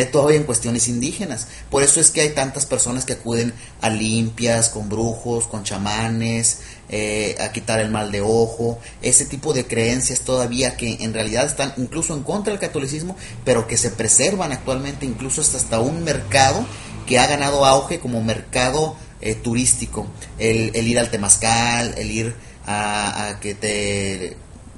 todavía 0.03 0.35
en 0.35 0.43
cuestiones 0.43 0.89
indígenas. 0.89 1.47
Por 1.69 1.81
eso 1.81 2.01
es 2.01 2.11
que 2.11 2.19
hay 2.19 2.31
tantas 2.31 2.65
personas 2.65 3.05
que 3.05 3.13
acuden 3.13 3.53
a 3.79 3.89
limpias, 3.89 4.67
con 4.67 4.89
brujos, 4.89 5.47
con 5.47 5.63
chamanes, 5.63 6.59
eh, 6.89 7.37
a 7.39 7.53
quitar 7.53 7.79
el 7.79 7.89
mal 7.89 8.11
de 8.11 8.19
ojo, 8.19 8.79
ese 9.01 9.25
tipo 9.25 9.53
de 9.53 9.65
creencias 9.65 10.19
todavía 10.19 10.75
que 10.75 10.97
en 10.99 11.13
realidad 11.13 11.45
están 11.45 11.73
incluso 11.77 12.13
en 12.13 12.23
contra 12.23 12.51
del 12.51 12.59
catolicismo, 12.59 13.15
pero 13.45 13.67
que 13.67 13.77
se 13.77 13.91
preservan 13.91 14.51
actualmente, 14.51 15.05
incluso 15.05 15.39
hasta, 15.39 15.57
hasta 15.57 15.79
un 15.79 16.03
mercado 16.03 16.65
que 17.07 17.19
ha 17.19 17.27
ganado 17.27 17.65
auge 17.65 17.99
como 17.99 18.21
mercado 18.21 18.97
eh, 19.21 19.35
turístico, 19.35 20.07
el, 20.37 20.71
el, 20.75 20.87
ir 20.87 20.99
al 20.99 21.09
temazcal, 21.09 21.95
el 21.97 22.11
ir 22.11 22.35
a, 22.65 23.29
a, 23.29 23.39
que 23.39 23.55
te 23.55 24.37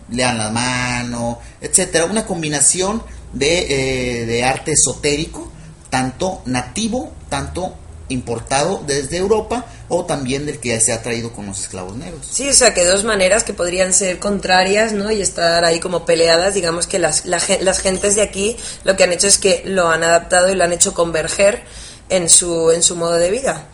lean 0.09 0.37
la 0.37 0.51
mano, 0.51 1.39
etcétera, 1.59 2.05
una 2.05 2.25
combinación 2.25 3.03
de, 3.33 4.21
eh, 4.21 4.25
de 4.25 4.43
arte 4.43 4.71
esotérico, 4.71 5.51
tanto 5.89 6.41
nativo, 6.45 7.11
tanto 7.29 7.75
importado 8.09 8.83
desde 8.87 9.17
Europa 9.17 9.65
o 9.89 10.05
también 10.05 10.45
del 10.45 10.59
que 10.59 10.79
se 10.79 10.93
ha 10.93 11.01
traído 11.01 11.33
con 11.33 11.45
los 11.45 11.59
esclavos 11.59 11.95
negros. 11.95 12.25
Sí, 12.29 12.47
o 12.47 12.53
sea 12.53 12.73
que 12.73 12.85
dos 12.85 13.03
maneras 13.03 13.43
que 13.43 13.53
podrían 13.53 13.93
ser 13.93 14.19
contrarias, 14.19 14.93
¿no? 14.93 15.11
Y 15.11 15.21
estar 15.21 15.65
ahí 15.65 15.79
como 15.79 16.05
peleadas, 16.05 16.53
digamos 16.53 16.87
que 16.87 16.99
las, 16.99 17.25
la, 17.25 17.41
las 17.61 17.79
gentes 17.79 18.15
de 18.15 18.21
aquí 18.21 18.57
lo 18.83 18.95
que 18.95 19.03
han 19.03 19.13
hecho 19.13 19.27
es 19.27 19.37
que 19.37 19.63
lo 19.65 19.89
han 19.89 20.03
adaptado 20.03 20.49
y 20.49 20.55
lo 20.55 20.63
han 20.63 20.73
hecho 20.73 20.93
converger 20.93 21.63
en 22.09 22.29
su, 22.29 22.71
en 22.71 22.83
su 22.83 22.95
modo 22.95 23.15
de 23.15 23.31
vida. 23.31 23.67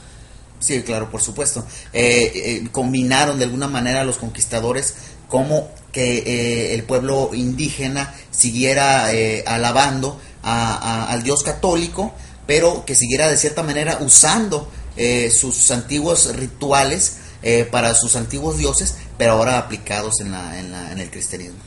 Sí, 0.60 0.82
claro, 0.82 1.12
por 1.12 1.22
supuesto. 1.22 1.66
Eh, 1.92 2.32
eh, 2.34 2.68
combinaron 2.72 3.38
de 3.38 3.46
alguna 3.46 3.68
manera 3.68 4.06
los 4.06 4.18
conquistadores 4.18 4.94
como 5.28 5.70
que 5.92 6.20
eh, 6.20 6.74
el 6.74 6.84
pueblo 6.84 7.32
indígena 7.34 8.14
siguiera 8.32 9.10
alabando 9.46 10.20
a, 10.42 11.06
al 11.06 11.24
Dios 11.24 11.44
católico, 11.44 12.14
pero 12.48 12.84
que 12.86 12.96
siguiera 12.96 13.30
de 13.30 13.38
cierta 13.38 13.64
manera 13.64 14.00
usando 14.02 14.70
sus 15.30 15.72
antiguos 15.72 16.36
rituales 16.36 17.18
eh, 17.46 17.68
para 17.70 17.94
sus 17.94 18.16
antiguos 18.16 18.58
dioses, 18.58 18.96
pero 19.18 19.34
ahora 19.34 19.58
aplicados 19.58 20.22
en, 20.22 20.32
la, 20.32 20.58
en, 20.58 20.72
la, 20.72 20.94
en 20.94 21.00
el 21.00 21.12
cristianismo. 21.12 21.60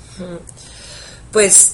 Pues 1.31 1.73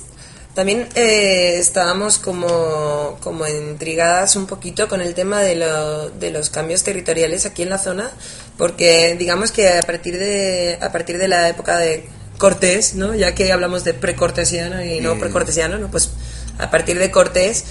también 0.55 0.89
eh, 0.95 1.57
estábamos 1.59 2.19
como, 2.19 3.19
como 3.23 3.47
intrigadas 3.47 4.37
un 4.37 4.47
poquito 4.47 4.89
con 4.89 5.01
el 5.01 5.15
tema 5.15 5.41
de, 5.41 5.57
lo, 5.57 6.11
de 6.11 6.31
los 6.31 6.51
cambios 6.51 6.83
territoriales 6.83 7.47
aquí 7.47 7.63
en 7.63 7.71
la 7.71 7.79
zona, 7.79 8.11
porque 8.59 9.17
digamos 9.19 9.51
que 9.51 9.69
a 9.69 9.83
partir 9.83 10.19
de, 10.19 10.79
a 10.81 10.93
partir 10.93 11.19
de 11.19 11.29
la 11.29 11.49
época 11.49 11.79
de 11.79 12.07
Cortés, 12.37 12.95
¿no? 12.95 13.15
ya 13.15 13.35
que 13.35 13.53
hablamos 13.53 13.85
de 13.85 13.95
precortesiano 13.95 14.85
y 14.85 15.01
no 15.01 15.19
precortesiano, 15.19 15.79
¿no? 15.79 15.91
pues 15.91 16.11
a 16.59 16.71
partir 16.71 16.99
de 16.99 17.11
Cortés, 17.11 17.65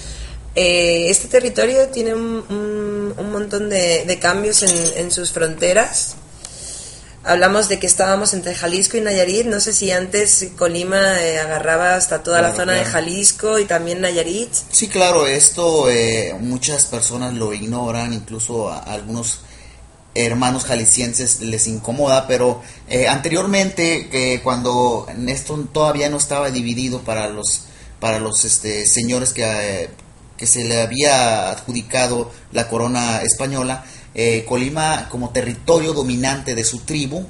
eh, 0.56 1.08
este 1.10 1.28
territorio 1.28 1.88
tiene 1.90 2.16
un, 2.16 2.44
un, 2.50 3.14
un 3.16 3.32
montón 3.32 3.70
de, 3.70 4.06
de 4.06 4.20
cambios 4.20 4.64
en, 4.64 5.04
en 5.04 5.12
sus 5.12 5.32
fronteras 5.32 6.16
Hablamos 7.24 7.70
de 7.70 7.78
que 7.78 7.86
estábamos 7.86 8.34
entre 8.34 8.56
Jalisco 8.56 8.98
y 8.98 9.02
Nayarit. 9.02 9.46
No 9.46 9.60
sé 9.60 9.74
si 9.74 9.92
antes 9.92 10.48
Colima 10.58 11.22
eh, 11.22 11.40
agarraba 11.40 11.94
hasta 11.94 12.24
toda 12.24 12.42
la 12.42 12.56
zona 12.56 12.74
de 12.74 12.84
Jalisco 12.84 13.60
y 13.60 13.66
también 13.66 14.02
Nayarit. 14.02 14.50
Sí, 14.72 14.88
claro, 14.88 15.28
esto 15.28 15.90
eh, 15.92 16.36
muchas 16.40 16.88
personas 16.88 17.36
lo 17.36 17.54
ignoran, 17.54 18.12
incluso 18.12 18.70
a, 18.70 18.80
algunos 18.80 19.42
hermanos 20.16 20.66
jaliscienses 20.66 21.42
les 21.42 21.68
incomoda, 21.68 22.28
pero 22.28 22.64
eh, 22.90 23.08
anteriormente, 23.08 24.42
cuando 24.44 25.06
esto 25.28 25.58
todavía 25.72 26.10
no 26.10 26.18
estaba 26.18 26.50
dividido 26.50 27.02
para 27.02 27.30
los, 27.30 27.66
para 28.00 28.20
los 28.20 28.44
este, 28.46 28.88
señores 28.88 29.32
que, 29.32 29.92
que 30.38 30.48
se 30.48 30.64
le 30.64 30.82
había 30.82 31.52
adjudicado 31.52 32.32
la 32.52 32.68
corona 32.68 33.22
española, 33.22 33.86
eh, 34.14 34.46
Colima 34.48 35.08
como 35.10 35.30
territorio 35.30 35.94
dominante 35.94 36.56
de 36.56 36.64
su 36.64 36.80
tribu, 36.80 37.26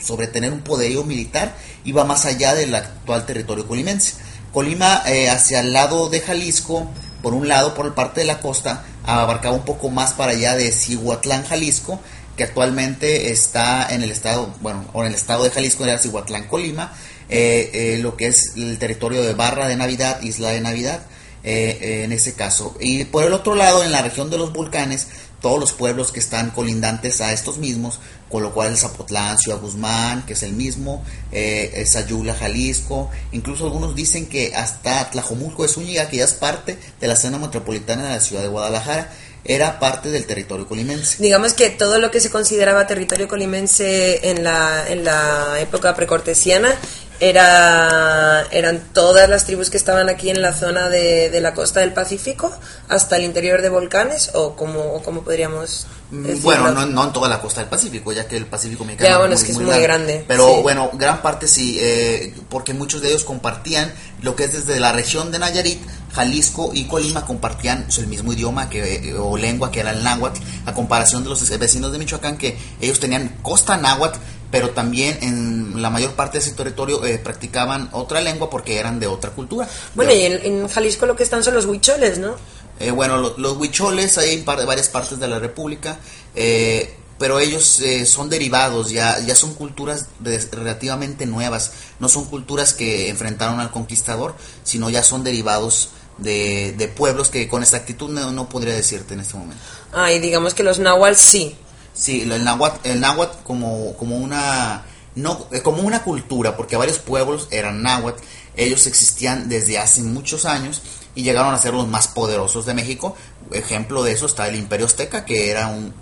sobre 0.00 0.26
tener 0.26 0.52
un 0.52 0.60
poderío 0.60 1.04
militar, 1.04 1.56
iba 1.84 2.04
más 2.04 2.26
allá 2.26 2.54
del 2.54 2.74
actual 2.74 3.24
territorio 3.24 3.66
colimense. 3.66 4.14
Colima 4.52 5.02
eh, 5.06 5.28
hacia 5.30 5.60
el 5.60 5.72
lado 5.72 6.08
de 6.08 6.20
Jalisco, 6.20 6.90
por 7.22 7.34
un 7.34 7.48
lado, 7.48 7.74
por 7.74 7.94
parte 7.94 8.20
de 8.20 8.26
la 8.26 8.40
costa, 8.40 8.84
abarcaba 9.04 9.56
un 9.56 9.64
poco 9.64 9.88
más 9.90 10.12
para 10.12 10.32
allá 10.32 10.56
de 10.56 10.72
Cihuatlán, 10.72 11.44
Jalisco, 11.44 12.00
que 12.36 12.44
actualmente 12.44 13.30
está 13.30 13.88
en 13.94 14.02
el 14.02 14.10
estado, 14.10 14.54
bueno, 14.60 14.84
o 14.92 15.02
en 15.02 15.08
el 15.08 15.14
estado 15.14 15.44
de 15.44 15.50
Jalisco, 15.50 15.84
era 15.84 15.98
Cihuatlán, 15.98 16.48
Colima, 16.48 16.92
eh, 17.28 17.98
lo 18.02 18.16
que 18.16 18.26
es 18.26 18.52
el 18.56 18.78
territorio 18.78 19.22
de 19.22 19.34
Barra 19.34 19.68
de 19.68 19.76
Navidad, 19.76 20.20
Isla 20.22 20.50
de 20.50 20.60
Navidad, 20.60 21.02
en 21.42 22.10
ese 22.10 22.34
caso. 22.34 22.76
Y 22.80 23.04
por 23.04 23.22
el 23.24 23.32
otro 23.32 23.54
lado, 23.54 23.84
en 23.84 23.92
la 23.92 24.02
región 24.02 24.30
de 24.30 24.38
los 24.38 24.52
volcanes, 24.52 25.06
todos 25.46 25.60
los 25.60 25.72
pueblos 25.72 26.10
que 26.10 26.18
están 26.18 26.50
colindantes 26.50 27.20
a 27.20 27.32
estos 27.32 27.58
mismos, 27.58 28.00
con 28.28 28.42
lo 28.42 28.52
cual 28.52 28.70
el 28.70 28.76
Zapotlán, 28.76 29.38
Ciudad 29.38 29.60
Guzmán, 29.60 30.26
que 30.26 30.32
es 30.32 30.42
el 30.42 30.54
mismo, 30.54 31.04
eh, 31.30 31.84
Sayula, 31.86 32.34
Jalisco, 32.34 33.10
incluso 33.30 33.66
algunos 33.66 33.94
dicen 33.94 34.26
que 34.26 34.56
hasta 34.56 35.08
Tlajomulco 35.08 35.62
de 35.62 35.68
Zúñiga, 35.68 36.08
que 36.08 36.16
ya 36.16 36.24
es 36.24 36.32
parte 36.32 36.76
de 36.98 37.06
la 37.06 37.14
zona 37.14 37.38
metropolitana 37.38 38.02
de 38.02 38.08
la 38.16 38.20
ciudad 38.20 38.42
de 38.42 38.48
Guadalajara, 38.48 39.12
era 39.44 39.78
parte 39.78 40.10
del 40.10 40.26
territorio 40.26 40.66
colimense. 40.66 41.22
Digamos 41.22 41.54
que 41.54 41.70
todo 41.70 42.00
lo 42.00 42.10
que 42.10 42.18
se 42.18 42.30
consideraba 42.30 42.88
territorio 42.88 43.28
colimense 43.28 44.28
en 44.30 44.42
la, 44.42 44.84
en 44.88 45.04
la 45.04 45.60
época 45.60 45.94
precortesiana 45.94 46.74
era, 47.20 48.46
eran 48.50 48.80
todas 48.92 49.28
las 49.28 49.44
tribus 49.46 49.70
que 49.70 49.76
estaban 49.76 50.08
aquí 50.08 50.30
en 50.30 50.42
la 50.42 50.52
zona 50.52 50.88
de, 50.88 51.30
de 51.30 51.40
la 51.40 51.54
costa 51.54 51.80
del 51.80 51.92
Pacífico 51.92 52.52
hasta 52.88 53.16
el 53.16 53.24
interior 53.24 53.62
de 53.62 53.68
volcanes 53.68 54.30
o 54.34 54.54
como, 54.54 55.02
como 55.02 55.22
podríamos 55.22 55.86
mm, 56.10 56.42
Bueno, 56.42 56.70
no, 56.72 56.86
no, 56.86 57.04
en 57.04 57.12
toda 57.12 57.28
la 57.28 57.40
costa 57.40 57.60
del 57.60 57.70
Pacífico, 57.70 58.12
ya 58.12 58.28
que 58.28 58.36
el 58.36 58.46
Pacífico 58.46 58.84
mexicano 58.84 59.26
es, 59.26 59.44
que 59.44 59.52
es 59.52 59.58
muy 59.58 59.78
grande. 59.80 60.24
Pero 60.28 60.62
bueno, 60.62 60.90
gran 60.92 61.22
parte 61.22 61.48
sí, 61.48 61.78
eh, 61.80 62.34
porque 62.48 62.74
muchos 62.74 63.00
de 63.00 63.08
ellos 63.08 63.24
compartían 63.24 63.92
lo 64.22 64.36
que 64.36 64.44
es 64.44 64.52
desde 64.52 64.78
la 64.80 64.92
región 64.92 65.30
de 65.30 65.38
Nayarit, 65.38 65.80
Jalisco 66.12 66.70
y 66.72 66.84
Colima 66.84 67.26
compartían 67.26 67.84
pues, 67.84 67.98
el 67.98 68.06
mismo 68.06 68.32
idioma 68.32 68.70
que, 68.70 69.14
o 69.18 69.36
lengua 69.36 69.70
que 69.70 69.80
era 69.80 69.90
el 69.90 70.02
náhuatl, 70.02 70.40
a 70.64 70.72
comparación 70.74 71.22
de 71.22 71.28
los 71.28 71.58
vecinos 71.58 71.92
de 71.92 71.98
Michoacán 71.98 72.38
que 72.38 72.56
ellos 72.80 73.00
tenían 73.00 73.36
costa 73.42 73.76
náhuatl 73.76 74.18
pero 74.50 74.70
también 74.70 75.18
en 75.22 75.82
la 75.82 75.90
mayor 75.90 76.12
parte 76.12 76.38
de 76.38 76.44
ese 76.44 76.52
territorio 76.52 77.04
eh, 77.04 77.18
practicaban 77.18 77.88
otra 77.92 78.20
lengua 78.20 78.48
porque 78.50 78.78
eran 78.78 79.00
de 79.00 79.06
otra 79.06 79.30
cultura. 79.30 79.68
Bueno, 79.94 80.12
y 80.12 80.22
en, 80.22 80.68
Jalisco 80.68 81.06
lo 81.06 81.16
que 81.16 81.22
están 81.22 81.42
son 81.42 81.54
los 81.54 81.66
huicholes, 81.66 82.18
¿no? 82.18 82.36
Eh, 82.78 82.90
bueno, 82.90 83.34
los 83.36 83.56
huicholes 83.56 84.18
hay 84.18 84.34
en 84.34 84.44
varias 84.44 84.88
partes 84.88 85.18
de 85.18 85.28
la 85.28 85.38
República, 85.38 85.98
eh, 86.34 86.94
pero 87.18 87.40
ellos 87.40 87.82
son 88.04 88.28
derivados, 88.28 88.90
ya, 88.90 89.18
ya 89.20 89.34
son 89.34 89.54
culturas 89.54 90.06
relativamente 90.20 91.24
nuevas, 91.24 91.72
no 91.98 92.10
son 92.10 92.26
culturas 92.26 92.74
que 92.74 93.08
enfrentaron 93.08 93.58
al 93.60 93.70
conquistador, 93.70 94.34
sino 94.62 94.90
ya 94.90 95.02
son 95.02 95.24
derivados 95.24 95.88
de, 96.18 96.74
de 96.76 96.88
pueblos 96.88 97.30
que 97.30 97.48
con 97.48 97.62
exactitud 97.62 98.10
no, 98.10 98.32
no 98.32 98.48
podría 98.48 98.74
decirte 98.74 99.14
en 99.14 99.20
este 99.20 99.36
momento. 99.36 99.62
Ah, 99.92 100.12
y 100.12 100.18
digamos 100.18 100.54
que 100.54 100.62
los 100.62 100.78
nahual 100.78 101.16
sí, 101.16 101.56
Sí, 101.96 102.22
el 102.22 102.44
náhuatl, 102.44 102.86
el 102.86 103.00
náhuatl 103.00 103.38
como, 103.42 103.94
como 103.96 104.16
una 104.16 104.84
no 105.14 105.48
como 105.62 105.82
una 105.82 106.02
cultura, 106.02 106.56
porque 106.56 106.76
varios 106.76 106.98
pueblos 106.98 107.48
eran 107.50 107.82
náhuatl, 107.82 108.22
ellos 108.54 108.86
existían 108.86 109.48
desde 109.48 109.78
hace 109.78 110.02
muchos 110.02 110.44
años 110.44 110.82
y 111.14 111.22
llegaron 111.22 111.54
a 111.54 111.58
ser 111.58 111.72
los 111.72 111.88
más 111.88 112.06
poderosos 112.06 112.66
de 112.66 112.74
México. 112.74 113.16
Ejemplo 113.50 114.02
de 114.02 114.12
eso 114.12 114.26
está 114.26 114.46
el 114.46 114.56
Imperio 114.56 114.86
Azteca, 114.86 115.24
que 115.24 115.50
era 115.50 115.68
un, 115.68 115.94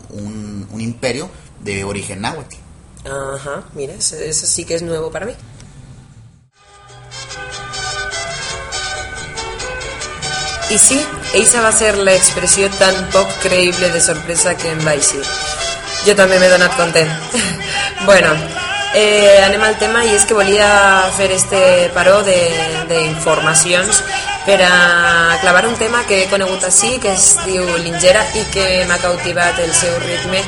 un, 0.70 0.80
imperio 0.80 1.30
de 1.60 1.84
origen 1.84 2.20
náhuatl. 2.22 2.56
Ajá, 3.04 3.62
mira, 3.74 3.94
eso, 3.94 4.16
sí 4.46 4.64
que 4.64 4.74
es 4.74 4.82
nuevo 4.82 5.10
para 5.12 5.26
mí. 5.26 5.34
Y 10.70 10.78
sí, 10.78 11.00
esa 11.34 11.60
va 11.60 11.68
a 11.68 11.72
ser 11.72 11.96
la 11.98 12.14
expresión 12.14 12.72
tan 12.78 13.10
poco 13.10 13.30
creíble 13.42 13.90
de 13.90 14.00
sorpresa 14.00 14.56
que 14.56 14.72
en 14.72 14.78
Vice. 14.78 15.20
Jo 16.04 16.14
també 16.18 16.38
m'he 16.38 16.50
donat 16.52 16.76
content. 16.76 17.10
bueno, 18.08 18.34
eh, 18.94 19.40
anem 19.46 19.62
al 19.64 19.76
tema 19.80 20.04
i 20.04 20.12
és 20.14 20.24
que 20.28 20.36
volia 20.36 20.68
fer 21.16 21.30
este 21.32 21.90
paró 21.94 22.20
d'informacions 22.24 24.02
per 24.44 24.60
a 24.62 25.38
clavar 25.40 25.66
un 25.66 25.76
tema 25.80 26.04
que 26.08 26.22
he 26.22 26.30
conegut 26.30 26.64
així, 26.68 26.98
que 27.00 27.12
es 27.12 27.34
diu 27.44 27.64
Lingera 27.82 28.24
i 28.36 28.44
que 28.54 28.66
m'ha 28.88 29.00
cautivat 29.02 29.58
el 29.64 29.72
seu 29.74 29.96
ritme 30.04 30.42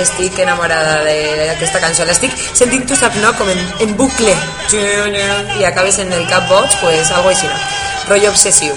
estic 0.00 0.38
enamorada 0.40 1.02
d'aquesta 1.04 1.80
cançó 1.82 2.06
l'estic 2.08 2.32
sentint, 2.40 2.86
tu 2.88 2.96
saps, 2.96 3.20
no? 3.22 3.32
com 3.38 3.48
en, 3.52 3.60
en 3.84 3.94
bucle 3.96 4.34
i 5.60 5.68
acabes 5.68 6.00
en 6.02 6.12
el 6.12 6.26
cap 6.32 6.48
boig 6.48 6.80
pues 6.80 7.12
algo 7.12 7.30
així, 7.32 7.46
no? 7.46 7.62
rotllo 8.08 8.32
obsessiu 8.32 8.74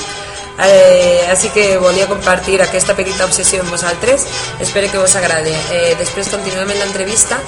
Eh, 0.57 1.25
així 1.27 1.49
que 1.51 1.77
volia 1.77 2.07
compartir 2.07 2.61
aquesta 2.63 2.95
petita 2.95 3.25
obsessió 3.27 3.61
amb 3.61 3.73
vosaltres. 3.75 4.23
Espero 4.63 4.89
que 4.91 4.97
vos 4.97 5.15
agrade. 5.15 5.51
Eh, 5.71 5.95
després 5.99 6.31
continuem 6.31 6.71
en 6.71 6.79
l'entrevista. 6.79 7.39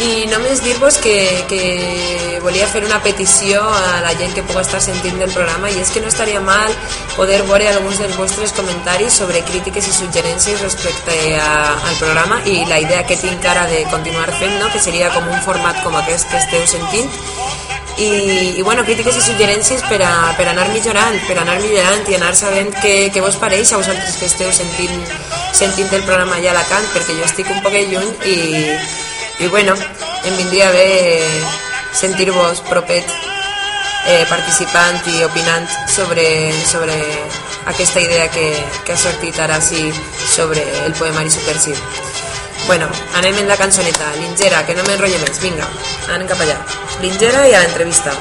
I 0.00 0.26
només 0.28 0.60
dir-vos 0.60 0.98
que, 1.00 1.16
que 1.48 2.38
volia 2.44 2.66
fer 2.68 2.82
una 2.84 2.98
petició 3.00 3.62
a 3.64 4.02
la 4.04 4.12
gent 4.18 4.34
que 4.36 4.44
puga 4.44 4.60
estar 4.60 4.80
sentint 4.84 5.16
del 5.18 5.32
programa 5.32 5.70
i 5.72 5.80
és 5.80 5.92
que 5.92 6.02
no 6.04 6.10
estaria 6.12 6.40
mal 6.44 6.68
poder 7.14 7.40
veure 7.48 7.70
alguns 7.70 8.02
dels 8.02 8.18
vostres 8.20 8.52
comentaris 8.52 9.16
sobre 9.22 9.40
crítiques 9.48 9.88
i 9.88 9.96
suggerències 9.96 10.60
respecte 10.60 11.16
a, 11.40 11.48
al 11.72 11.96
programa 11.96 12.42
i 12.44 12.58
la 12.68 12.80
idea 12.84 13.06
que 13.08 13.16
tinc 13.16 13.48
ara 13.48 13.64
de 13.72 13.86
continuar 13.88 14.28
fent, 14.36 14.60
no? 14.60 14.68
que 14.68 14.84
seria 14.84 15.08
com 15.16 15.24
un 15.32 15.40
format 15.48 15.80
com 15.82 15.96
aquest 15.96 16.28
que 16.28 16.44
esteu 16.44 16.68
sentint 16.76 17.08
i, 17.98 18.08
i 18.58 18.62
bueno, 18.62 18.84
crítiques 18.84 19.16
i 19.16 19.22
suggerències 19.24 19.82
per, 19.88 20.00
a, 20.04 20.32
per 20.36 20.46
anar 20.50 20.66
millorant, 20.72 21.16
per 21.28 21.38
anar 21.40 21.56
millorant 21.62 22.04
i 22.10 22.18
anar 22.18 22.34
sabent 22.36 22.72
què, 22.82 22.94
què 23.12 23.22
vos 23.24 23.38
pareix 23.40 23.72
a 23.72 23.80
vosaltres 23.80 24.18
que 24.20 24.28
esteu 24.28 24.52
sentint, 24.52 24.98
sentint 25.56 25.92
el 25.92 26.04
programa 26.04 26.36
allà 26.36 26.52
a 26.52 26.56
Alacant, 26.58 26.90
perquè 26.92 27.16
jo 27.16 27.24
estic 27.24 27.50
un 27.52 27.62
poc 27.64 27.76
lluny 27.76 28.12
i, 28.28 28.36
i 29.44 29.48
bueno, 29.48 29.76
em 30.24 30.36
vindria 30.36 30.68
bé 30.74 30.86
sentir-vos 31.96 32.60
propet 32.68 33.08
eh, 34.06 34.24
participant 34.28 35.00
i 35.14 35.24
opinant 35.24 35.66
sobre, 35.88 36.26
sobre 36.68 37.00
aquesta 37.72 38.00
idea 38.00 38.28
que, 38.30 38.50
que 38.84 38.92
ha 38.92 39.00
sortit 39.00 39.40
ara 39.40 39.60
sí 39.60 39.88
sobre 40.36 40.62
el 40.84 40.94
poemari 40.94 41.32
subversiu. 41.32 41.74
Bueno, 42.66 42.88
anem 43.14 43.36
en 43.38 43.48
la 43.48 43.56
cançoneta. 43.56 44.08
Lingera, 44.18 44.64
que 44.66 44.74
no 44.74 44.82
m'enrotllo 44.88 45.20
més. 45.22 45.38
Vinga, 45.42 45.68
anem 46.14 46.26
cap 46.26 46.40
allà. 46.42 46.56
Lingera 47.02 47.44
i 47.46 47.54
a 47.54 47.60
l'entrevista. 47.62 48.14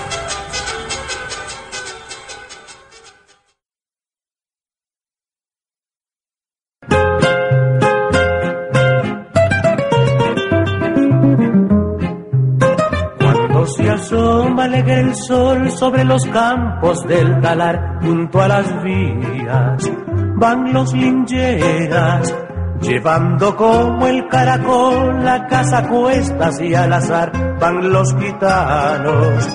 Cuando 13.20 13.66
se 13.66 13.90
asoma 13.90 14.66
alegre 14.66 15.00
el 15.02 15.16
sol 15.16 15.72
sobre 15.72 16.04
los 16.04 16.24
campos 16.26 17.04
del 17.08 17.42
talar 17.42 18.00
junto 18.04 18.42
a 18.42 18.48
las 18.48 18.84
vías 18.84 19.92
van 20.38 20.74
los 20.74 20.94
lingeras 20.94 22.45
llevando 22.88 23.56
como 23.56 24.08
el 24.08 24.28
caracol 24.28 25.24
la 25.24 25.48
casa 25.48 25.88
cuestas 25.88 26.60
y 26.62 26.74
al 26.76 26.94
azar 26.94 27.32
van 27.60 27.92
los 27.92 28.16
gitanos 28.16 29.50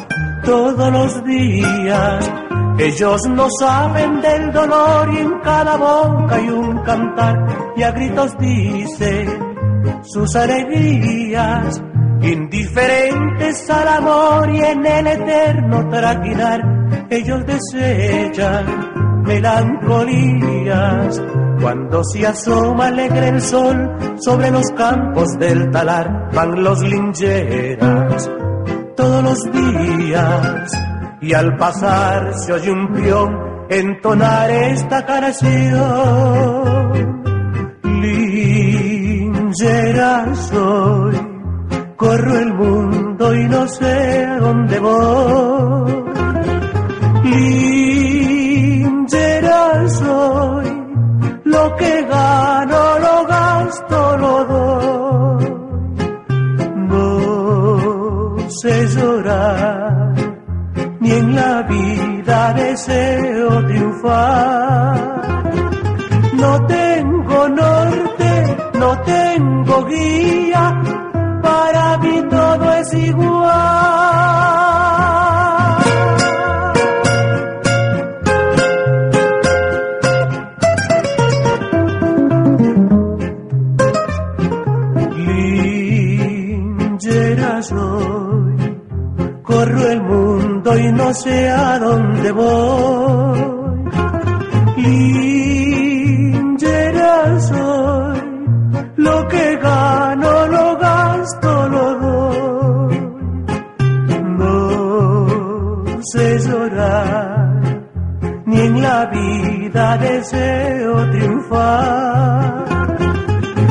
todos 0.44 0.92
los 0.92 1.24
días. 1.24 2.32
Ellos 2.78 3.20
no 3.28 3.48
saben 3.58 4.20
del 4.20 4.52
dolor 4.52 5.12
y 5.12 5.18
en 5.18 5.38
cada 5.40 5.76
boca 5.76 6.34
hay 6.36 6.48
un 6.48 6.78
cantar 6.82 7.72
y 7.76 7.82
a 7.82 7.90
gritos 7.92 8.38
dicen 8.38 9.50
sus 10.02 10.34
alegrías, 10.36 11.82
indiferentes 12.22 13.70
al 13.70 13.88
amor 13.88 14.50
y 14.50 14.60
en 14.60 14.86
el 14.86 15.06
eterno 15.06 15.88
traquinar, 15.88 16.60
ellos 17.10 17.44
desechan 17.46 19.22
melancolías. 19.24 21.22
Cuando 21.61 22.02
se 22.04 22.26
asoma 22.26 22.86
alegre 22.86 23.28
el 23.28 23.40
sol 23.40 24.16
sobre 24.20 24.50
los 24.50 24.66
campos 24.76 25.28
del 25.38 25.70
talar, 25.70 26.30
van 26.32 26.62
los 26.64 26.80
lincheras 26.82 28.30
todos 28.96 29.22
los 29.24 29.42
días 29.52 30.72
y 31.22 31.32
al 31.34 31.56
pasar 31.56 32.34
se 32.34 32.52
oye 32.52 32.70
un 32.70 32.92
peón 32.92 33.50
entonar 33.70 34.50
esta 34.50 35.04
canción. 35.06 35.50
Linchera 38.02 39.54
soy, 40.34 41.16
corro 41.96 42.38
el 42.38 42.54
mundo 42.54 43.34
y 43.34 43.44
no 43.48 43.66
sé 43.68 44.24
a 44.24 44.38
dónde 44.38 44.78
voy. 44.80 46.04
Linchera 48.90 49.88
soy, 49.88 50.59
lo 51.51 51.76
que 51.76 52.03
gano 52.03 52.98
lo 53.07 53.26
gasto, 53.26 54.16
lo 54.24 54.34
doy. 54.53 55.44
No 56.90 58.48
sé 58.61 58.74
llorar, 58.94 60.14
ni 61.01 61.11
en 61.11 61.34
la 61.34 61.62
vida 61.62 62.53
deseo 62.55 63.66
triunfar. 63.66 64.94
No 66.42 66.66
tengo 66.66 67.48
norte, 67.48 68.30
no 68.82 68.90
tengo 69.14 69.84
guía, 69.86 70.64
para 71.42 71.98
mí 71.98 72.22
todo 72.30 72.72
es 72.74 72.94
igual. 72.94 74.79
Mundo 90.70 90.78
y 90.78 90.92
no 90.92 91.14
sé 91.14 91.48
a 91.48 91.78
dónde 91.78 92.32
voy. 92.32 93.40
Linchera 95.96 96.60
soy, 97.40 98.20
lo 98.96 99.28
que 99.28 99.56
gano 99.56 100.46
lo 100.46 100.76
gasto 100.78 101.68
lo 101.68 101.98
doy. 101.98 103.00
No 104.38 105.84
sé 106.12 106.38
llorar, 106.38 107.82
ni 108.46 108.60
en 108.60 108.82
la 108.82 109.06
vida 109.06 109.96
deseo 109.98 111.10
triunfar. 111.10 112.64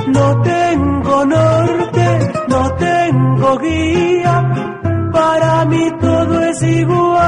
No 0.08 0.41
tengo 0.41 1.26
norte, 1.26 2.34
no 2.47 2.72
tengo 2.76 3.58
guía, 3.60 4.79
para 5.20 5.66
mí 5.66 5.86
todo 6.00 6.42
es 6.44 6.62
igual. 6.62 7.20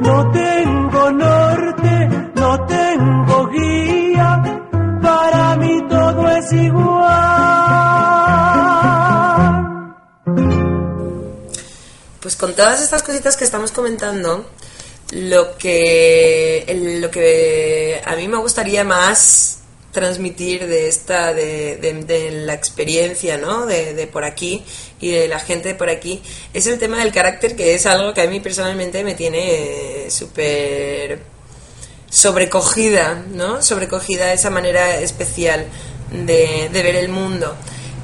No 0.00 0.30
tengo 0.32 1.12
norte, 1.12 2.08
no 2.34 2.66
tengo 2.66 3.48
guía, 3.48 4.30
para 5.00 5.56
mí 5.56 5.80
todo 5.88 6.28
es 6.30 6.52
igual. 6.52 7.00
Pues 12.20 12.34
con 12.36 12.54
todas 12.54 12.82
estas 12.82 13.02
cositas 13.04 13.36
que 13.36 13.44
estamos 13.44 13.70
comentando, 13.70 14.50
lo 15.12 15.56
que, 15.56 16.66
lo 17.00 17.10
que 17.12 18.02
a 18.04 18.16
mí 18.16 18.26
me 18.26 18.38
gustaría 18.38 18.82
más 18.82 19.59
transmitir 19.92 20.66
de 20.68 20.88
esta 20.88 21.32
de, 21.34 21.76
de- 21.76 22.04
de 22.04 22.30
la 22.30 22.54
experiencia 22.54 23.38
¿no? 23.38 23.66
de, 23.66 23.94
de 23.94 24.06
por 24.06 24.24
aquí 24.24 24.62
y 25.00 25.10
de 25.10 25.26
la 25.28 25.40
gente 25.40 25.68
de 25.70 25.74
por 25.74 25.88
aquí 25.90 26.22
es 26.54 26.66
el 26.66 26.78
tema 26.78 26.98
del 26.98 27.12
carácter 27.12 27.56
que 27.56 27.74
es 27.74 27.86
algo 27.86 28.14
que 28.14 28.20
a 28.22 28.26
mí 28.28 28.38
personalmente 28.40 29.02
me 29.02 29.14
tiene 29.14 30.06
eh, 30.06 30.10
súper 30.10 31.20
sobrecogida, 32.08 33.22
¿no? 33.32 33.62
Sobrecogida 33.62 34.32
esa 34.32 34.50
manera 34.50 34.96
especial 35.00 35.66
de, 36.10 36.68
ver 36.72 36.96
el 36.96 37.08
mundo 37.08 37.54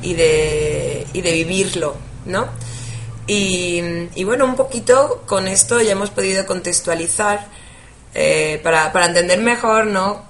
y 0.02 0.14
de, 0.14 1.06
y 1.12 1.20
de 1.22 1.32
vivirlo, 1.32 1.96
¿no? 2.24 2.46
Y, 3.26 3.80
y 4.14 4.22
bueno, 4.24 4.44
un 4.44 4.54
poquito 4.54 5.24
con 5.26 5.48
esto 5.48 5.80
ya 5.80 5.92
hemos 5.92 6.10
podido 6.10 6.46
contextualizar 6.46 7.48
eh, 8.14 8.60
para, 8.62 8.92
para 8.92 9.06
entender 9.06 9.40
mejor, 9.40 9.86
¿no? 9.86 10.24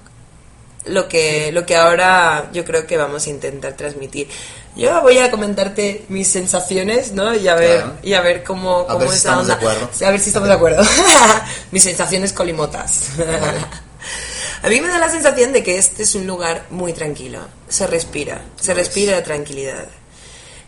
Lo 0.89 1.07
que, 1.07 1.51
lo 1.51 1.65
que 1.65 1.75
ahora 1.75 2.49
yo 2.53 2.63
creo 2.65 2.85
que 2.87 2.97
vamos 2.97 3.27
a 3.27 3.29
intentar 3.29 3.73
transmitir. 3.73 4.27
Yo 4.75 5.01
voy 5.01 5.17
a 5.17 5.31
comentarte 5.31 6.05
mis 6.09 6.27
sensaciones, 6.27 7.11
¿no? 7.11 7.33
Y 7.35 7.47
a 7.47 7.55
ver, 7.55 7.77
Claro. 7.81 7.97
y 8.03 8.13
a 8.13 8.21
ver 8.21 8.43
cómo, 8.43 8.81
A 8.81 8.87
cómo 8.87 8.99
ver 8.99 9.09
si 9.09 9.27
de 9.27 9.33
onda. 9.33 9.53
acuerdo. 9.55 9.89
Sí, 9.91 10.05
A 10.05 10.11
ver 10.11 10.19
si 10.19 10.29
estamos 10.29 10.47
de 10.49 10.55
acuerdo. 10.55 10.83
mis 11.71 11.83
sensaciones 11.83 12.31
colimotas. 12.33 13.09
A 14.63 14.69
mí 14.69 14.81
me 14.81 14.87
da 14.87 14.97
la 14.97 15.09
sensación 15.09 15.53
de 15.53 15.63
que 15.63 15.77
este 15.77 16.03
es 16.03 16.15
un 16.15 16.25
lugar 16.25 16.65
muy 16.71 16.91
tranquilo. 16.93 17.39
Se 17.69 17.85
respira, 17.87 18.41
se 18.59 18.73
respira 18.73 19.23
tranquilidad. 19.23 19.85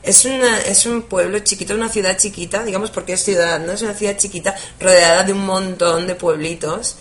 Es, 0.03 0.25
una, 0.25 0.59
es 0.61 0.85
un 0.85 1.01
pueblo 1.03 1.39
chiquito, 1.39 1.73
una 1.75 1.89
ciudad 1.89 2.15
chiquita, 2.17 2.63
digamos 2.63 2.91
porque 2.91 3.13
es 3.13 3.23
ciudad, 3.23 3.59
¿no? 3.59 3.73
Es 3.73 3.81
una 3.81 3.93
ciudad 3.95 4.15
chiquita 4.15 4.55
rodeada 4.79 5.23
de 5.23 5.33
un 5.33 5.45
montón 5.45 6.07
de 6.07 6.15
pueblitos 6.15 6.95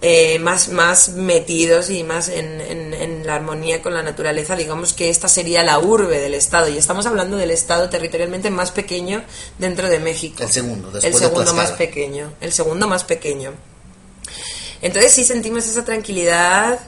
eh, 0.00 0.38
más, 0.38 0.68
más 0.68 1.08
metidos 1.10 1.90
y 1.90 2.04
más 2.04 2.28
en, 2.28 2.60
en- 2.60 2.94
en 2.94 3.26
la 3.26 3.34
armonía 3.34 3.82
con 3.82 3.94
la 3.94 4.02
naturaleza. 4.02 4.54
Digamos 4.56 4.92
que 4.92 5.10
esta 5.10 5.26
sería 5.28 5.62
la 5.64 5.78
urbe 5.78 6.20
del 6.20 6.34
Estado 6.34 6.68
y 6.68 6.78
estamos 6.78 7.06
hablando 7.06 7.36
del 7.36 7.50
Estado 7.50 7.88
territorialmente 7.90 8.50
más 8.50 8.70
pequeño 8.70 9.24
dentro 9.58 9.88
de 9.88 9.98
México. 9.98 10.42
El 10.44 10.50
segundo, 10.50 10.90
después 10.90 11.04
El 11.04 11.12
de 11.12 11.18
segundo 11.18 11.54
más 11.54 11.72
pequeño. 11.72 12.32
El 12.40 12.52
segundo 12.52 12.86
más 12.86 13.04
pequeño. 13.04 13.52
Entonces 14.82 15.12
sí 15.12 15.24
sentimos 15.24 15.66
esa 15.66 15.84
tranquilidad. 15.84 16.78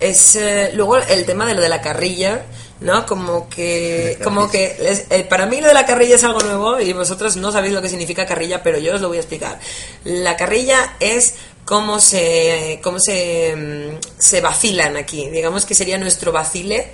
Es, 0.00 0.36
eh, 0.36 0.70
luego 0.74 0.96
el 0.98 1.24
tema 1.24 1.46
de 1.46 1.54
lo 1.54 1.60
de 1.62 1.68
la 1.70 1.80
carrilla, 1.80 2.44
¿no? 2.80 3.06
Como 3.06 3.48
que, 3.48 4.18
como 4.22 4.50
que 4.50 4.76
eh, 5.10 5.24
para 5.28 5.46
mí 5.46 5.60
lo 5.60 5.68
de 5.68 5.74
la 5.74 5.86
carrilla 5.86 6.16
es 6.16 6.24
algo 6.24 6.40
nuevo 6.40 6.80
y 6.80 6.92
vosotros 6.92 7.36
no 7.36 7.50
sabéis 7.52 7.72
lo 7.72 7.80
que 7.80 7.88
significa 7.88 8.26
carrilla, 8.26 8.62
pero 8.62 8.78
yo 8.78 8.94
os 8.94 9.00
lo 9.00 9.08
voy 9.08 9.16
a 9.16 9.20
explicar. 9.20 9.58
La 10.04 10.36
carrilla 10.36 10.96
es 11.00 11.34
cómo 11.66 12.00
se, 12.00 12.80
cómo 12.82 12.98
se, 12.98 13.54
mm, 13.54 13.98
se 14.18 14.40
vacilan 14.40 14.96
aquí. 14.96 15.28
Digamos 15.28 15.66
que 15.66 15.74
sería 15.74 15.98
nuestro 15.98 16.32
vacile, 16.32 16.92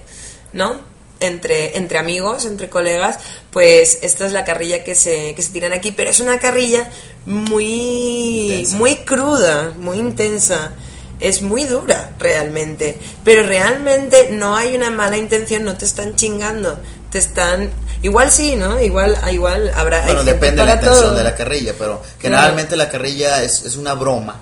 ¿no? 0.53 0.81
Entre, 1.21 1.77
entre 1.77 1.99
amigos, 1.99 2.47
entre 2.47 2.69
colegas, 2.69 3.19
pues 3.53 3.99
esta 4.03 4.27
es 4.27 4.33
la 4.33 4.45
carrilla 4.45 4.83
que 4.83 4.97
se, 4.97 5.37
que 5.37 5.43
se 5.43 5.53
tiran 5.53 5.73
aquí, 5.73 5.93
pero 5.93 6.11
es 6.11 6.19
una 6.19 6.41
carrilla 6.41 6.91
muy, 7.27 8.51
Intensa. 8.55 8.77
muy 8.77 8.97
cruda, 8.97 9.73
muy 9.79 9.99
intensa. 9.99 10.73
Es 11.21 11.41
muy 11.41 11.63
dura, 11.63 12.15
realmente. 12.19 12.99
Pero 13.23 13.45
realmente 13.45 14.31
no 14.33 14.57
hay 14.57 14.75
una 14.75 14.91
mala 14.91 15.17
intención, 15.17 15.63
no 15.63 15.77
te 15.77 15.85
están 15.85 16.17
chingando. 16.17 16.81
Te 17.13 17.19
están. 17.19 17.71
Igual 18.03 18.33
sí, 18.33 18.57
¿no? 18.57 18.81
Igual, 18.81 19.17
igual 19.31 19.71
habrá. 19.77 20.03
Bueno, 20.05 20.25
depende 20.25 20.63
de 20.63 20.67
la 20.67 20.75
intención 20.75 21.05
todo. 21.11 21.15
de 21.15 21.23
la 21.23 21.37
carrilla, 21.37 21.75
pero 21.79 22.03
generalmente 22.19 22.75
la 22.77 22.89
carrilla 22.91 23.41
es, 23.45 23.63
es 23.65 23.77
una 23.77 23.95
broma, 23.95 24.41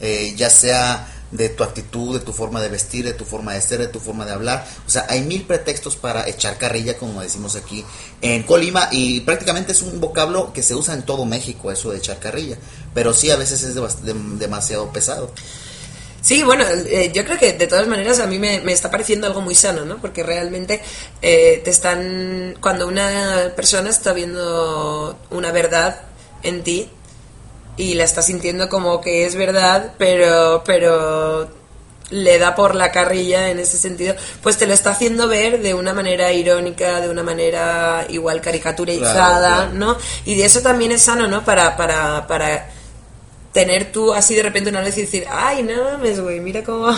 eh, 0.00 0.34
ya 0.36 0.50
sea 0.50 1.14
de 1.30 1.48
tu 1.48 1.62
actitud, 1.62 2.18
de 2.18 2.24
tu 2.24 2.32
forma 2.32 2.60
de 2.60 2.68
vestir, 2.68 3.04
de 3.04 3.12
tu 3.12 3.24
forma 3.24 3.54
de 3.54 3.60
ser, 3.60 3.78
de 3.78 3.86
tu 3.86 4.00
forma 4.00 4.26
de 4.26 4.32
hablar. 4.32 4.66
O 4.86 4.90
sea, 4.90 5.06
hay 5.08 5.22
mil 5.22 5.42
pretextos 5.42 5.94
para 5.94 6.28
echar 6.28 6.58
carrilla, 6.58 6.98
como 6.98 7.20
decimos 7.22 7.54
aquí 7.54 7.84
en 8.20 8.42
Colima, 8.42 8.88
y 8.90 9.20
prácticamente 9.20 9.70
es 9.70 9.82
un 9.82 10.00
vocablo 10.00 10.52
que 10.52 10.64
se 10.64 10.74
usa 10.74 10.94
en 10.94 11.02
todo 11.04 11.24
México, 11.26 11.70
eso 11.70 11.92
de 11.92 11.98
echar 11.98 12.18
carrilla. 12.18 12.56
Pero 12.94 13.14
sí, 13.14 13.30
a 13.30 13.36
veces 13.36 13.62
es 13.62 13.76
dem- 13.76 14.38
demasiado 14.38 14.92
pesado. 14.92 15.30
Sí, 16.20 16.42
bueno, 16.42 16.64
eh, 16.68 17.12
yo 17.14 17.24
creo 17.24 17.38
que 17.38 17.52
de 17.54 17.66
todas 17.66 17.86
maneras 17.86 18.18
a 18.18 18.26
mí 18.26 18.38
me, 18.38 18.60
me 18.60 18.72
está 18.72 18.90
pareciendo 18.90 19.26
algo 19.26 19.40
muy 19.40 19.54
sano, 19.54 19.84
¿no? 19.86 19.98
Porque 20.00 20.22
realmente 20.22 20.82
eh, 21.22 21.62
te 21.64 21.70
están. 21.70 22.56
Cuando 22.60 22.86
una 22.86 23.52
persona 23.56 23.88
está 23.88 24.12
viendo 24.12 25.18
una 25.30 25.50
verdad 25.52 26.02
en 26.42 26.62
ti 26.62 26.90
y 27.80 27.94
la 27.94 28.04
está 28.04 28.20
sintiendo 28.22 28.68
como 28.68 29.00
que 29.00 29.24
es 29.24 29.34
verdad, 29.34 29.94
pero. 29.98 30.62
pero 30.64 31.58
le 32.10 32.40
da 32.40 32.56
por 32.56 32.74
la 32.74 32.90
carrilla 32.90 33.50
en 33.50 33.60
ese 33.60 33.78
sentido, 33.78 34.16
pues 34.42 34.56
te 34.58 34.66
lo 34.66 34.74
está 34.74 34.90
haciendo 34.90 35.28
ver 35.28 35.62
de 35.62 35.74
una 35.74 35.94
manera 35.94 36.32
irónica, 36.32 37.00
de 37.00 37.08
una 37.08 37.22
manera 37.22 38.04
igual 38.08 38.40
caricaturizada, 38.40 39.38
Claro, 39.38 39.70
claro. 39.70 39.72
¿no? 39.74 39.96
Y 40.24 40.34
de 40.34 40.44
eso 40.44 40.60
también 40.60 40.90
es 40.90 41.02
sano, 41.02 41.28
¿no? 41.28 41.44
Para, 41.44 41.76
para, 41.76 42.26
para 42.26 42.68
tener 43.52 43.92
tú 43.92 44.12
así 44.12 44.34
de 44.34 44.42
repente 44.42 44.70
una 44.70 44.80
vez 44.80 44.96
y 44.98 45.02
decir, 45.02 45.24
ay, 45.30 45.62
no 45.62 45.84
mames, 45.84 46.20
güey, 46.20 46.40
mira 46.40 46.62
cómo, 46.62 46.88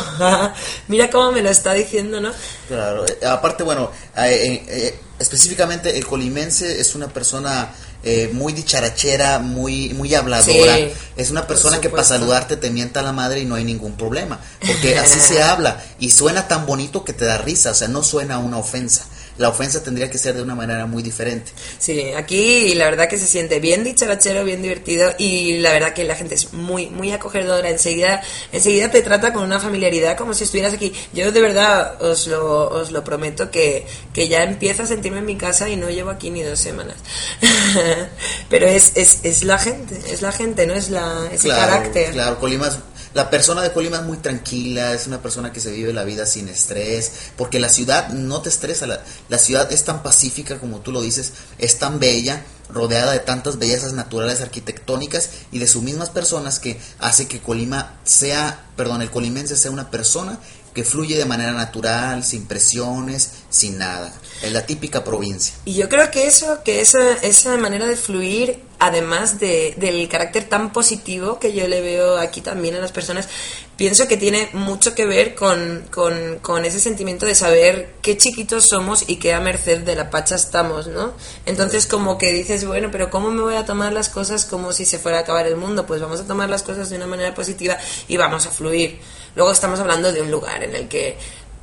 mira 0.89 1.11
cómo 1.11 1.33
me 1.33 1.43
lo 1.43 1.51
está 1.51 1.73
diciendo, 1.75 2.21
¿no? 2.21 2.31
Claro, 2.69 3.05
eh, 3.07 3.27
aparte, 3.27 3.63
bueno, 3.65 3.91
eh, 4.17 4.65
eh, 4.67 4.99
específicamente 5.19 5.97
el 5.97 6.07
colimense 6.07 6.81
es 6.81 6.95
una 6.95 7.09
persona 7.09 7.71
eh, 8.03 8.31
muy 8.33 8.53
dicharachera, 8.53 9.39
muy 9.39 9.91
muy 9.95 10.15
habladora. 10.15 10.77
Sí, 10.77 10.93
es 11.17 11.31
una 11.31 11.47
persona 11.47 11.81
que 11.81 11.89
para 11.89 12.05
saludarte 12.05 12.57
te 12.57 12.71
mienta 12.71 13.03
la 13.03 13.13
madre 13.13 13.41
y 13.41 13.45
no 13.45 13.55
hay 13.55 13.65
ningún 13.65 13.93
problema. 13.93 14.41
Porque 14.67 14.99
así 14.99 15.21
se 15.21 15.43
habla 15.43 15.83
y 15.99 16.11
suena 16.11 16.49
tan 16.49 16.67
bonito 16.67 17.05
que 17.05 17.13
te 17.13 17.25
da 17.25 17.39
risa, 17.39 17.71
o 17.71 17.75
sea, 17.75 17.89
no 17.89 18.03
suena 18.03 18.39
una 18.39 18.59
ofensa. 18.59 19.05
La 19.39 19.49
ofensa 19.49 19.83
tendría 19.83 20.11
que 20.11 20.19
ser 20.19 20.35
de 20.35 20.43
una 20.43 20.55
manera 20.55 20.85
muy 20.87 21.03
diferente. 21.03 21.53
Sí, 21.79 22.13
aquí 22.17 22.75
la 22.75 22.85
verdad 22.85 23.09
que 23.09 23.19
se 23.19 23.27
siente 23.27 23.61
bien 23.61 23.83
dicharachero, 23.85 24.45
bien 24.45 24.61
divertido 24.63 25.11
y 25.19 25.59
la 25.59 25.73
verdad 25.73 25.95
que 25.95 26.05
la 26.05 26.15
gente 26.15 26.35
es 26.35 26.53
muy 26.53 26.91
muy 26.91 27.13
acogedora, 27.13 27.69
enseguida 27.71 28.23
enseguida 28.53 28.91
te 28.91 29.03
trata 29.03 29.33
con 29.33 29.43
una 29.43 29.59
familiaridad 29.59 30.17
como 30.17 30.35
si 30.35 30.45
estuvieras 30.45 30.75
aquí. 30.75 30.93
Yo 31.15 31.33
de 31.33 31.41
verdad 31.41 32.01
os 32.03 32.27
lo, 32.27 32.69
os 32.69 32.91
lo 32.91 33.03
prometo 33.05 33.51
que, 33.51 33.87
que 34.13 34.29
ya 34.29 34.43
empiezo 34.43 34.83
a 34.83 34.87
sentirme 34.87 35.19
en 35.19 35.27
mi 35.27 35.37
casa 35.37 35.69
y 35.69 35.77
no 35.77 35.89
llevo 35.91 36.11
aquí 36.11 36.31
ni 36.31 36.43
dos 36.43 36.59
semanas. 36.61 36.97
Pero 38.49 38.67
es, 38.67 38.93
es, 38.97 39.21
es 39.23 39.45
la 39.45 39.59
gente, 39.59 39.99
es 40.11 40.23
la 40.23 40.33
gente, 40.33 40.67
no 40.67 40.75
es 40.75 40.91
la 40.91 41.29
ese 41.33 41.49
carácter. 41.49 42.13
Claro, 42.13 42.39
Colima 42.39 42.69
es- 42.69 42.79
la 43.15 43.31
persona 43.31 43.63
de 43.63 43.73
Colima 43.73 43.99
es 43.99 44.03
muy 44.05 44.19
tranquila, 44.19 44.93
es 44.93 45.07
una 45.07 45.21
persona 45.21 45.53
que 45.53 45.61
se 45.61 45.71
vive 45.71 45.93
la 45.93 46.05
vida 46.05 46.27
sin 46.27 46.49
estrés, 46.49 47.13
porque 47.37 47.61
la 47.61 47.69
ciudad 47.69 48.09
no 48.09 48.43
te 48.43 48.49
estresa, 48.49 48.87
la, 48.87 49.03
la 49.29 49.39
ciudad 49.39 49.71
es 49.73 49.85
tan 49.85 50.03
pacífica 50.03 50.59
como 50.59 50.81
tú 50.81 50.93
lo 50.93 51.03
dices, 51.03 51.33
es 51.59 51.79
tan 51.79 51.99
bella, 51.99 52.45
rodeada 52.69 53.13
de 53.13 53.19
tantas 53.19 53.59
bellezas 53.59 53.93
naturales 53.93 54.41
arquitectónicas 54.41 55.31
y 55.51 55.59
de 55.59 55.67
sus 55.67 55.83
mismas 55.83 56.11
personas 56.11 56.59
que 56.59 56.81
hace 56.99 57.29
que 57.29 57.41
Colima 57.41 58.01
sea, 58.05 58.67
perdón, 58.77 59.03
el 59.03 59.11
colimense 59.11 59.57
sea 59.57 59.71
una 59.71 59.91
persona 59.91 60.39
que 60.75 60.85
fluye 60.85 61.19
de 61.19 61.27
manera 61.27 61.53
natural, 61.53 62.25
sin 62.25 62.47
presiones, 62.47 63.31
sin 63.51 63.79
nada. 63.79 64.13
Es 64.43 64.53
la 64.53 64.67
típica 64.67 65.05
provincia. 65.05 65.55
Y 65.65 65.75
yo 65.75 65.89
creo 65.89 66.11
que 66.11 66.27
eso, 66.27 66.63
que 66.65 66.81
esa, 66.81 67.15
esa 67.23 67.57
manera 67.57 67.87
de 67.87 67.97
fluir, 67.97 68.61
además 68.79 69.39
de, 69.39 69.75
del 69.77 70.09
carácter 70.09 70.49
tan 70.49 70.73
positivo 70.73 71.39
que 71.39 71.53
yo 71.53 71.69
le 71.69 71.81
veo 71.81 72.19
aquí 72.19 72.41
también 72.41 72.75
a 72.75 72.81
las 72.81 72.91
personas, 72.91 73.29
pienso 73.77 74.09
que 74.09 74.17
tiene 74.17 74.49
mucho 74.53 74.95
que 74.95 75.07
ver 75.07 75.35
con, 75.35 75.87
con, 75.91 76.39
con 76.41 76.65
ese 76.65 76.81
sentimiento 76.81 77.27
de 77.27 77.35
saber 77.35 77.95
qué 78.03 78.17
chiquitos 78.17 78.69
somos 78.69 79.09
y 79.09 79.17
qué 79.17 79.33
a 79.33 79.41
merced 79.41 79.81
de 79.81 79.95
la 79.95 80.11
pacha 80.11 80.35
estamos, 80.35 80.89
¿no? 80.89 81.15
Entonces 81.47 81.87
como 81.87 82.19
que 82.19 82.33
dices, 82.33 82.67
bueno, 82.67 82.91
pero 82.91 83.11
¿cómo 83.11 83.31
me 83.31 83.43
voy 83.43 83.57
a 83.57 83.65
tomar 83.65 83.93
las 83.93 84.09
cosas 84.09 84.45
como 84.45 84.73
si 84.73 84.85
se 84.85 84.99
fuera 84.99 85.19
a 85.19 85.21
acabar 85.23 85.47
el 85.47 85.57
mundo? 85.57 85.87
Pues 85.87 86.01
vamos 86.01 86.21
a 86.21 86.27
tomar 86.27 86.51
las 86.51 86.63
cosas 86.63 86.91
de 86.91 86.97
una 86.97 87.07
manera 87.07 87.35
positiva 87.35 87.79
y 88.09 88.17
vamos 88.17 88.47
a 88.47 88.51
fluir. 88.51 88.99
Luego 89.35 89.51
estamos 89.51 89.81
hablando 89.81 90.13
de 90.13 90.21
un 90.21 90.31
lugar 90.31 90.63
en 90.63 90.75
el 90.75 90.89
que 90.89 91.17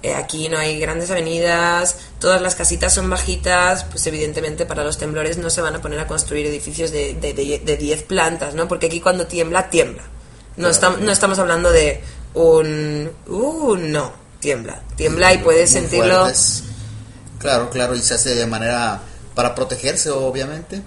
eh, 0.04 0.14
aquí 0.14 0.48
no 0.50 0.58
hay 0.58 0.80
grandes 0.80 1.12
avenidas, 1.12 1.98
todas 2.20 2.42
las 2.42 2.56
casitas 2.56 2.94
son 2.94 3.10
bajitas, 3.10 3.84
pues 3.86 4.06
evidentemente 4.08 4.66
para 4.66 4.84
los 4.84 4.98
temblores 4.98 5.38
no 5.38 5.50
se 5.50 5.62
van 5.62 5.76
a 5.76 5.82
poner 5.82 6.00
a 6.00 6.08
construir 6.08 6.46
edificios 6.46 6.92
de 6.92 7.16
de- 7.16 7.34
de- 7.34 7.60
de 7.64 7.78
10 7.78 8.04
plantas, 8.04 8.56
¿no? 8.56 8.68
Porque 8.68 8.86
aquí 8.88 9.02
cuando 9.02 9.28
tiembla, 9.28 9.70
tiembla. 9.70 10.04
No, 10.56 10.70
Claro, 10.70 10.74
estam- 10.74 10.90
claro. 10.96 11.06
no 11.06 11.12
estamos 11.12 11.40
hablando 11.40 11.72
de 11.72 12.02
un... 12.34 13.10
Uh, 13.28 13.76
no, 13.78 14.12
tiembla. 14.40 14.82
Tiembla 14.96 15.34
y 15.34 15.38
puedes 15.40 15.72
Muy 15.72 15.82
sentirlo... 15.82 16.20
fuertes. 16.22 16.64
Claro, 17.40 17.70
claro, 17.70 17.96
y 17.96 18.02
se 18.02 18.16
hace 18.16 18.36
de 18.36 18.46
manera 18.48 19.00
para 19.36 19.56
protegerse, 19.56 20.10
obviamente, 20.10 20.82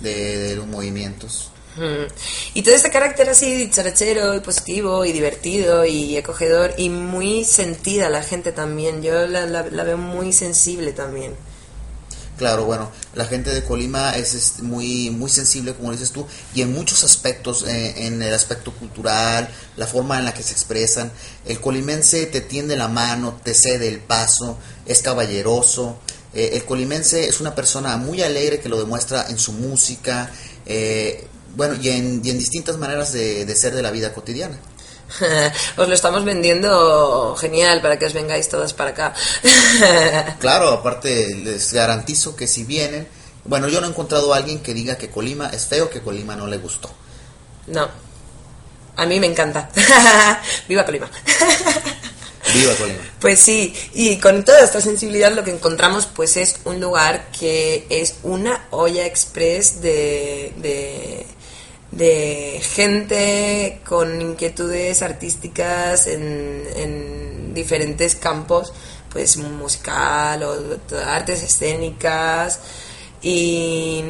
de, 0.00 0.38
de 0.38 0.56
los 0.56 0.66
movimientos. 0.66 1.50
Y 2.54 2.62
todo 2.62 2.74
este 2.74 2.90
carácter 2.90 3.28
así 3.28 3.68
charachero 3.70 4.34
y 4.34 4.40
positivo 4.40 5.04
y 5.04 5.12
divertido 5.12 5.84
y 5.84 6.16
acogedor 6.16 6.74
y 6.78 6.88
muy 6.88 7.44
sentida 7.44 8.08
la 8.08 8.22
gente 8.22 8.52
también. 8.52 9.02
Yo 9.02 9.26
la, 9.26 9.46
la- 9.46 9.84
veo 9.84 9.98
muy 9.98 10.32
sensible 10.32 10.92
también. 10.92 11.34
Claro, 12.38 12.66
bueno, 12.66 12.90
la 13.14 13.24
gente 13.24 13.48
de 13.50 13.62
Colima 13.64 14.14
es 14.14 14.60
muy 14.62 15.08
muy 15.08 15.30
sensible, 15.30 15.72
como 15.74 15.92
dices 15.92 16.10
tú, 16.12 16.26
y 16.54 16.60
en 16.60 16.70
muchos 16.70 17.02
aspectos, 17.02 17.66
eh, 17.66 18.06
en 18.06 18.20
el 18.20 18.34
aspecto 18.34 18.72
cultural, 18.72 19.48
la 19.78 19.86
forma 19.86 20.18
en 20.18 20.26
la 20.26 20.34
que 20.34 20.42
se 20.42 20.52
expresan. 20.52 21.10
El 21.46 21.60
colimense 21.62 22.26
te 22.26 22.42
tiende 22.42 22.76
la 22.76 22.88
mano, 22.88 23.40
te 23.42 23.54
cede 23.54 23.88
el 23.88 24.00
paso, 24.00 24.58
es 24.84 25.00
caballeroso. 25.00 25.98
Eh, 26.34 26.50
el 26.52 26.64
colimense 26.66 27.26
es 27.26 27.40
una 27.40 27.54
persona 27.54 27.96
muy 27.96 28.22
alegre 28.22 28.60
que 28.60 28.68
lo 28.68 28.78
demuestra 28.78 29.26
en 29.30 29.38
su 29.38 29.52
música, 29.52 30.30
eh, 30.66 31.26
bueno, 31.56 31.74
y 31.80 31.88
en, 31.88 32.20
y 32.24 32.30
en 32.30 32.38
distintas 32.38 32.76
maneras 32.76 33.12
de, 33.12 33.44
de 33.44 33.56
ser 33.56 33.74
de 33.74 33.82
la 33.82 33.90
vida 33.90 34.12
cotidiana. 34.12 34.56
os 35.76 35.88
lo 35.88 35.94
estamos 35.94 36.24
vendiendo 36.24 37.36
genial 37.36 37.80
para 37.80 37.96
que 37.98 38.06
os 38.06 38.12
vengáis 38.12 38.48
todas 38.48 38.72
para 38.74 38.90
acá. 38.90 39.14
Claro, 40.40 40.68
aparte 40.70 41.34
les 41.36 41.72
garantizo 41.72 42.34
que 42.36 42.46
si 42.46 42.64
vienen, 42.64 43.06
bueno, 43.44 43.68
yo 43.68 43.80
no 43.80 43.86
he 43.86 43.90
encontrado 43.90 44.34
a 44.34 44.38
alguien 44.38 44.60
que 44.60 44.74
diga 44.74 44.96
que 44.98 45.08
Colima 45.10 45.48
es 45.50 45.66
feo, 45.66 45.88
que 45.90 46.00
Colima 46.00 46.34
no 46.36 46.46
le 46.46 46.58
gustó. 46.58 46.90
no. 47.66 48.06
A 48.98 49.04
mí 49.04 49.20
me 49.20 49.26
encanta. 49.26 49.68
Viva 50.68 50.82
Colima. 50.86 51.10
Viva 52.54 52.74
Colima. 52.76 52.98
Pues 53.20 53.40
sí, 53.40 53.74
y 53.92 54.16
con 54.16 54.42
toda 54.42 54.60
esta 54.60 54.80
sensibilidad 54.80 55.32
lo 55.32 55.44
que 55.44 55.50
encontramos 55.50 56.06
pues 56.06 56.38
es 56.38 56.56
un 56.64 56.80
lugar 56.80 57.30
que 57.38 57.86
es 57.90 58.14
una 58.22 58.66
olla 58.70 59.04
express 59.04 59.82
de, 59.82 60.54
de, 60.56 61.26
de 61.90 62.60
gente 62.62 63.80
con 63.86 64.20
inquietudes 64.20 65.02
artísticas 65.02 66.06
en, 66.06 66.64
en 66.76 67.54
diferentes 67.54 68.16
campos, 68.16 68.72
pues 69.10 69.36
musical 69.36 70.42
o 70.42 70.54
artes 71.06 71.42
escénicas 71.42 72.60
y... 73.22 74.02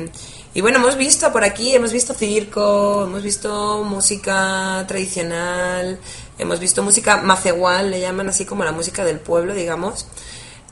Y 0.57 0.63
bueno, 0.63 0.79
hemos 0.79 0.97
visto 0.97 1.31
por 1.33 1.45
aquí, 1.45 1.75
hemos 1.75 1.93
visto 1.93 2.15
circo, 2.15 3.05
hemos 3.05 3.23
visto 3.23 3.85
música 3.85 4.83
tradicional, 4.89 5.99
hemos 6.39 6.61
visto 6.61 6.83
música 6.83 7.19
macehual, 7.19 7.91
le 7.91 8.01
llaman 8.01 8.31
así 8.31 8.47
como 8.47 8.65
la 8.65 8.73
música 8.73 9.05
del 9.05 9.21
pueblo, 9.21 9.53
digamos. 9.53 10.07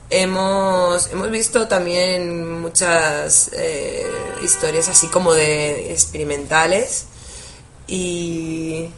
Hemos, 0.09 1.11
hemos 1.11 1.31
visto 1.31 1.67
también 1.67 2.61
muchas 2.61 3.49
eh, 3.53 4.05
historias 4.43 4.87
así 4.87 5.07
como 5.07 5.33
de 5.33 5.91
experimentales 5.91 7.05
y, 7.87 8.91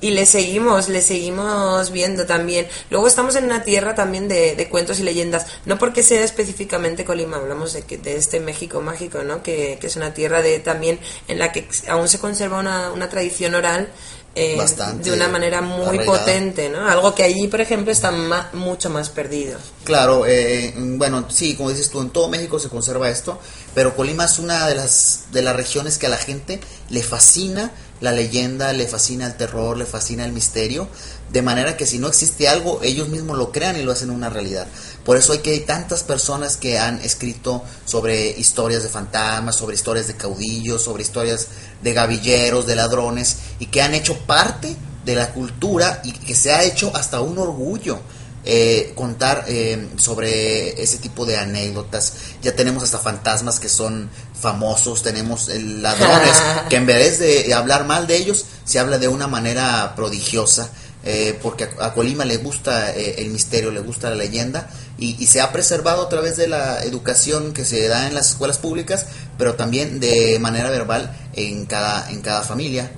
y 0.00 0.10
le 0.10 0.24
seguimos, 0.24 0.88
le 0.88 1.02
seguimos 1.02 1.90
viendo 1.90 2.24
también. 2.24 2.66
Luego 2.88 3.06
estamos 3.08 3.36
en 3.36 3.44
una 3.44 3.62
tierra 3.62 3.94
también 3.94 4.26
de, 4.26 4.56
de 4.56 4.68
cuentos 4.70 5.00
y 5.00 5.02
leyendas, 5.02 5.46
no 5.66 5.78
porque 5.78 6.02
sea 6.02 6.24
específicamente 6.24 7.04
Colima, 7.04 7.36
hablamos 7.36 7.74
de, 7.74 7.82
que, 7.82 7.98
de 7.98 8.16
este 8.16 8.40
México 8.40 8.80
mágico, 8.80 9.22
¿no? 9.22 9.42
Que, 9.42 9.76
que 9.78 9.86
es 9.86 9.96
una 9.96 10.14
tierra 10.14 10.40
de 10.40 10.60
también 10.60 10.98
en 11.28 11.38
la 11.38 11.52
que 11.52 11.68
aún 11.88 12.08
se 12.08 12.18
conserva 12.18 12.58
una, 12.58 12.90
una 12.90 13.10
tradición 13.10 13.54
oral. 13.54 13.90
Eh, 14.36 14.56
de 15.02 15.12
una 15.12 15.28
manera 15.28 15.60
muy 15.62 15.86
arraigada. 15.86 16.18
potente, 16.18 16.68
¿no? 16.68 16.86
Algo 16.88 17.14
que 17.14 17.22
allí, 17.24 17.48
por 17.48 17.60
ejemplo, 17.60 17.90
está 17.92 18.10
ma- 18.10 18.50
mucho 18.52 18.90
más 18.90 19.08
perdido. 19.10 19.58
Claro, 19.84 20.24
eh, 20.26 20.74
bueno, 20.76 21.26
sí, 21.30 21.54
como 21.56 21.70
dices 21.70 21.90
tú, 21.90 22.00
en 22.00 22.10
todo 22.10 22.28
México 22.28 22.58
se 22.58 22.68
conserva 22.68 23.08
esto, 23.08 23.38
pero 23.74 23.94
Colima 23.96 24.24
es 24.24 24.38
una 24.38 24.66
de 24.66 24.74
las, 24.74 25.26
de 25.32 25.42
las 25.42 25.54
regiones 25.56 25.96
que 25.98 26.06
a 26.06 26.10
la 26.10 26.16
gente 26.18 26.60
le 26.90 27.02
fascina 27.02 27.70
la 28.00 28.12
leyenda, 28.12 28.72
le 28.74 28.86
fascina 28.86 29.26
el 29.26 29.36
terror, 29.36 29.76
le 29.78 29.86
fascina 29.86 30.24
el 30.26 30.32
misterio, 30.32 30.88
de 31.32 31.40
manera 31.42 31.76
que 31.78 31.86
si 31.86 31.98
no 31.98 32.08
existe 32.08 32.46
algo, 32.48 32.80
ellos 32.82 33.08
mismos 33.08 33.38
lo 33.38 33.52
crean 33.52 33.76
y 33.76 33.82
lo 33.82 33.92
hacen 33.92 34.10
una 34.10 34.28
realidad. 34.28 34.66
Por 35.06 35.16
eso 35.16 35.32
hay 35.32 35.38
que 35.38 35.52
hay 35.52 35.60
tantas 35.60 36.02
personas 36.02 36.56
que 36.56 36.78
han 36.78 37.00
escrito 37.00 37.62
sobre 37.84 38.28
historias 38.30 38.82
de 38.82 38.88
fantasmas, 38.88 39.54
sobre 39.54 39.76
historias 39.76 40.08
de 40.08 40.16
caudillos, 40.16 40.82
sobre 40.82 41.04
historias 41.04 41.46
de 41.80 41.92
gavilleros, 41.92 42.66
de 42.66 42.74
ladrones, 42.74 43.36
y 43.60 43.66
que 43.66 43.82
han 43.82 43.94
hecho 43.94 44.18
parte 44.18 44.76
de 45.04 45.14
la 45.14 45.32
cultura 45.32 46.02
y 46.02 46.10
que 46.10 46.34
se 46.34 46.52
ha 46.52 46.64
hecho 46.64 46.90
hasta 46.94 47.20
un 47.20 47.38
orgullo 47.38 48.00
eh, 48.48 48.92
contar 48.94 49.44
eh, 49.48 49.88
sobre 49.96 50.80
ese 50.80 50.98
tipo 50.98 51.26
de 51.26 51.36
anécdotas. 51.36 52.12
Ya 52.42 52.54
tenemos 52.54 52.84
hasta 52.84 52.98
fantasmas 52.98 53.58
que 53.58 53.68
son 53.68 54.08
famosos, 54.40 55.02
tenemos 55.02 55.48
eh, 55.48 55.60
ladrones 55.60 56.40
que 56.68 56.76
en 56.76 56.86
vez 56.86 57.18
de 57.18 57.52
hablar 57.54 57.86
mal 57.86 58.06
de 58.06 58.16
ellos, 58.16 58.46
se 58.64 58.78
habla 58.78 58.98
de 58.98 59.08
una 59.08 59.26
manera 59.26 59.94
prodigiosa. 59.96 60.70
Eh, 61.08 61.38
porque 61.40 61.68
a, 61.80 61.94
Colima 61.94 62.24
le 62.24 62.36
gusta 62.38 62.90
eh, 62.90 63.14
el 63.18 63.30
misterio, 63.30 63.70
le 63.70 63.78
gusta 63.78 64.10
la 64.10 64.16
leyenda 64.16 64.68
y, 64.98 65.16
y 65.22 65.26
se 65.28 65.40
ha 65.40 65.52
preservado 65.52 66.02
a 66.02 66.08
través 66.08 66.36
de 66.36 66.48
la 66.48 66.82
educación 66.82 67.52
que 67.52 67.64
se 67.64 67.86
da 67.86 68.08
en 68.08 68.14
las 68.14 68.30
escuelas 68.30 68.58
públicas, 68.58 69.06
pero 69.38 69.54
también 69.54 70.00
de 70.00 70.36
manera 70.40 70.68
verbal 70.68 71.16
en 71.34 71.66
cada, 71.66 72.10
en 72.10 72.22
cada 72.22 72.42
familia. 72.42 72.90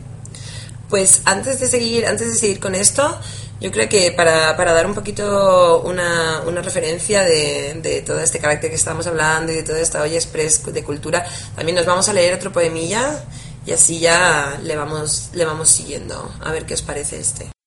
Pues 0.88 1.20
antes 1.26 1.61
de 1.61 1.68
seguir, 1.68 2.06
antes 2.06 2.28
de 2.28 2.34
seguir 2.34 2.61
con 2.61 2.74
esto, 2.74 3.20
Yo 3.61 3.72
creo 3.72 3.88
que 3.88 4.12
para, 4.12 4.56
para 4.56 4.72
dar 4.72 4.86
un 4.86 4.94
poquito 4.94 5.82
una, 5.82 6.42
una 6.46 6.62
referencia 6.62 7.24
de, 7.24 7.74
de, 7.82 8.02
todo 8.02 8.20
este 8.20 8.38
carácter 8.38 8.70
que 8.70 8.76
estamos 8.76 9.06
hablando 9.09 9.50
y 9.50 9.56
de 9.56 9.64
toda 9.64 9.80
esta 9.80 10.00
olla 10.02 10.14
express 10.14 10.64
de 10.72 10.84
cultura, 10.84 11.26
también 11.56 11.74
nos 11.74 11.84
vamos 11.84 12.09
a 12.09 12.12
leer 12.12 12.34
otro 12.34 12.52
poemilla 12.52 13.24
y 13.66 13.72
así 13.72 13.98
ya 13.98 14.61
le 14.62 14.76
vamos, 14.76 15.30
le 15.32 15.44
vamos 15.44 15.68
siguiendo. 15.70 16.32
A 16.40 16.52
ver 16.52 16.66
qué 16.66 16.74
os 16.74 16.82
parece 16.82 17.18
este. 17.18 17.57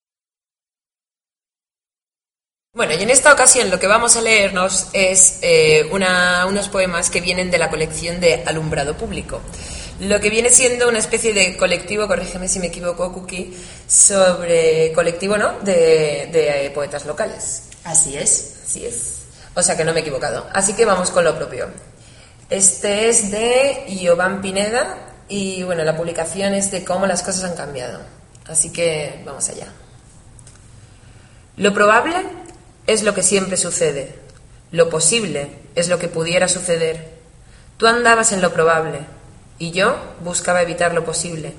Bueno, 2.74 2.94
y 2.94 3.04
en 3.04 3.10
esta 3.10 3.34
ocasión 3.34 3.70
lo 3.70 3.80
que 3.80 3.88
vamos 3.88 4.16
a 4.16 4.22
leernos 4.22 4.88
es 4.94 5.40
eh, 5.42 5.90
una, 5.92 6.46
unos 6.46 6.70
poemas 6.70 7.10
que 7.10 7.20
vienen 7.20 7.52
de 7.52 7.58
la 7.58 7.70
colección 7.70 8.22
de 8.22 8.46
Alumbrado 8.46 8.96
Público. 8.96 9.42
Lo 10.00 10.22
que 10.22 10.30
viene 10.30 10.50
siendo 10.50 10.88
una 10.88 11.00
especie 11.00 11.34
de 11.34 11.58
colectivo, 11.58 12.08
corrígeme 12.08 12.48
si 12.48 12.60
me 12.60 12.68
equivoco, 12.68 13.12
Cookie, 13.12 13.54
sobre 13.90 14.94
colectivo, 14.94 15.38
¿no? 15.38 15.60
De, 15.60 16.30
de 16.32 16.68
eh, 16.68 16.70
poetas 16.70 17.06
locales. 17.06 17.64
Así 17.84 18.16
es. 18.16 18.62
Así 18.66 18.86
es. 18.86 19.24
O 19.54 19.62
sea 19.62 19.76
que 19.76 19.84
no 19.84 19.92
me 19.92 20.00
he 20.00 20.04
equivocado. 20.04 20.48
Así 20.54 20.72
que 20.72 20.86
vamos 20.86 21.12
con 21.12 21.26
lo 21.26 21.36
propio. 21.36 21.68
Este 22.50 23.10
es 23.10 23.32
de 23.32 23.84
Iovan 23.90 24.42
Pineda 24.42 24.98
y 25.28 25.62
bueno, 25.64 25.84
la 25.84 25.98
publicación 25.98 26.54
es 26.54 26.72
de 26.72 26.86
cómo 26.86 27.06
las 27.06 27.22
cosas 27.22 27.44
han 27.44 27.58
cambiado. 27.58 28.00
Así 28.48 28.72
que 28.72 29.22
vamos 29.26 29.50
allá. 29.50 29.68
Lo 31.58 31.74
probable 31.74 32.41
es 32.92 33.04
lo 33.04 33.14
que 33.14 33.24
siempre 33.24 33.58
sucede. 33.58 34.16
Lo 34.72 34.90
posible 34.90 35.50
es 35.76 35.90
lo 35.90 36.00
que 36.00 36.08
pudiera 36.08 36.48
suceder. 36.48 37.10
Tú 37.78 37.88
andabas 37.88 38.32
en 38.32 38.42
lo 38.42 38.54
probable 38.54 39.00
y 39.58 39.72
yo 39.72 39.96
buscaba 40.24 40.62
evitar 40.62 40.94
lo 40.94 41.04
posible. 41.04 41.54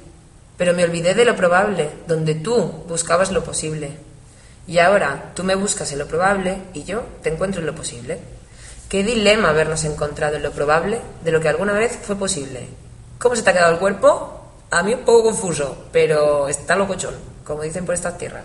Pero 0.57 0.75
me 0.75 0.85
olvidé 0.85 1.15
de 1.15 1.25
lo 1.25 1.35
probable, 1.37 1.91
donde 2.07 2.35
tú 2.35 2.85
buscabas 2.89 3.33
lo 3.33 3.43
posible. 3.45 3.91
Y 4.67 4.79
ahora 4.79 5.33
tú 5.35 5.45
me 5.45 5.55
buscas 5.55 5.93
en 5.93 5.99
lo 5.99 6.07
probable 6.07 6.59
y 6.73 6.85
yo 6.85 7.03
te 7.23 7.31
encuentro 7.31 7.61
en 7.61 7.67
lo 7.67 7.75
posible. 7.75 8.19
Qué 8.89 9.03
dilema 9.03 9.49
habernos 9.49 9.85
encontrado 9.85 10.37
en 10.37 10.43
lo 10.43 10.53
probable 10.53 11.01
de 11.25 11.33
lo 11.33 11.41
que 11.41 11.49
alguna 11.49 11.73
vez 11.73 11.99
fue 12.03 12.17
posible. 12.17 12.69
¿Cómo 13.19 13.35
se 13.35 13.43
te 13.43 13.51
ha 13.51 13.55
quedado 13.55 13.73
el 13.73 13.79
cuerpo? 13.79 14.41
A 14.71 14.83
mí 14.83 14.95
un 14.95 15.05
poco 15.05 15.25
confuso, 15.25 15.87
pero 15.93 16.49
está 16.49 16.77
locochón, 16.77 17.15
como 17.45 17.63
dicen 17.63 17.85
por 17.85 17.95
estas 17.95 18.19
tierras. 18.19 18.45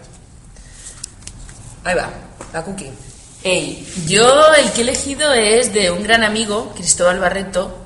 Ahí 1.88 1.96
va, 1.96 2.10
la 2.52 2.64
cookie. 2.64 2.92
Hey, 3.42 3.88
yo 4.08 4.54
el 4.56 4.70
que 4.74 4.82
he 4.82 4.84
elegido 4.84 5.32
es 5.32 5.72
de 5.72 5.90
un 5.90 6.04
gran 6.04 6.26
amigo, 6.26 6.74
Cristóbal 6.76 7.18
Barreto, 7.18 7.78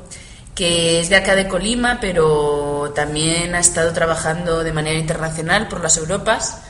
que 0.56 1.00
es 1.00 1.10
de 1.10 1.18
acá 1.18 1.36
de 1.36 1.48
Colima, 1.48 2.00
pero 2.02 2.94
también 2.96 3.54
ha 3.54 3.60
estado 3.60 3.94
trabajando 3.94 4.64
de 4.64 4.74
manera 4.74 4.98
internacional 4.98 5.68
por 5.68 5.84
las 5.84 5.98
Europas. 5.98 6.62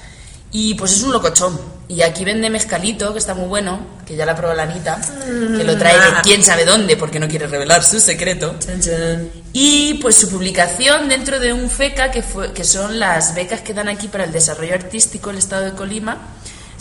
Y 0.52 0.74
pues 0.74 0.92
es 0.92 1.04
un 1.04 1.14
locochón. 1.14 1.58
Y 1.88 2.02
aquí 2.02 2.26
vende 2.26 2.50
mezcalito, 2.50 3.14
que 3.14 3.20
está 3.20 3.34
muy 3.34 3.48
bueno, 3.48 3.80
que 4.06 4.18
ya 4.18 4.26
la 4.26 4.36
probó 4.36 4.54
la 4.54 4.64
Anita, 4.64 5.00
que 5.26 5.64
lo 5.64 5.78
trae 5.78 5.98
de 5.98 6.22
quién 6.24 6.44
sabe 6.44 6.66
dónde, 6.66 6.98
porque 6.98 7.22
no 7.22 7.30
quiere 7.30 7.48
revelar 7.48 7.82
su 7.82 8.02
secreto. 8.02 8.56
Y 9.54 9.94
pues 10.02 10.16
su 10.18 10.30
publicación 10.30 11.08
dentro 11.08 11.40
de 11.40 11.54
un 11.54 11.70
FECA, 11.70 12.12
que, 12.12 12.24
fue, 12.24 12.52
que 12.52 12.66
son 12.66 13.00
las 13.00 13.34
becas 13.36 13.62
que 13.62 13.74
dan 13.74 13.88
aquí 13.88 14.10
para 14.10 14.26
el 14.26 14.34
desarrollo 14.34 14.74
artístico 14.74 15.30
el 15.30 15.38
Estado 15.38 15.64
de 15.64 15.72
Colima, 15.72 16.18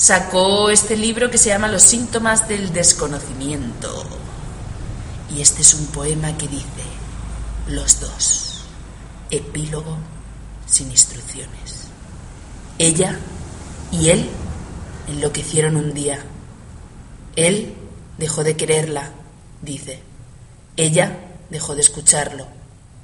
sacó 0.01 0.71
este 0.71 0.97
libro 0.97 1.31
que 1.31 1.37
se 1.37 1.51
llama 1.51 1.69
Los 1.69 1.83
síntomas 1.83 2.49
del 2.49 2.73
desconocimiento. 2.73 4.03
Y 5.29 5.43
este 5.43 5.61
es 5.61 5.75
un 5.75 5.87
poema 5.89 6.39
que 6.39 6.49
dice, 6.49 6.65
los 7.69 8.01
dos, 8.01 8.65
epílogo 9.31 9.99
sin 10.67 10.91
instrucciones. 10.91 11.89
Ella 12.79 13.19
y 13.93 14.09
él 14.09 14.27
enloquecieron 15.07 15.77
un 15.77 15.93
día. 15.93 16.25
Él 17.37 17.75
dejó 18.17 18.43
de 18.43 18.57
quererla, 18.57 19.11
dice. 19.61 20.03
Ella 20.79 21.19
dejó 21.51 21.75
de 21.75 21.83
escucharlo, 21.83 22.47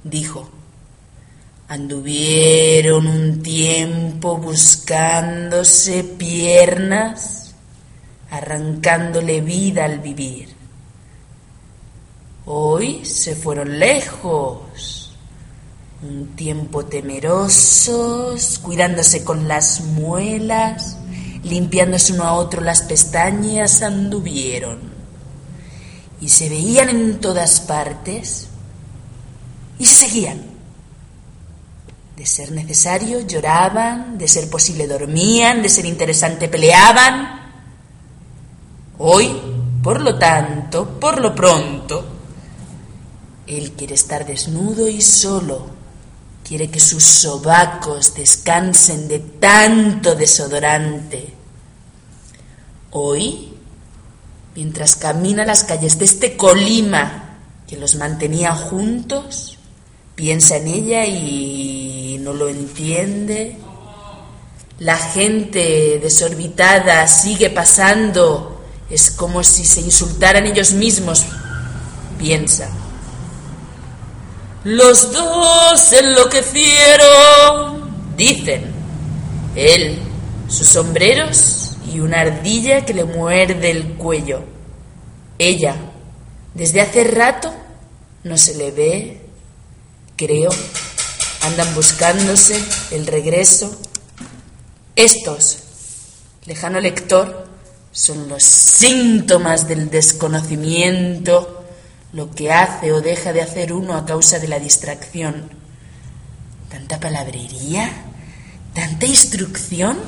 dijo. 0.02 0.48
Anduvieron 1.68 3.08
un 3.08 3.42
tiempo 3.42 4.36
buscándose 4.36 6.04
piernas, 6.04 7.56
arrancándole 8.30 9.40
vida 9.40 9.84
al 9.84 9.98
vivir. 9.98 10.54
Hoy 12.44 13.04
se 13.04 13.34
fueron 13.34 13.80
lejos, 13.80 15.12
un 16.08 16.36
tiempo 16.36 16.84
temerosos, 16.84 18.60
cuidándose 18.60 19.24
con 19.24 19.48
las 19.48 19.80
muelas, 19.80 20.98
limpiándose 21.42 22.12
uno 22.12 22.22
a 22.22 22.34
otro 22.34 22.60
las 22.60 22.82
pestañas, 22.82 23.82
anduvieron. 23.82 24.78
Y 26.20 26.28
se 26.28 26.48
veían 26.48 26.90
en 26.90 27.18
todas 27.18 27.58
partes 27.58 28.46
y 29.80 29.86
se 29.86 30.06
seguían 30.06 30.45
de 32.16 32.24
ser 32.24 32.50
necesario, 32.50 33.20
lloraban, 33.20 34.16
de 34.16 34.26
ser 34.26 34.48
posible, 34.48 34.86
dormían, 34.86 35.62
de 35.62 35.68
ser 35.68 35.84
interesante, 35.84 36.48
peleaban. 36.48 37.42
Hoy, 38.98 39.30
por 39.82 40.00
lo 40.00 40.18
tanto, 40.18 40.98
por 40.98 41.20
lo 41.20 41.34
pronto, 41.34 42.04
él 43.46 43.72
quiere 43.72 43.94
estar 43.94 44.26
desnudo 44.26 44.88
y 44.88 45.02
solo, 45.02 45.66
quiere 46.42 46.70
que 46.70 46.80
sus 46.80 47.04
sobacos 47.04 48.14
descansen 48.14 49.08
de 49.08 49.18
tanto 49.18 50.14
desodorante. 50.14 51.34
Hoy, 52.92 53.52
mientras 54.54 54.96
camina 54.96 55.44
las 55.44 55.64
calles 55.64 55.98
de 55.98 56.06
este 56.06 56.36
Colima 56.36 57.40
que 57.68 57.76
los 57.76 57.96
mantenía 57.96 58.54
juntos, 58.54 59.58
piensa 60.14 60.56
en 60.56 60.68
ella 60.68 61.04
y 61.04 61.85
no 62.18 62.32
lo 62.32 62.48
entiende. 62.48 63.56
La 64.78 64.96
gente 64.96 65.98
desorbitada 66.00 67.06
sigue 67.08 67.50
pasando. 67.50 68.60
Es 68.90 69.10
como 69.10 69.42
si 69.42 69.64
se 69.64 69.80
insultaran 69.80 70.46
ellos 70.46 70.72
mismos. 70.72 71.24
Piensa. 72.18 72.68
Los 74.64 75.12
dos 75.12 75.92
enloquecieron, 75.92 77.90
dicen. 78.16 78.74
Él, 79.54 79.98
sus 80.48 80.68
sombreros 80.68 81.72
y 81.92 82.00
una 82.00 82.20
ardilla 82.20 82.84
que 82.84 82.94
le 82.94 83.04
muerde 83.04 83.70
el 83.70 83.94
cuello. 83.94 84.42
Ella, 85.38 85.76
desde 86.54 86.80
hace 86.80 87.04
rato, 87.04 87.54
no 88.24 88.36
se 88.36 88.54
le 88.56 88.70
ve 88.70 89.26
creo, 90.16 90.50
andan 91.46 91.74
buscándose 91.74 92.60
el 92.90 93.06
regreso. 93.06 93.78
Estos, 94.96 95.58
lejano 96.44 96.80
lector, 96.80 97.46
son 97.92 98.28
los 98.28 98.42
síntomas 98.42 99.68
del 99.68 99.88
desconocimiento, 99.88 101.64
lo 102.12 102.30
que 102.30 102.52
hace 102.52 102.92
o 102.92 103.00
deja 103.00 103.32
de 103.32 103.42
hacer 103.42 103.72
uno 103.72 103.94
a 103.96 104.04
causa 104.04 104.38
de 104.38 104.48
la 104.48 104.58
distracción. 104.58 105.50
Tanta 106.70 106.98
palabrería, 106.98 107.90
tanta 108.74 109.06
instrucción 109.06 109.98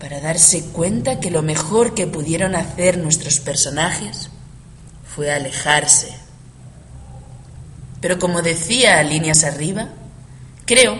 para 0.00 0.20
darse 0.20 0.64
cuenta 0.66 1.20
que 1.20 1.30
lo 1.30 1.42
mejor 1.42 1.94
que 1.94 2.06
pudieron 2.06 2.54
hacer 2.54 2.98
nuestros 2.98 3.40
personajes 3.40 4.30
fue 5.14 5.32
alejarse 5.32 6.26
pero 8.00 8.18
como 8.18 8.42
decía 8.42 9.02
líneas 9.02 9.44
arriba, 9.44 9.88
creo, 10.66 10.98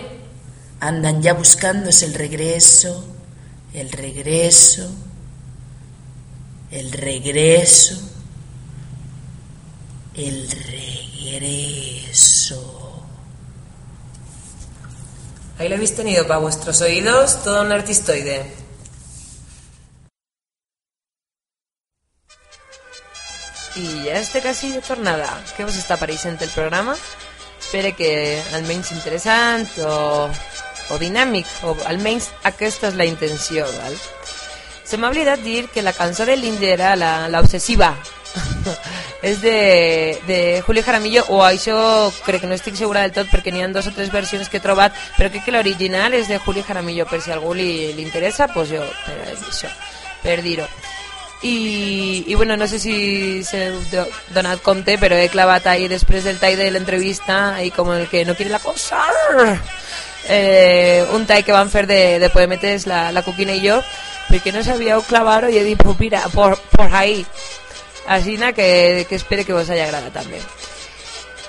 andan 0.79 1.21
ya 1.21 1.33
buscándose 1.33 2.05
el 2.05 2.13
regreso, 2.13 3.05
el 3.73 3.91
regreso, 3.91 4.89
el 6.71 6.91
regreso, 6.91 8.01
el 10.15 10.49
regreso. 10.49 11.77
Ahí 15.59 15.69
lo 15.69 15.75
habéis 15.75 15.95
tenido 15.95 16.25
para 16.27 16.39
vuestros 16.39 16.81
oídos, 16.81 17.43
todo 17.43 17.61
un 17.63 17.71
artistoide. 17.71 18.67
I 23.77 24.09
ja 24.09 24.17
estic 24.17 24.45
així 24.49 24.71
de 24.73 24.81
tornada. 24.81 25.27
Què 25.53 25.65
vos 25.65 25.75
està 25.77 25.93
apareixent 25.97 26.39
el 26.41 26.49
programa? 26.49 26.95
Espero 27.67 27.93
que 27.97 28.41
almenys 28.55 28.93
interessant 28.95 29.67
o, 29.83 30.29
o 30.95 30.99
dinàmic, 31.01 31.49
o 31.67 31.73
almenys 31.91 32.29
aquesta 32.47 32.87
és 32.87 32.95
la 32.95 33.03
intenció, 33.03 33.65
val? 33.81 33.97
Se 34.87 34.95
m'ha 34.95 35.09
oblidat 35.11 35.43
dir 35.43 35.65
que 35.75 35.83
la 35.83 35.91
cançó 35.91 36.23
de 36.23 36.37
l'Índia 36.39 36.71
era 36.77 36.93
l'obsessiva. 37.27 37.91
és 39.27 39.41
de, 39.43 40.15
de 40.29 40.39
Julio 40.63 40.85
Jaramillo 40.87 41.25
o 41.27 41.43
això 41.43 41.75
crec 42.23 42.45
que 42.45 42.47
no 42.47 42.55
estic 42.55 42.79
segura 42.79 43.03
del 43.03 43.15
tot 43.19 43.27
perquè 43.33 43.51
n'hi 43.51 43.65
ha 43.65 43.71
dos 43.75 43.91
o 43.91 43.95
tres 43.95 44.13
versions 44.15 44.47
que 44.47 44.61
he 44.61 44.63
trobat 44.63 44.95
però 45.17 45.27
crec 45.33 45.47
que 45.47 45.55
l'original 45.55 46.15
és 46.15 46.29
de 46.31 46.37
Julio 46.39 46.63
Jaramillo 46.63 47.07
per 47.09 47.19
si 47.19 47.33
a 47.33 47.35
algú 47.35 47.55
li, 47.57 47.95
li 47.97 48.05
interessa 48.05 48.47
pues 48.53 48.69
jo, 48.71 48.83
per 49.07 49.17
això, 49.33 49.73
per 50.21 50.37
dir-ho 50.45 50.69
i, 51.43 52.23
i 52.27 52.35
bueno, 52.35 52.57
no 52.57 52.67
sé 52.67 52.79
si 52.79 53.43
s'he 53.45 53.71
donat 54.33 54.61
compte 54.65 54.97
però 54.97 55.17
he 55.17 55.29
clavat 55.29 55.67
ahí 55.67 55.87
després 55.87 56.25
del 56.25 56.39
tall 56.41 56.57
de 56.57 56.71
l'entrevista 56.71 57.61
i 57.61 57.69
com 57.71 57.91
el 57.93 58.07
que 58.09 58.25
no 58.25 58.35
quiere 58.35 58.51
la 58.51 58.63
cosa 58.63 59.03
eh, 60.27 61.05
un 61.13 61.25
tall 61.25 61.45
que 61.45 61.53
van 61.53 61.69
fer 61.69 61.85
de, 61.87 62.19
de 62.19 62.29
poemetes 62.29 62.87
la, 62.87 63.11
la 63.11 63.21
Cuquina 63.21 63.53
i 63.53 63.61
jo 63.61 63.77
perquè 64.27 64.51
no 64.51 64.63
sabíeu 64.63 65.03
clavar-ho 65.07 65.49
i 65.49 65.57
he 65.57 65.63
dit, 65.63 65.79
pues 65.79 65.99
mira, 65.99 66.25
por, 66.33 66.57
por 66.73 66.93
ahí 66.93 67.25
així 68.07 68.37
que, 68.55 69.05
que 69.07 69.15
espero 69.15 69.45
que 69.45 69.53
vos 69.53 69.69
hagi 69.69 69.81
agradat 69.81 70.13
també. 70.13 70.39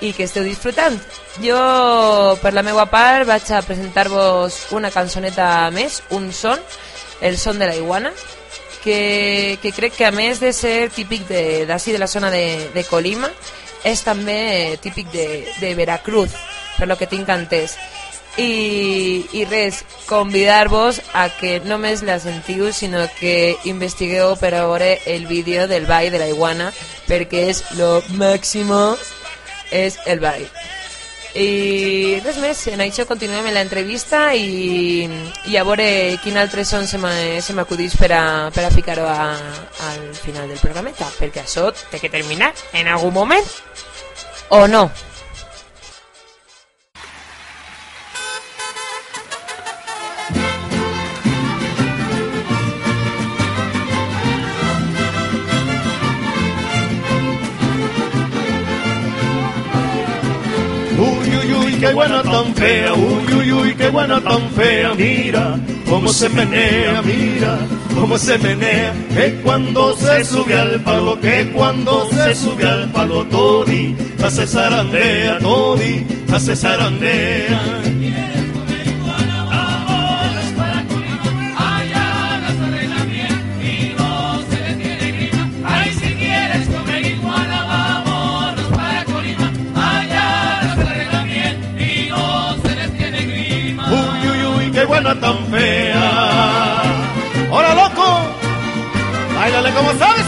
I 0.00 0.12
que 0.12 0.24
esteu 0.24 0.44
disfrutant. 0.44 0.98
Jo 1.42 2.36
per 2.42 2.52
la 2.52 2.62
meva 2.62 2.86
part 2.90 3.26
vaig 3.26 3.46
a 3.54 3.62
presentar-vos 3.62 4.72
una 4.74 4.90
cançoneta 4.90 5.70
més 5.70 6.02
un 6.10 6.32
son, 6.32 6.58
el 7.20 7.38
son 7.38 7.58
de 7.58 7.66
la 7.66 7.76
iguana 7.76 8.12
que, 8.82 9.58
que 9.62 9.72
crec 9.72 9.96
que 9.96 10.06
a 10.06 10.12
més 10.14 10.40
de 10.40 10.52
ser 10.52 10.90
típic 10.94 11.26
d'ací 11.28 11.92
de, 11.92 11.96
de 11.96 12.02
la 12.02 12.10
zona 12.10 12.30
de, 12.30 12.70
de 12.74 12.84
Colima 12.88 13.30
és 13.86 14.02
també 14.02 14.78
típic 14.82 15.10
de, 15.12 15.46
de 15.60 15.74
Veracruz 15.78 16.34
per 16.78 16.88
lo 16.88 16.96
que 16.98 17.10
tinc 17.10 17.28
entès. 17.28 17.76
I, 18.38 19.26
i 19.34 19.44
res, 19.50 19.80
convidar-vos 20.06 21.00
a 21.12 21.26
que 21.40 21.56
no 21.64 21.74
només 21.74 22.04
la 22.06 22.20
sentiu 22.22 22.70
sinó 22.72 23.02
que 23.18 23.56
investigueu 23.66 24.36
per 24.38 24.52
a 24.54 24.62
veure 24.62 24.92
el 25.10 25.26
vídeo 25.26 25.66
del 25.66 25.90
ball 25.90 26.12
de 26.14 26.22
la 26.22 26.30
iguana 26.30 26.70
perquè 27.10 27.48
és 27.50 27.64
lo 27.80 27.98
màximo 28.14 28.94
és 29.74 29.98
el 30.06 30.22
ball 30.22 30.46
i 31.34 32.20
res 32.24 32.38
més, 32.40 32.62
en 32.72 32.80
això 32.80 33.04
continuem 33.08 33.50
en 33.50 33.56
l'entrevista 33.56 34.30
i, 34.34 35.04
i 35.50 35.58
a 35.58 35.64
veure 35.66 35.88
quin 36.22 36.38
altre 36.40 36.64
son 36.64 36.86
se 36.88 36.98
m'acudís 37.00 37.96
per 38.00 38.12
a, 38.16 38.22
per 38.54 38.64
a 38.64 38.72
ficar-ho 38.72 39.04
al 39.08 40.00
final 40.16 40.48
del 40.48 40.62
programeta, 40.62 41.10
perquè 41.18 41.44
això 41.44 41.68
té 41.90 42.00
que 42.00 42.12
terminar 42.12 42.54
en 42.72 42.88
algun 42.88 43.12
moment 43.12 43.52
o 44.48 44.66
no. 44.66 44.88
Qué 61.78 61.92
buena 61.92 62.22
tan 62.22 62.54
fea, 62.54 62.92
uy, 62.94 63.34
uy, 63.34 63.52
uy, 63.52 63.74
qué 63.74 63.88
buena 63.88 64.20
tan 64.20 64.48
fea, 64.50 64.94
mira 64.94 65.58
cómo 65.88 66.08
se 66.08 66.28
menea, 66.28 67.02
mira 67.02 67.58
cómo 67.94 68.18
se 68.18 68.38
menea, 68.38 68.92
que 69.14 69.40
cuando 69.42 69.96
se 69.96 70.24
sube 70.24 70.54
al 70.58 70.80
palo, 70.80 71.20
que 71.20 71.50
cuando 71.52 72.08
se 72.10 72.34
sube 72.34 72.68
al 72.68 72.90
palo, 72.90 73.24
todi, 73.24 73.96
hace 74.22 74.46
zarandea, 74.46 75.38
todi, 75.38 76.06
hace 76.32 76.54
zarandea. 76.56 77.82
Tan 95.14 95.46
fea. 95.46 96.82
¡Hola, 97.50 97.74
loco! 97.74 98.20
¡Báilale 99.34 99.70
como 99.72 99.92
sabes, 99.94 100.24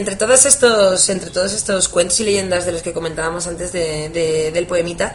entre 0.00 0.16
todos 0.16 0.46
estos, 0.46 1.08
entre 1.10 1.30
todos 1.30 1.52
estos 1.52 1.88
cuentos 1.88 2.18
y 2.20 2.24
leyendas 2.24 2.64
de 2.64 2.72
los 2.72 2.82
que 2.82 2.92
comentábamos 2.94 3.46
antes 3.46 3.70
de, 3.72 4.50
del 4.52 4.66
poemita, 4.66 5.12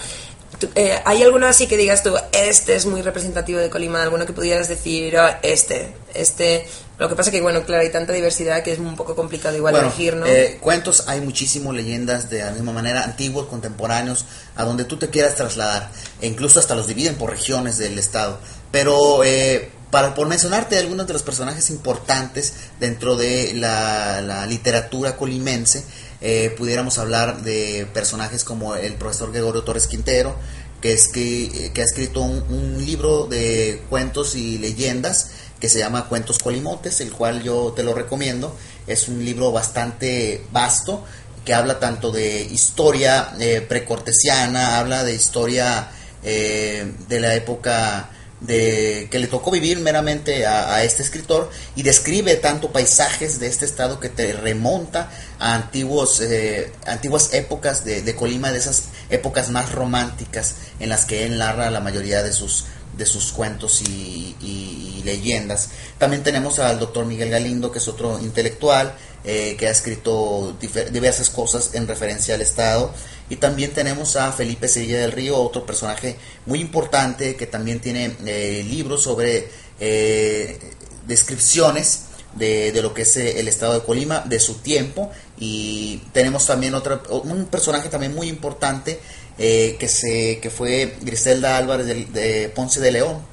eh, 0.75 0.99
¿hay 1.03 1.23
alguno 1.23 1.47
así 1.47 1.67
que 1.67 1.75
digas 1.75 2.03
tú, 2.03 2.13
este 2.31 2.75
es 2.75 2.85
muy 2.85 3.01
representativo 3.01 3.59
de 3.59 3.69
Colima? 3.69 4.03
¿Alguno 4.03 4.25
que 4.25 4.33
pudieras 4.33 4.69
decir, 4.69 5.17
oh, 5.17 5.27
este, 5.41 5.95
este? 6.13 6.67
Lo 6.99 7.09
que 7.09 7.15
pasa 7.15 7.31
que, 7.31 7.41
bueno, 7.41 7.65
claro, 7.65 7.81
hay 7.81 7.91
tanta 7.91 8.13
diversidad 8.13 8.63
que 8.63 8.71
es 8.71 8.79
un 8.79 8.95
poco 8.95 9.15
complicado 9.15 9.57
igual 9.57 9.75
elegir, 9.75 10.15
¿no? 10.15 10.25
Eh, 10.27 10.59
cuentos, 10.61 11.05
hay 11.07 11.19
muchísimos 11.19 11.75
leyendas 11.75 12.29
de 12.29 12.39
la 12.39 12.51
misma 12.51 12.71
manera, 12.71 13.03
antiguos, 13.03 13.47
contemporáneos, 13.47 14.25
a 14.55 14.63
donde 14.63 14.85
tú 14.85 14.97
te 14.97 15.09
quieras 15.09 15.35
trasladar. 15.35 15.89
E 16.21 16.27
incluso 16.27 16.59
hasta 16.59 16.75
los 16.75 16.87
dividen 16.87 17.15
por 17.15 17.31
regiones 17.31 17.77
del 17.77 17.97
estado. 17.99 18.39
Pero 18.71 19.23
eh, 19.25 19.71
para 19.91 20.13
por 20.13 20.27
mencionarte 20.27 20.77
algunos 20.77 21.07
de 21.07 21.13
los 21.13 21.23
personajes 21.23 21.69
importantes 21.69 22.53
dentro 22.79 23.15
de 23.15 23.53
la, 23.53 24.45
literatura 24.47 25.15
colimense, 25.15 25.83
eh, 26.21 26.53
pudiéramos 26.57 26.97
hablar 26.97 27.43
de 27.43 27.87
personajes 27.93 28.43
como 28.43 28.75
el 28.75 28.93
profesor 28.95 29.31
Gregorio 29.31 29.63
Torres 29.63 29.87
Quintero, 29.87 30.35
que, 30.81 30.93
es 30.93 31.07
que, 31.07 31.71
que 31.73 31.81
ha 31.81 31.83
escrito 31.83 32.21
un, 32.21 32.85
libro 32.85 33.25
de 33.25 33.81
cuentos 33.89 34.35
y 34.35 34.57
leyendas 34.57 35.31
que 35.59 35.69
se 35.69 35.79
llama 35.79 36.07
Cuentos 36.07 36.37
Colimotes, 36.37 37.01
el 37.01 37.11
cual 37.11 37.41
yo 37.41 37.73
te 37.75 37.83
lo 37.83 37.93
recomiendo. 37.93 38.55
Es 38.85 39.07
un 39.07 39.23
libro 39.25 39.51
bastante 39.51 40.43
vasto 40.51 41.03
que 41.43 41.53
habla 41.53 41.79
tanto 41.79 42.11
de 42.11 42.41
historia 42.43 43.33
eh, 43.39 43.65
precortesiana, 43.67 44.77
habla 44.79 45.03
de 45.03 45.15
historia 45.15 45.89
eh, 46.23 46.91
de 47.07 47.19
la 47.19 47.35
época 47.35 48.09
de 48.45 49.07
que 49.09 49.19
le 49.19 49.27
tocó 49.27 49.51
vivir 49.51 49.79
meramente 49.79 50.45
a, 50.45 50.83
este 50.83 51.03
escritor 51.03 51.49
y 51.75 51.83
describe 51.83 52.35
tanto 52.35 52.71
paisajes 52.71 53.39
de 53.39 53.47
este 53.47 53.65
estado 53.65 53.99
que 53.99 54.09
te 54.09 54.33
remonta 54.33 55.09
a 55.39 55.55
antiguos 55.55 56.21
eh, 56.21 56.71
antiguas 56.85 57.33
épocas 57.33 57.85
de, 57.85 58.15
Colima 58.15 58.51
de 58.51 58.59
esas 58.59 58.83
épocas 59.09 59.49
más 59.49 59.71
románticas 59.71 60.55
en 60.79 60.89
las 60.89 61.05
que 61.05 61.25
él 61.25 61.37
narra 61.37 61.71
la 61.71 61.79
mayoría 61.79 62.23
de 62.23 62.31
sus 62.33 62.65
de 62.97 63.05
sus 63.05 63.33
cuentos 63.33 63.81
y, 63.81 65.01
leyendas. 65.03 65.69
También 65.99 66.23
tenemos 66.23 66.57
al 66.57 66.79
doctor 66.79 67.05
Miguel 67.05 67.29
Galindo 67.29 67.71
que 67.71 67.77
es 67.77 67.87
otro 67.87 68.19
intelectual 68.19 68.95
eh, 69.25 69.55
que 69.57 69.67
ha 69.67 69.71
escrito 69.71 70.55
diversas 70.91 71.29
cosas 71.29 71.71
en 71.73 71.87
referencia 71.87 72.35
al 72.35 72.41
estado 72.41 72.93
y 73.29 73.37
también 73.37 73.71
tenemos 73.71 74.15
a 74.17 74.31
Felipe 74.31 74.67
Sevilla 74.67 74.99
del 74.99 75.11
Río, 75.11 75.37
otro 75.37 75.65
personaje 75.65 76.15
muy 76.45 76.59
importante 76.59 77.35
que 77.35 77.47
también 77.47 77.79
tiene 77.79 78.15
eh, 78.25 78.63
libros 78.67 79.01
sobre 79.01 79.49
eh, 79.79 80.59
descripciones 81.07 82.03
de, 82.35 82.71
lo 82.83 82.93
que 82.93 83.01
es 83.01 83.17
eh, 83.17 83.39
el 83.39 83.47
estado 83.47 83.73
de 83.73 83.85
Colima, 83.85 84.19
de 84.25 84.39
su 84.39 84.55
tiempo. 84.59 85.11
Y 85.39 86.03
tenemos 86.13 86.45
también 86.45 86.75
otro, 86.75 87.01
un 87.23 87.45
personaje 87.45 87.89
también 87.89 88.13
muy 88.13 88.27
importante 88.27 88.99
que, 89.37 89.87
se, 89.89 90.39
que 90.39 90.49
fue 90.49 90.95
Griselda 91.01 91.57
Álvarez 91.57 91.87
de, 91.87 92.51
Ponce 92.53 92.79
de 92.79 92.91
León. 92.91 93.25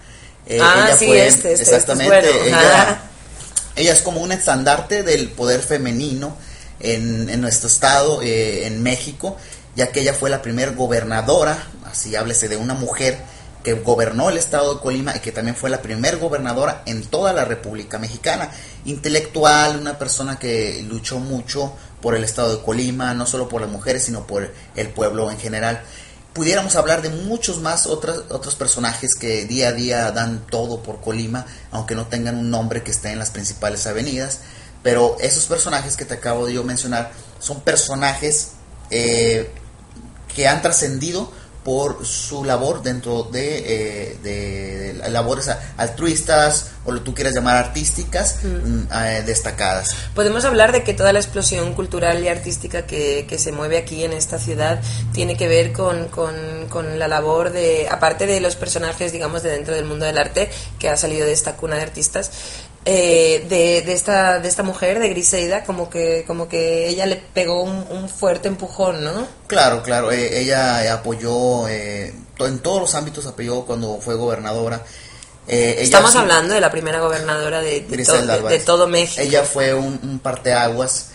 ah, 0.60 0.86
ella 0.86 0.96
sí, 0.96 1.12
este, 1.12 1.52
este, 1.52 1.52
este 1.52 1.62
exactamente. 1.62 2.48
ella, 2.48 3.10
es 3.76 4.02
como 4.02 4.20
un 4.20 4.32
estandarte 4.32 5.02
del 5.02 5.28
poder 5.30 5.60
femenino 5.60 6.36
en, 6.80 7.28
en 7.28 7.40
nuestro 7.40 7.68
estado, 7.68 8.20
en 8.22 8.82
México 8.82 9.36
ya 9.74 9.90
que 9.90 10.00
ella 10.00 10.14
fue 10.14 10.30
la 10.30 10.42
primera 10.42 10.72
gobernadora, 10.72 11.66
así 11.84 12.14
háblese 12.14 12.48
de 12.48 12.56
una 12.56 12.74
mujer 12.74 13.18
que 13.64 13.74
gobernó 13.74 14.28
el 14.28 14.38
estado 14.38 14.74
de 14.74 14.80
Colima 14.80 15.16
y 15.16 15.20
que 15.20 15.30
también 15.30 15.56
fue 15.56 15.70
la 15.70 15.82
primera 15.82 16.16
gobernadora 16.16 16.82
en 16.84 17.04
toda 17.04 17.32
la 17.32 17.44
República 17.44 17.98
Mexicana. 17.98 18.50
Intelectual, 18.84 19.76
una 19.76 19.98
persona 19.98 20.36
que 20.36 20.84
luchó 20.88 21.20
mucho 21.20 21.72
por 22.00 22.16
el 22.16 22.24
estado 22.24 22.56
de 22.56 22.62
Colima, 22.64 23.14
no 23.14 23.24
solo 23.24 23.48
por 23.48 23.60
las 23.60 23.70
mujeres, 23.70 24.04
sino 24.04 24.26
por 24.26 24.52
el 24.74 24.88
pueblo 24.88 25.30
en 25.30 25.38
general. 25.38 25.80
Pudiéramos 26.32 26.76
hablar 26.76 27.02
de 27.02 27.10
muchos 27.10 27.60
más 27.60 27.86
otros, 27.86 28.24
otros 28.30 28.54
personajes 28.54 29.14
que 29.14 29.44
día 29.44 29.68
a 29.68 29.72
día 29.72 30.10
dan 30.12 30.46
todo 30.46 30.82
por 30.82 31.00
Colima, 31.00 31.44
aunque 31.70 31.94
no 31.94 32.06
tengan 32.06 32.38
un 32.38 32.50
nombre 32.50 32.82
que 32.82 32.90
esté 32.90 33.10
en 33.10 33.18
las 33.18 33.30
principales 33.30 33.86
avenidas. 33.86 34.40
Pero 34.82 35.16
esos 35.20 35.44
personajes 35.46 35.96
que 35.96 36.04
te 36.04 36.14
acabo 36.14 36.46
de 36.46 36.54
yo 36.54 36.64
mencionar 36.64 37.12
son 37.38 37.60
personajes 37.60 38.52
eh, 38.90 39.50
que 40.34 40.48
han 40.48 40.62
trascendido 40.62 41.30
por 41.64 42.04
su 42.04 42.44
labor 42.44 42.82
dentro 42.82 43.24
de, 43.24 44.12
eh, 44.12 44.18
de 44.22 45.08
labores 45.10 45.48
altruistas 45.76 46.72
o 46.84 46.90
lo 46.90 47.02
tú 47.02 47.14
quieras 47.14 47.34
llamar 47.34 47.56
artísticas 47.56 48.40
mm, 48.42 48.92
eh, 48.92 49.22
destacadas. 49.24 49.94
Podemos 50.14 50.44
hablar 50.44 50.72
de 50.72 50.82
que 50.82 50.94
toda 50.94 51.12
la 51.12 51.20
explosión 51.20 51.74
cultural 51.74 52.22
y 52.24 52.28
artística 52.28 52.86
que, 52.86 53.26
que 53.28 53.38
se 53.38 53.52
mueve 53.52 53.78
aquí 53.78 54.02
en 54.04 54.12
esta 54.12 54.38
ciudad 54.38 54.80
tiene 55.12 55.36
que 55.36 55.46
ver 55.46 55.72
con, 55.72 56.08
con, 56.08 56.34
con, 56.68 56.98
la 56.98 57.06
labor 57.06 57.52
de, 57.52 57.88
aparte 57.88 58.26
de 58.26 58.40
los 58.40 58.56
personajes, 58.56 59.12
digamos, 59.12 59.42
de 59.42 59.50
dentro 59.50 59.74
del 59.74 59.84
mundo 59.84 60.04
del 60.04 60.18
arte, 60.18 60.50
que 60.78 60.88
ha 60.88 60.96
salido 60.96 61.26
de 61.26 61.32
esta 61.32 61.56
cuna 61.56 61.76
de 61.76 61.82
artistas, 61.82 62.32
eh, 62.84 63.46
de, 63.48 63.82
de, 63.82 63.92
esta, 63.92 64.40
de 64.40 64.48
esta 64.48 64.64
mujer, 64.64 64.98
de 64.98 65.08
Griselda, 65.08 65.62
como 65.62 65.88
que, 65.88 66.24
como 66.26 66.48
que 66.48 66.88
ella 66.88 67.06
le 67.06 67.14
pegó 67.14 67.62
un, 67.62 68.08
fuerte 68.08 68.48
empujón, 68.48 69.04
¿no? 69.04 69.26
Claro, 69.46 69.84
claro, 69.84 70.10
eh, 70.10 70.40
ella 70.40 70.92
apoyó, 70.92 71.68
eh, 71.68 72.12
en 72.40 72.58
todos 72.58 72.80
los 72.80 72.94
ámbitos 72.96 73.24
apoyó 73.26 73.64
cuando 73.64 73.98
fue 74.00 74.16
gobernadora. 74.16 74.82
Estamos 75.46 76.16
hablando 76.16 76.54
de 76.54 76.60
la 76.60 76.72
primera 76.72 76.98
gobernadora 76.98 77.60
de, 77.60 77.82
de, 77.82 78.58
todo 78.64 78.88
México. 78.88 79.22
Ella 79.22 79.44
fue 79.44 79.74
un, 79.74 80.00
un 80.02 80.18
parteaguas, 80.18 81.10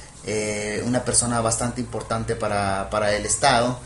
una 0.86 1.03
persona 1.03 1.41
bastante 1.41 1.82
importante 1.82 2.36
para, 2.36 2.89
para 2.89 3.13
el 3.13 3.26
Estado. 3.26 3.78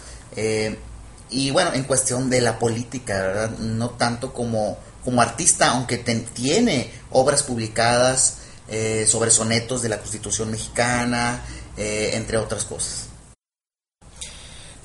y 1.31 1.49
bueno, 1.49 1.73
en 1.73 1.83
cuestión 1.83 2.29
de 2.29 2.41
la 2.41 2.59
política, 2.59 3.21
¿verdad? 3.21 3.49
No 3.57 3.89
tanto 3.91 4.33
como 4.33 4.77
como 5.03 5.21
artista, 5.21 5.71
aunque 5.71 5.97
tiene 5.97 6.91
obras 7.11 7.43
publicadas 7.43 8.37
eh, 8.67 9.05
sobre 9.07 9.31
sonetos 9.31 9.81
de 9.81 9.89
la 9.89 9.97
Constitución 9.97 10.51
mexicana, 10.51 11.41
eh, 11.77 12.11
entre 12.13 12.37
otras 12.37 12.65
cosas. 12.65 13.07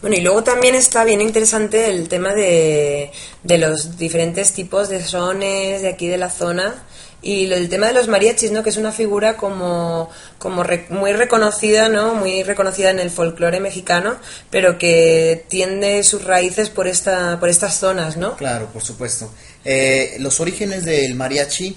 Bueno, 0.01 0.17
y 0.17 0.21
luego 0.21 0.45
también 0.45 0.75
está 0.75 1.05
bien 1.05 1.21
interesante 1.21 1.89
el 1.89 2.09
tema 2.09 2.35
de, 2.35 3.11
de 3.43 3.59
los 3.59 3.97
diferentes 3.97 4.53
tipos 4.53 4.89
de 4.89 5.03
sones 5.05 5.83
de 5.83 5.89
aquí 5.89 6.07
de 6.07 6.19
la 6.19 6.31
zona 6.31 6.85
y 7.23 7.51
el 7.53 7.69
tema 7.69 7.87
de 7.87 7.93
los 7.93 8.09
mariachis, 8.09 8.53
¿no? 8.53 8.63
Que 8.63 8.71
es 8.71 8.77
una 8.77 8.93
figura 8.93 9.37
como, 9.37 10.11
como 10.39 10.65
muy 10.91 11.13
reconocida, 11.13 11.89
¿no? 11.89 12.15
Muy 12.15 12.43
reconocida 12.43 12.91
en 12.91 13.01
el 13.01 13.11
folclore 13.11 13.59
mexicano, 13.59 14.17
pero 14.51 14.79
que 14.79 15.45
tiende 15.49 16.05
sus 16.05 16.25
raíces 16.25 16.71
por 16.71 16.87
esta, 16.87 17.41
por 17.41 17.49
estas 17.49 17.79
zonas, 17.79 18.17
¿no? 18.17 18.37
Claro, 18.37 18.67
por 18.67 18.85
supuesto. 18.85 19.31
Eh, 19.69 20.17
los 20.21 20.39
orígenes 20.39 20.85
del 20.85 21.17
mariachi 21.17 21.77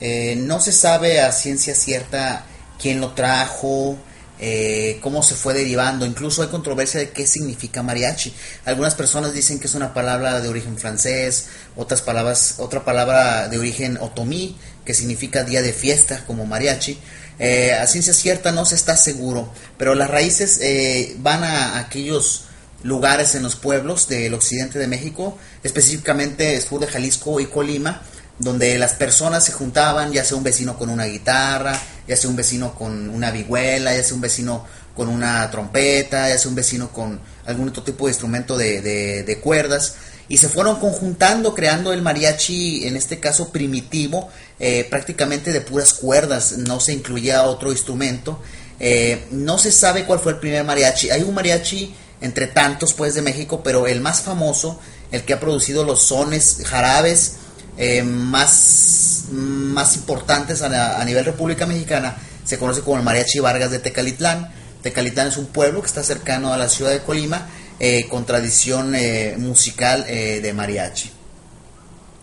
eh, 0.00 0.34
no 0.36 0.60
se 0.60 0.72
sabe 0.72 1.20
a 1.20 1.30
ciencia 1.30 1.74
cierta 1.74 2.44
quién 2.80 3.00
lo 3.00 3.12
trajo, 3.14 3.96
eh, 4.40 4.98
cómo 5.02 5.22
se 5.22 5.34
fue 5.34 5.54
derivando. 5.54 6.06
Incluso 6.06 6.42
hay 6.42 6.48
controversia 6.48 7.00
de 7.00 7.10
qué 7.10 7.26
significa 7.26 7.82
mariachi. 7.82 8.32
Algunas 8.64 8.94
personas 8.94 9.32
dicen 9.32 9.58
que 9.58 9.66
es 9.66 9.74
una 9.74 9.94
palabra 9.94 10.40
de 10.40 10.48
origen 10.48 10.78
francés, 10.78 11.46
otras 11.76 12.02
palabras, 12.02 12.56
otra 12.58 12.84
palabra 12.84 13.48
de 13.48 13.58
origen 13.58 13.98
otomí, 14.00 14.56
que 14.84 14.94
significa 14.94 15.44
día 15.44 15.62
de 15.62 15.72
fiesta, 15.72 16.24
como 16.26 16.46
mariachi. 16.46 16.98
Eh, 17.38 17.72
a 17.72 17.86
ciencia 17.86 18.12
cierta 18.12 18.50
no 18.50 18.64
se 18.64 18.74
está 18.74 18.96
seguro, 18.96 19.52
pero 19.76 19.94
las 19.94 20.10
raíces 20.10 20.58
eh, 20.60 21.14
van 21.18 21.44
a 21.44 21.78
aquellos 21.78 22.44
lugares 22.82 23.34
en 23.34 23.42
los 23.42 23.56
pueblos 23.56 24.08
del 24.08 24.34
occidente 24.34 24.78
de 24.78 24.86
México, 24.86 25.36
específicamente 25.62 26.60
sur 26.60 26.80
de 26.80 26.86
Jalisco 26.86 27.40
y 27.40 27.46
Colima, 27.46 28.02
donde 28.38 28.78
las 28.78 28.92
personas 28.92 29.44
se 29.44 29.52
juntaban, 29.52 30.12
ya 30.12 30.24
sea 30.24 30.36
un 30.36 30.44
vecino 30.44 30.78
con 30.78 30.90
una 30.90 31.06
guitarra, 31.06 31.80
ya 32.06 32.16
sea 32.16 32.30
un 32.30 32.36
vecino 32.36 32.74
con 32.74 33.10
una 33.10 33.30
vihuela, 33.30 33.94
ya 33.94 34.02
sea 34.02 34.14
un 34.14 34.20
vecino 34.20 34.64
con 34.94 35.08
una 35.08 35.50
trompeta, 35.50 36.28
ya 36.28 36.38
sea 36.38 36.48
un 36.48 36.54
vecino 36.54 36.90
con 36.92 37.20
algún 37.46 37.68
otro 37.68 37.82
tipo 37.82 38.06
de 38.06 38.12
instrumento 38.12 38.56
de, 38.56 38.82
de, 39.24 39.38
cuerdas, 39.40 39.94
y 40.28 40.38
se 40.38 40.48
fueron 40.48 40.78
conjuntando, 40.78 41.54
creando 41.54 41.92
el 41.92 42.02
mariachi, 42.02 42.86
en 42.86 42.96
este 42.96 43.18
caso 43.18 43.50
primitivo, 43.50 44.28
eh, 44.60 44.86
prácticamente 44.88 45.52
de 45.52 45.60
puras 45.60 45.94
cuerdas, 45.94 46.58
no 46.58 46.80
se 46.80 46.92
incluía 46.92 47.44
otro 47.44 47.72
instrumento. 47.72 48.40
Eh, 48.80 49.26
no 49.30 49.58
se 49.58 49.72
sabe 49.72 50.04
cuál 50.04 50.20
fue 50.20 50.32
el 50.32 50.38
primer 50.38 50.64
mariachi. 50.64 51.10
Hay 51.10 51.22
un 51.22 51.34
mariachi 51.34 51.94
entre 52.20 52.46
tantos, 52.46 52.94
pues, 52.94 53.14
de 53.14 53.22
México, 53.22 53.62
pero 53.62 53.86
el 53.86 54.00
más 54.00 54.22
famoso, 54.22 54.80
el 55.10 55.22
que 55.22 55.32
ha 55.32 55.40
producido 55.40 55.84
los 55.84 56.02
sones, 56.02 56.62
jarabes, 56.66 57.36
eh, 57.76 58.02
más, 58.02 59.26
más 59.30 59.96
importantes 59.96 60.62
a, 60.62 61.04
nivel 61.04 61.24
República 61.24 61.64
Mexicana 61.64 62.16
se 62.44 62.58
conoce 62.58 62.80
como 62.80 62.96
el 62.96 63.04
Mariachi 63.04 63.38
Vargas 63.38 63.70
de 63.70 63.78
Tecalitlán. 63.78 64.50
Tecalitlán 64.82 65.28
es 65.28 65.36
un 65.36 65.46
pueblo 65.46 65.80
que 65.80 65.86
está 65.86 66.02
cercano 66.02 66.52
a 66.52 66.56
la 66.56 66.68
ciudad 66.68 66.90
de 66.90 67.00
Colima 67.00 67.46
eh, 67.78 68.06
con 68.08 68.26
tradición 68.26 68.94
eh, 68.96 69.36
musical 69.38 70.04
de 70.04 70.52
mariachi. 70.52 71.12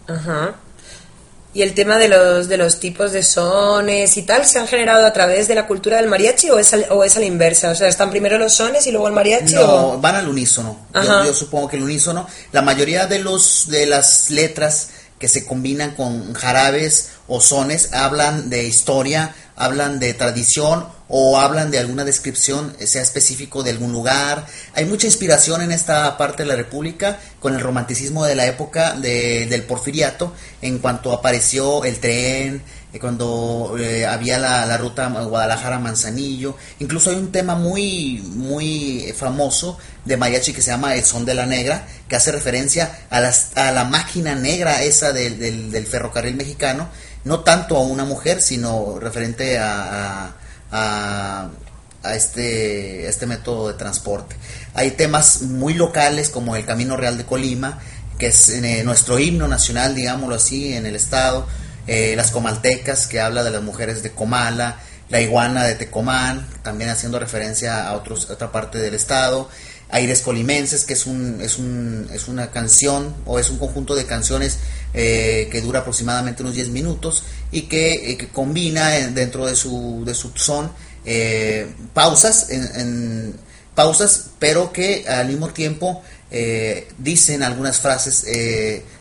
Ajá. 0.08 0.56
¿Y 1.56 1.62
el 1.62 1.74
tema 1.74 1.97
de 1.97 2.10
los, 2.10 2.49
de 2.49 2.58
los 2.58 2.82
tipos 2.82 3.14
de 3.14 3.24
sones 3.24 4.18
y 4.18 4.24
tal 4.24 4.45
se 4.45 4.60
han 4.60 4.68
generado 4.68 5.06
a 5.06 5.14
través 5.14 5.47
de 5.47 5.56
la 5.56 5.66
cultura 5.66 5.95
del 5.95 6.10
mariachi 6.10 6.49
o 6.49 6.60
es, 6.60 6.76
o 6.89 7.01
es 7.01 7.16
a 7.16 7.22
la 7.22 7.26
inversa? 7.26 7.72
O 7.72 7.76
sea, 7.76 7.88
¿están 7.88 8.10
primero 8.10 8.38
los 8.38 8.53
sones 8.53 8.86
y 8.88 8.91
luego 8.91 9.08
el 9.08 9.14
mariachi? 9.14 9.56
No, 9.56 9.97
van 9.97 10.16
al 10.16 10.28
unísono. 10.28 10.88
Yo, 10.93 11.24
yo, 11.24 11.34
supongo 11.34 11.70
que 11.70 11.78
el 11.78 11.84
unísono. 11.84 12.28
La 12.51 12.62
mayoría 12.62 13.08
de, 13.08 13.20
los, 13.20 13.70
de 13.70 13.86
las 13.86 14.32
letras 14.32 14.89
que 15.18 15.30
se 15.30 15.45
combinan 15.45 15.95
con 15.95 16.34
jarabes 16.34 17.12
o 17.30 17.39
sones, 17.39 17.93
hablan 17.93 18.49
de 18.49 18.66
historia, 18.66 19.34
hablan 19.56 19.97
de 19.99 20.14
tradición 20.14 20.86
o 21.08 21.39
hablan 21.39 21.72
de 21.72 21.80
alguna 21.80 22.03
descripción, 22.03 22.76
sea 22.80 23.01
específico 23.01 23.64
de 23.64 23.72
algún 23.72 23.91
lugar. 23.91 24.47
Hay 24.74 24.86
mucha 24.86 25.08
inspiración 25.08 25.62
en 25.62 25.72
esta 25.72 26.18
parte 26.18 26.43
de 26.43 26.49
la 26.49 26.56
República 26.56 27.20
con 27.39 27.53
el 27.53 27.62
romanticismo 27.62 28.26
de 28.26 28.36
la 28.36 28.47
época 28.47 28.95
del 28.95 29.64
porfiriato, 29.64 30.34
en 30.62 30.80
cuanto 30.80 31.14
apareció 31.14 31.84
el 31.84 31.99
tren, 31.99 32.64
eh, 32.91 32.99
cuando 32.99 33.76
eh, 33.78 34.06
había 34.06 34.39
la, 34.39 34.66
la 34.66 34.78
ruta 34.78 35.10
Guadalajara-Manzanillo. 35.10 36.56
Incluso 36.80 37.10
hay 37.12 37.18
un 37.18 37.32
tema 37.32 37.56
muy, 37.56 38.24
muy 38.24 39.14
famoso 39.16 39.78
de 40.06 40.18
mariachi 40.18 40.53
que 40.53 40.62
se 40.62 40.72
llama 40.72 40.95
El 40.95 41.03
Son 41.03 41.26
de 41.26 41.34
la 41.34 41.45
Negra, 41.45 41.86
que 42.08 42.16
hace 42.16 42.32
referencia 42.32 43.06
a, 43.10 43.20
las, 43.20 43.56
a 43.58 43.72
la 43.72 43.84
máquina 43.84 44.36
negra 44.36 44.82
esa 44.84 45.12
del, 45.12 45.72
del, 45.72 45.86
ferrocarril 45.86 46.36
mexicano, 46.36 46.89
no 47.26 47.41
tanto 47.41 47.76
a 47.76 47.82
una 47.82 48.06
mujer, 48.06 48.41
sino 48.41 48.97
referente 48.99 49.60
a, 49.60 50.36
a 50.72 51.49
este, 52.13 53.07
este 53.07 53.26
método 53.26 53.70
de 53.70 53.74
transporte. 53.76 54.36
Hay 54.74 54.91
temas 54.91 55.41
muy 55.41 55.74
locales 55.74 56.30
como 56.30 56.55
el 56.55 56.66
Camino 56.66 56.97
Real 56.97 57.18
de 57.18 57.26
Colima, 57.26 57.80
que 58.18 58.28
es 58.28 58.49
eh, 58.49 58.84
nuestro 58.84 59.20
himno 59.20 59.47
nacional, 59.47 59.95
digámoslo 59.95 60.36
así, 60.36 60.74
en 60.74 60.86
el 60.86 60.95
estado. 60.95 61.47
Eh, 61.88 62.13
las 62.16 62.32
comaltecas, 62.32 63.07
que 63.07 63.20
habla 63.20 63.43
de 63.43 63.51
las 63.51 63.61
mujeres 63.61 64.03
de 64.03 64.11
Comala, 64.11 64.78
la 65.09 65.22
iguana 65.22 65.63
de 65.63 65.76
Tecomán, 65.76 66.47
también 66.63 66.89
haciendo 66.89 67.20
referencia 67.20 67.88
a, 67.88 67.93
otros, 67.93 68.30
otra 68.32 68.51
parte 68.51 68.80
del 68.80 68.95
estado, 68.95 69.49
Aires 69.89 70.21
Colimenses, 70.21 70.86
que 70.86 70.93
es, 70.93 71.05
un, 71.05 71.39
es, 71.41 71.57
un, 71.57 72.07
es 72.11 72.27
una 72.27 72.51
canción 72.51 73.16
o 73.25 73.39
es 73.39 73.49
un 73.49 73.57
conjunto 73.57 73.95
de 73.95 74.05
canciones 74.05 74.57
eh, 74.93 75.47
que 75.51 75.62
dura 75.62 75.79
aproximadamente 75.79 76.43
unos 76.43 76.55
10 76.55 76.70
minutos 76.70 77.24
y 77.51 77.63
que, 77.63 78.12
eh, 78.12 78.29
combina 78.33 78.89
dentro 78.89 79.45
de 79.45 79.55
su, 79.55 80.03
de 80.05 80.13
su 80.13 80.32
son 80.36 80.71
pausas, 81.93 82.49
en, 82.49 83.36
pausas, 83.75 84.28
pero 84.39 84.74
que 84.74 85.05
al 85.07 85.28
mismo 85.28 85.49
tiempo 85.49 86.01
dicen 86.97 87.43
algunas 87.43 87.79
frases 87.79 88.25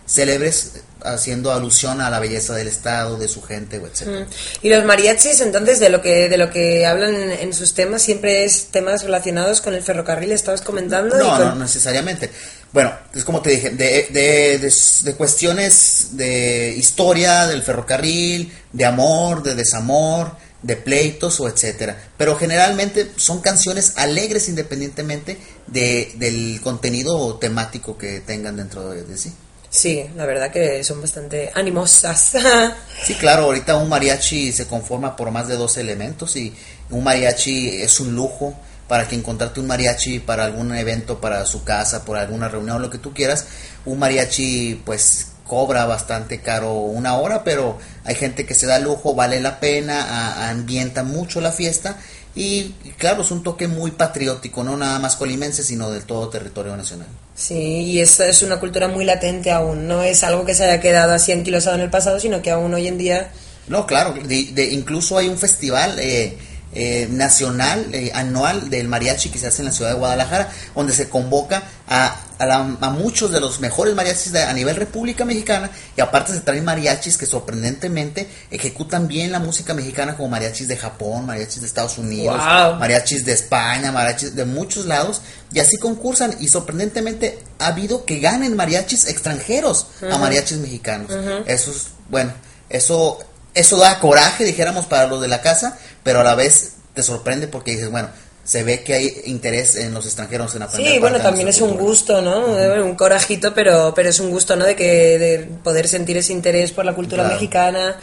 célebres 0.06 0.82
haciendo 1.04 1.52
alusión 1.52 2.00
a 2.00 2.10
la 2.10 2.18
belleza 2.18 2.54
del 2.54 2.68
estado, 2.68 3.16
de 3.16 3.28
su 3.28 3.42
gente, 3.42 3.76
etc. 3.76 4.26
Y 4.62 4.68
los 4.68 4.84
mariachis, 4.84 5.40
entonces, 5.40 5.80
de 5.80 5.90
lo 5.90 6.02
que 6.02 6.28
de 6.28 6.36
lo 6.36 6.50
que 6.50 6.86
hablan 6.86 7.14
en, 7.14 7.52
sus 7.52 7.74
temas, 7.74 8.02
siempre 8.02 8.44
es 8.44 8.66
temas 8.66 9.04
relacionados 9.04 9.60
con 9.60 9.74
el 9.74 9.82
ferrocarril, 9.82 10.32
estabas 10.32 10.62
comentando. 10.62 11.16
No, 11.16 11.38
no 11.38 11.54
necesariamente. 11.54 12.30
Bueno, 12.72 12.92
es 13.14 13.24
como 13.24 13.40
te 13.40 13.50
dije, 13.50 13.70
de, 13.70 14.08
de, 14.10 14.58
de, 15.04 15.14
cuestiones 15.14 16.08
de 16.12 16.74
historia 16.76 17.46
del 17.46 17.62
ferrocarril, 17.62 18.52
de 18.72 18.84
amor, 18.84 19.44
de 19.44 19.54
desamor, 19.54 20.32
de 20.60 20.76
pleitos 20.76 21.38
o 21.38 21.48
etcétera. 21.48 21.96
Pero 22.16 22.36
generalmente 22.36 23.12
son 23.16 23.40
canciones 23.40 23.92
alegres 23.96 24.48
independientemente 24.48 25.38
de, 25.68 26.14
del 26.16 26.60
contenido 26.62 27.36
temático 27.36 27.96
que 27.96 28.20
tengan 28.20 28.56
dentro 28.56 28.90
de 28.90 29.16
sí. 29.16 29.32
Sí, 29.74 30.08
la 30.14 30.24
verdad 30.24 30.52
que 30.52 30.84
son 30.84 31.00
bastante 31.00 31.50
animosas. 31.52 32.34
sí, 33.04 33.14
claro, 33.14 33.46
ahorita 33.46 33.74
un 33.76 33.88
mariachi 33.88 34.52
se 34.52 34.68
conforma 34.68 35.16
por 35.16 35.32
más 35.32 35.48
de 35.48 35.56
dos 35.56 35.78
elementos 35.78 36.36
y 36.36 36.54
un 36.90 37.02
mariachi 37.02 37.82
es 37.82 37.98
un 37.98 38.14
lujo 38.14 38.54
para 38.86 39.08
que 39.08 39.16
encontrarte 39.16 39.58
un 39.58 39.66
mariachi 39.66 40.20
para 40.20 40.44
algún 40.44 40.72
evento, 40.76 41.20
para 41.20 41.44
su 41.44 41.64
casa, 41.64 42.04
por 42.04 42.16
alguna 42.16 42.48
reunión, 42.48 42.80
lo 42.80 42.88
que 42.88 42.98
tú 42.98 43.12
quieras. 43.12 43.46
Un 43.84 43.98
mariachi 43.98 44.80
pues 44.84 45.32
cobra 45.44 45.86
bastante 45.86 46.40
caro 46.40 46.74
una 46.74 47.16
hora, 47.16 47.42
pero 47.42 47.76
hay 48.04 48.14
gente 48.14 48.46
que 48.46 48.54
se 48.54 48.66
da 48.66 48.78
lujo, 48.78 49.16
vale 49.16 49.40
la 49.40 49.58
pena, 49.58 50.50
ambienta 50.50 51.02
mucho 51.02 51.40
la 51.40 51.50
fiesta 51.50 51.98
y 52.36 52.74
claro, 52.98 53.22
es 53.22 53.30
un 53.30 53.42
toque 53.42 53.68
muy 53.68 53.92
patriótico, 53.92 54.64
no 54.64 54.76
nada 54.76 54.98
más 54.98 55.16
colimense, 55.16 55.62
sino 55.62 55.90
del 55.90 56.04
todo 56.04 56.28
territorio 56.28 56.76
nacional. 56.76 57.06
Sí, 57.34 57.54
y 57.54 58.00
esta 58.00 58.26
es 58.28 58.42
una 58.42 58.58
cultura 58.58 58.88
muy 58.88 59.04
latente 59.04 59.52
aún, 59.52 59.86
no 59.86 60.02
es 60.02 60.24
algo 60.24 60.44
que 60.44 60.54
se 60.54 60.64
haya 60.64 60.80
quedado 60.80 61.12
así 61.12 61.32
anquilosado 61.32 61.76
en 61.76 61.82
el 61.82 61.90
pasado, 61.90 62.18
sino 62.18 62.42
que 62.42 62.50
aún 62.50 62.74
hoy 62.74 62.88
en 62.88 62.98
día... 62.98 63.30
No, 63.68 63.86
claro, 63.86 64.14
de, 64.14 64.68
incluso 64.72 65.18
hay 65.18 65.28
un 65.28 65.38
festival... 65.38 65.98
Eh, 65.98 66.36
eh, 66.74 67.06
nacional 67.10 67.86
eh, 67.92 68.10
anual 68.14 68.68
del 68.68 68.88
mariachi 68.88 69.30
que 69.30 69.38
se 69.38 69.46
hace 69.46 69.62
en 69.62 69.66
la 69.66 69.72
ciudad 69.72 69.92
de 69.92 69.96
Guadalajara, 69.96 70.50
donde 70.74 70.92
se 70.92 71.08
convoca 71.08 71.62
a, 71.88 72.16
a, 72.38 72.90
muchos 72.90 73.30
de 73.30 73.40
los 73.40 73.60
mejores 73.60 73.94
mariachis 73.94 74.34
a 74.34 74.52
nivel 74.52 74.74
República 74.74 75.24
Mexicana 75.24 75.70
y 75.96 76.00
aparte 76.00 76.32
se 76.32 76.40
traen 76.40 76.64
mariachis 76.64 77.16
que 77.16 77.26
sorprendentemente 77.26 78.28
ejecutan 78.50 79.06
bien 79.06 79.30
la 79.30 79.38
música 79.38 79.72
mexicana 79.72 80.16
como 80.16 80.30
mariachis 80.30 80.66
de 80.66 80.76
Japón, 80.76 81.26
mariachis 81.26 81.60
de 81.60 81.66
Estados 81.66 81.98
Unidos, 81.98 82.36
mariachis 82.36 83.24
de 83.24 83.32
España, 83.32 83.92
mariachis 83.92 84.34
de 84.34 84.44
muchos 84.44 84.86
lados 84.86 85.22
y 85.52 85.60
así 85.60 85.78
concursan 85.78 86.34
y 86.40 86.48
sorprendentemente 86.48 87.38
ha 87.58 87.68
habido 87.68 88.04
que 88.04 88.18
ganen 88.18 88.56
mariachis 88.56 89.06
extranjeros 89.06 89.86
a 90.10 90.18
mariachis 90.18 90.58
mexicanos. 90.58 91.10
Eso 91.46 91.70
es, 91.70 91.86
bueno, 92.08 92.32
eso 92.68 93.20
eso 93.54 93.76
da 93.78 93.98
coraje, 94.00 94.44
dijéramos, 94.44 94.86
para 94.86 95.06
los 95.06 95.20
de 95.20 95.28
la 95.28 95.40
casa, 95.40 95.78
pero 96.02 96.20
a 96.20 96.24
la 96.24 96.34
vez 96.34 96.72
te 96.94 97.02
sorprende 97.02 97.48
porque 97.48 97.72
dices, 97.72 97.90
bueno, 97.90 98.08
se 98.44 98.62
ve 98.62 98.82
que 98.82 98.94
hay 98.94 99.22
interés 99.24 99.76
en 99.76 99.94
los 99.94 100.04
extranjeros 100.04 100.54
en 100.54 100.62
aprender. 100.62 100.92
Sí, 100.92 100.98
bueno, 100.98 101.20
también 101.20 101.48
es 101.48 101.60
un 101.60 101.76
gusto, 101.76 102.20
¿no? 102.20 102.46
Un 102.84 102.94
corajito, 102.94 103.54
pero, 103.54 103.92
pero 103.94 104.10
es 104.10 104.20
un 104.20 104.30
gusto, 104.30 104.54
¿no? 104.54 104.64
De, 104.64 104.76
que, 104.76 105.18
de 105.18 105.48
poder 105.62 105.88
sentir 105.88 106.16
ese 106.18 106.32
interés 106.32 106.72
por 106.72 106.84
la 106.84 106.94
cultura 106.94 107.24
mexicana. 107.24 107.96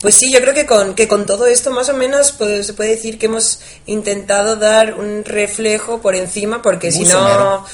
Pues 0.00 0.14
sí, 0.14 0.30
yo 0.30 0.40
creo 0.40 0.54
que 0.54 0.66
con, 0.66 0.94
que 0.94 1.08
con 1.08 1.26
todo 1.26 1.46
esto 1.46 1.72
más 1.72 1.88
o 1.88 1.94
menos 1.94 2.32
pues, 2.32 2.66
se 2.66 2.74
puede 2.74 2.90
decir 2.90 3.18
que 3.18 3.26
hemos 3.26 3.60
intentado 3.86 4.56
dar 4.56 4.94
un 4.94 5.24
reflejo 5.24 6.00
por 6.00 6.14
encima, 6.14 6.62
porque 6.62 6.92
si 6.92 7.04
no... 7.04 7.64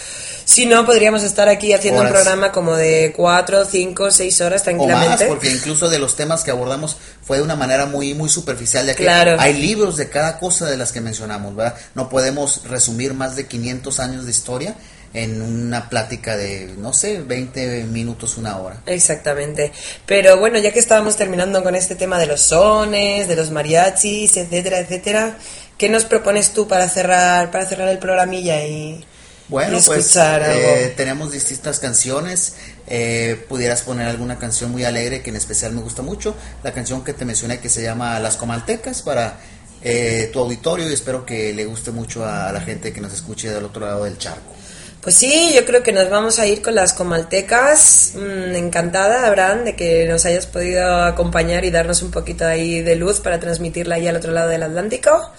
Si 0.45 0.67
no, 0.67 0.85
podríamos 0.85 1.23
estar 1.23 1.49
aquí 1.49 1.73
haciendo 1.73 2.03
un 2.03 2.09
programa 2.09 2.53
como 2.53 2.77
de 2.77 3.13
cuatro, 3.17 3.65
cinco, 3.65 4.11
seis 4.11 4.41
horas 4.41 4.63
tranquilamente. 4.63 5.25
O 5.25 5.29
porque 5.29 5.51
incluso 5.51 5.89
de 5.89 5.99
los 5.99 6.17
temas 6.17 6.45
que 6.45 6.51
abordamos 6.51 6.97
fue 7.23 7.39
de 7.39 7.43
una 7.43 7.57
manera 7.57 7.87
muy 7.87 8.15
muy 8.15 8.29
superficial, 8.29 8.87
ya 8.87 8.95
que 8.95 9.09
hay 9.09 9.55
libros 9.55 9.97
de 9.97 10.09
cada 10.09 10.39
cosa 10.39 10.67
de 10.67 10.77
las 10.77 10.93
que 10.93 11.01
mencionamos, 11.01 11.57
¿verdad? 11.57 11.75
No 11.95 12.09
podemos 12.09 12.63
resumir 12.69 13.15
más 13.15 13.37
de 13.37 13.47
500 13.47 14.01
años 14.01 14.25
de 14.25 14.31
historia 14.31 14.77
en 15.15 15.41
una 15.41 15.89
plática 15.89 16.37
de, 16.37 16.75
no 16.77 16.93
sé, 16.93 17.23
20 17.23 17.85
minutos, 17.85 18.37
una 18.37 18.59
hora. 18.59 18.83
Exactamente. 18.87 19.73
Pero 20.07 20.39
bueno, 20.39 20.59
ya 20.59 20.73
que 20.73 20.81
estábamos 20.81 21.17
terminando 21.17 21.63
con 21.63 21.77
este 21.77 21.95
tema 21.95 22.19
de 22.19 22.27
los 22.27 22.41
sones, 22.41 23.29
de 23.29 23.37
los 23.37 23.53
mariachis, 23.53 24.37
etcétera, 24.37 24.81
etcétera, 24.81 25.39
¿qué 25.79 25.89
nos 25.89 26.05
propones 26.05 26.53
tú 26.53 26.67
para 26.67 26.89
cerrar, 26.89 27.53
para 27.53 27.65
cerrar 27.65 27.89
el 27.89 27.99
programilla 27.99 28.65
y 28.65 29.05
bueno, 29.49 29.79
pues 29.85 30.17
eh, 30.17 30.95
tenemos 30.97 31.33
distintas 31.33 31.79
canciones. 31.79 32.55
Eh, 32.87 33.45
pudieras 33.49 33.83
poner 33.83 34.09
alguna 34.09 34.39
canción 34.39 34.71
muy 34.71 34.85
alegre 34.85 35.23
que 35.23 35.31
en 35.31 35.37
especial 35.37 35.73
me 35.73 35.83
gusta 35.83 36.03
mucho. 36.03 36.35
La 36.63 36.73
canción 36.73 37.05
que 37.05 37.13
te 37.13 37.25
mencioné 37.25 37.61
que 37.61 37.69
se 37.69 37.83
llama 37.83 38.19
Las 38.21 38.37
Comaltecas 38.37 39.03
para 39.03 39.39
eh, 39.83 40.31
tu 40.33 40.41
auditorio 40.41 40.89
y 40.89 40.95
espero 40.95 41.27
que 41.27 41.53
le 41.53 41.67
guste 41.67 41.91
mucho 41.91 42.25
a 42.25 42.51
la 42.53 42.61
gente 42.63 42.93
que 42.93 43.03
nos 43.03 43.13
escuche 43.13 43.51
del 43.51 43.65
otro 43.65 43.85
lado 43.87 44.05
del 44.05 44.17
charco. 44.17 44.55
Pues 45.03 45.17
sí, 45.17 45.53
yo 45.55 45.67
creo 45.67 45.83
que 45.83 45.93
nos 45.93 46.09
vamos 46.09 46.39
a 46.39 46.47
ir 46.47 46.63
con 46.63 46.75
las 46.75 46.95
comaltecas. 46.95 48.13
Mm, 48.15 48.55
encantada, 48.55 49.27
Abraham, 49.27 49.65
de 49.65 49.77
que 49.77 50.07
nos 50.09 50.25
hayas 50.25 50.47
podido 50.47 51.03
acompañar 51.05 51.67
y 51.67 51.71
darnos 51.71 52.01
un 52.01 52.11
poquito 52.11 52.47
ahí 52.47 52.81
de 52.81 52.97
luz 52.97 53.21
para 53.21 53.39
transmitirla 53.39 53.97
ahí 53.97 54.09
al 54.09 54.17
otro 54.17 54.33
lado 54.33 54.49
del 54.49 54.63
Atlántico. 54.63 55.31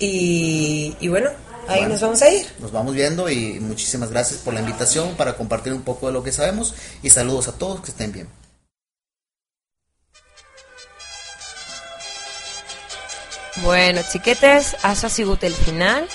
Y, 0.00 0.96
y 0.98 1.06
bueno, 1.06 1.30
Ahí 1.70 1.86
nos 1.86 2.00
vamos 2.00 2.20
a 2.22 2.28
ir. 2.28 2.46
Nos 2.58 2.72
vamos 2.72 2.94
viendo 2.94 3.30
y 3.30 3.60
muchísimas 3.60 4.10
gracias 4.10 4.40
por 4.40 4.52
la 4.52 4.60
invitación 4.60 5.14
para 5.14 5.36
compartir 5.36 5.72
un 5.72 5.82
poco 5.82 6.08
de 6.08 6.12
lo 6.12 6.22
que 6.24 6.32
sabemos 6.32 6.74
y 7.02 7.10
saludos 7.10 7.46
a 7.46 7.52
todos, 7.52 7.80
que 7.80 7.92
estén 7.92 8.10
bien. 8.10 8.28
Bueno, 13.62 14.00
chiquetes, 14.10 14.76
has 14.82 15.00
sigut 15.12 15.44
el 15.44 15.54
final. 15.54 16.08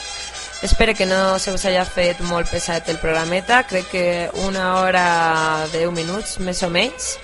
Espero 0.61 0.93
que 0.93 1.05
no 1.05 1.37
se 1.37 1.53
us 1.53 1.65
haya 1.65 1.85
fet 1.85 2.19
molt 2.21 2.49
pesat 2.49 2.89
el 2.89 2.97
programeta. 2.97 3.67
Crec 3.67 3.87
que 3.91 4.31
una 4.47 4.79
hora 4.79 5.67
de 5.71 5.79
10 5.85 5.91
minuts, 5.91 6.39
més 6.39 6.63
o 6.63 6.69
menys. 6.69 7.15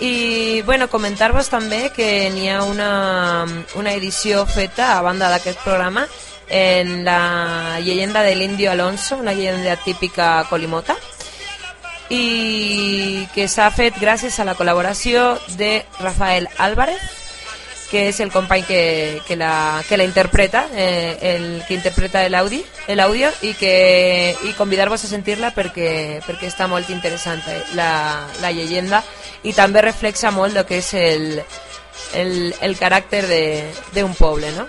I 0.00 0.62
bueno, 0.62 0.88
comentar-vos 0.88 1.50
també 1.52 1.90
que 1.92 2.30
n'hi 2.32 2.48
ha 2.48 2.62
una, 2.64 3.44
una 3.76 3.92
edició 3.92 4.46
feta 4.46 4.94
a 4.96 5.02
banda 5.02 5.28
d'aquest 5.28 5.60
programa 5.64 6.06
en 6.50 7.04
la 7.04 7.78
leyenda 7.80 8.22
del 8.22 8.42
indio 8.42 8.72
Alonso, 8.72 9.16
una 9.16 9.32
leyenda 9.32 9.76
típica 9.76 10.44
colimota, 10.50 10.96
i 12.10 13.28
que 13.34 13.46
s'ha 13.46 13.70
fet 13.70 13.94
gràcies 14.02 14.36
a 14.42 14.44
la 14.44 14.56
col·laboració 14.58 15.38
de 15.56 15.86
Rafael 16.00 16.48
Álvarez, 16.58 17.00
que 17.90 18.08
és 18.08 18.20
el 18.20 18.30
company 18.30 18.62
que, 18.62 19.20
que, 19.26 19.36
la, 19.36 19.82
que 19.88 19.96
la 19.96 20.04
interpreta, 20.04 20.66
eh, 20.74 21.18
el 21.22 21.64
que 21.66 21.74
interpreta 21.74 22.22
l'àudio 22.28 22.62
audio 23.02 23.30
i 23.42 23.54
que 23.54 24.36
i 24.46 24.52
convidar-vos 24.54 25.02
a 25.04 25.10
sentir-la 25.10 25.50
perquè, 25.54 26.22
perquè 26.26 26.46
està 26.46 26.68
molt 26.70 26.90
interessant 26.90 27.42
eh, 27.50 27.62
la, 27.74 28.26
la 28.40 28.52
llegenda 28.54 29.02
i 29.42 29.52
també 29.52 29.82
reflexa 29.82 30.30
molt 30.30 30.56
el 30.56 30.66
que 30.66 30.78
és 30.78 30.94
el, 30.94 31.42
el, 32.14 32.54
el 32.60 32.78
caràcter 32.78 33.24
d'un 33.94 34.14
poble, 34.14 34.54
no? 34.54 34.68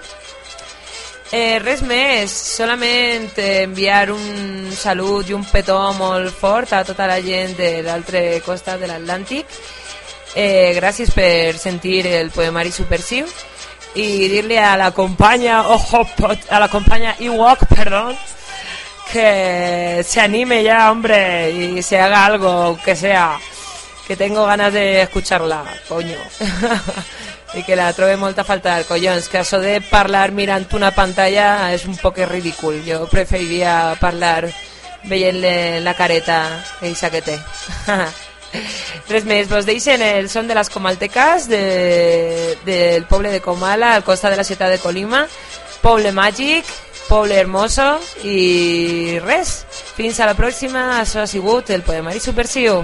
Eh, 1.31 1.59
res 1.63 1.79
més, 1.87 2.27
solament 2.27 3.29
enviar 3.39 4.09
un 4.11 4.71
salut 4.75 5.29
i 5.29 5.35
un 5.37 5.45
petó 5.47 5.77
molt 5.95 6.33
fort 6.35 6.73
a 6.75 6.81
tota 6.83 7.07
la 7.07 7.21
gent 7.23 7.53
de 7.55 7.69
l'altre 7.85 8.41
costat 8.43 8.81
de 8.81 8.89
l'Atlàntic. 8.89 9.47
Eh, 10.35 10.75
gràcies 10.75 11.13
per 11.15 11.55
sentir 11.55 12.03
el 12.07 12.33
poemari 12.35 12.71
subversiu 12.75 13.31
i 13.95 14.27
dir-li 14.31 14.57
a 14.59 14.75
la 14.79 14.91
companya 14.91 15.61
ojo, 15.71 16.03
a 16.49 16.59
la 16.59 16.67
companya 16.67 17.15
Ewok, 17.19 17.63
perdón, 17.77 18.17
que 19.11 20.03
se 20.03 20.19
anime 20.19 20.63
ya, 20.63 20.91
hombre, 20.91 21.51
y 21.51 21.81
se 21.81 21.99
haga 21.99 22.25
algo, 22.25 22.77
que 22.83 22.95
sea, 22.95 23.39
que 24.05 24.17
tengo 24.17 24.45
ganas 24.45 24.73
de 24.73 25.03
escucharla, 25.03 25.63
coño. 25.87 26.17
i 27.55 27.63
que 27.67 27.75
la 27.75 27.91
trobe 27.93 28.15
molta 28.17 28.45
falta 28.47 28.77
de 28.77 28.87
collons, 28.87 29.27
que 29.27 29.41
això 29.41 29.59
de 29.59 29.79
parlar 29.83 30.31
mirant 30.31 30.67
una 30.77 30.91
pantalla 30.95 31.71
és 31.75 31.85
un 31.85 31.97
poc 31.99 32.21
ridícul. 32.29 32.79
Jo 32.87 33.05
preferiria 33.11 33.95
parlar 33.99 34.49
veient 35.09 35.39
la 35.83 35.95
careta 35.97 36.43
eixa 36.81 37.09
que 37.09 37.21
té. 37.25 37.37
Res 39.09 39.25
més, 39.25 39.47
vos 39.49 39.65
deixen 39.65 40.01
el 40.03 40.29
son 40.29 40.47
de 40.47 40.55
les 40.55 40.69
comalteques 40.69 41.47
de, 41.47 42.57
del 42.65 43.05
poble 43.07 43.31
de 43.31 43.41
Comala, 43.41 43.95
al 43.95 44.03
costat 44.03 44.35
de 44.35 44.39
la 44.41 44.47
ciutat 44.47 44.71
de 44.71 44.79
Colima, 44.83 45.25
poble 45.81 46.11
màgic, 46.11 46.67
poble 47.07 47.39
hermoso 47.39 47.97
i 48.23 49.19
res, 49.23 49.61
fins 49.95 50.19
a 50.19 50.27
la 50.29 50.35
pròxima, 50.37 51.01
això 51.01 51.23
ha 51.23 51.27
sigut 51.27 51.71
el 51.71 51.83
poemari 51.87 52.23
subversiu. 52.23 52.83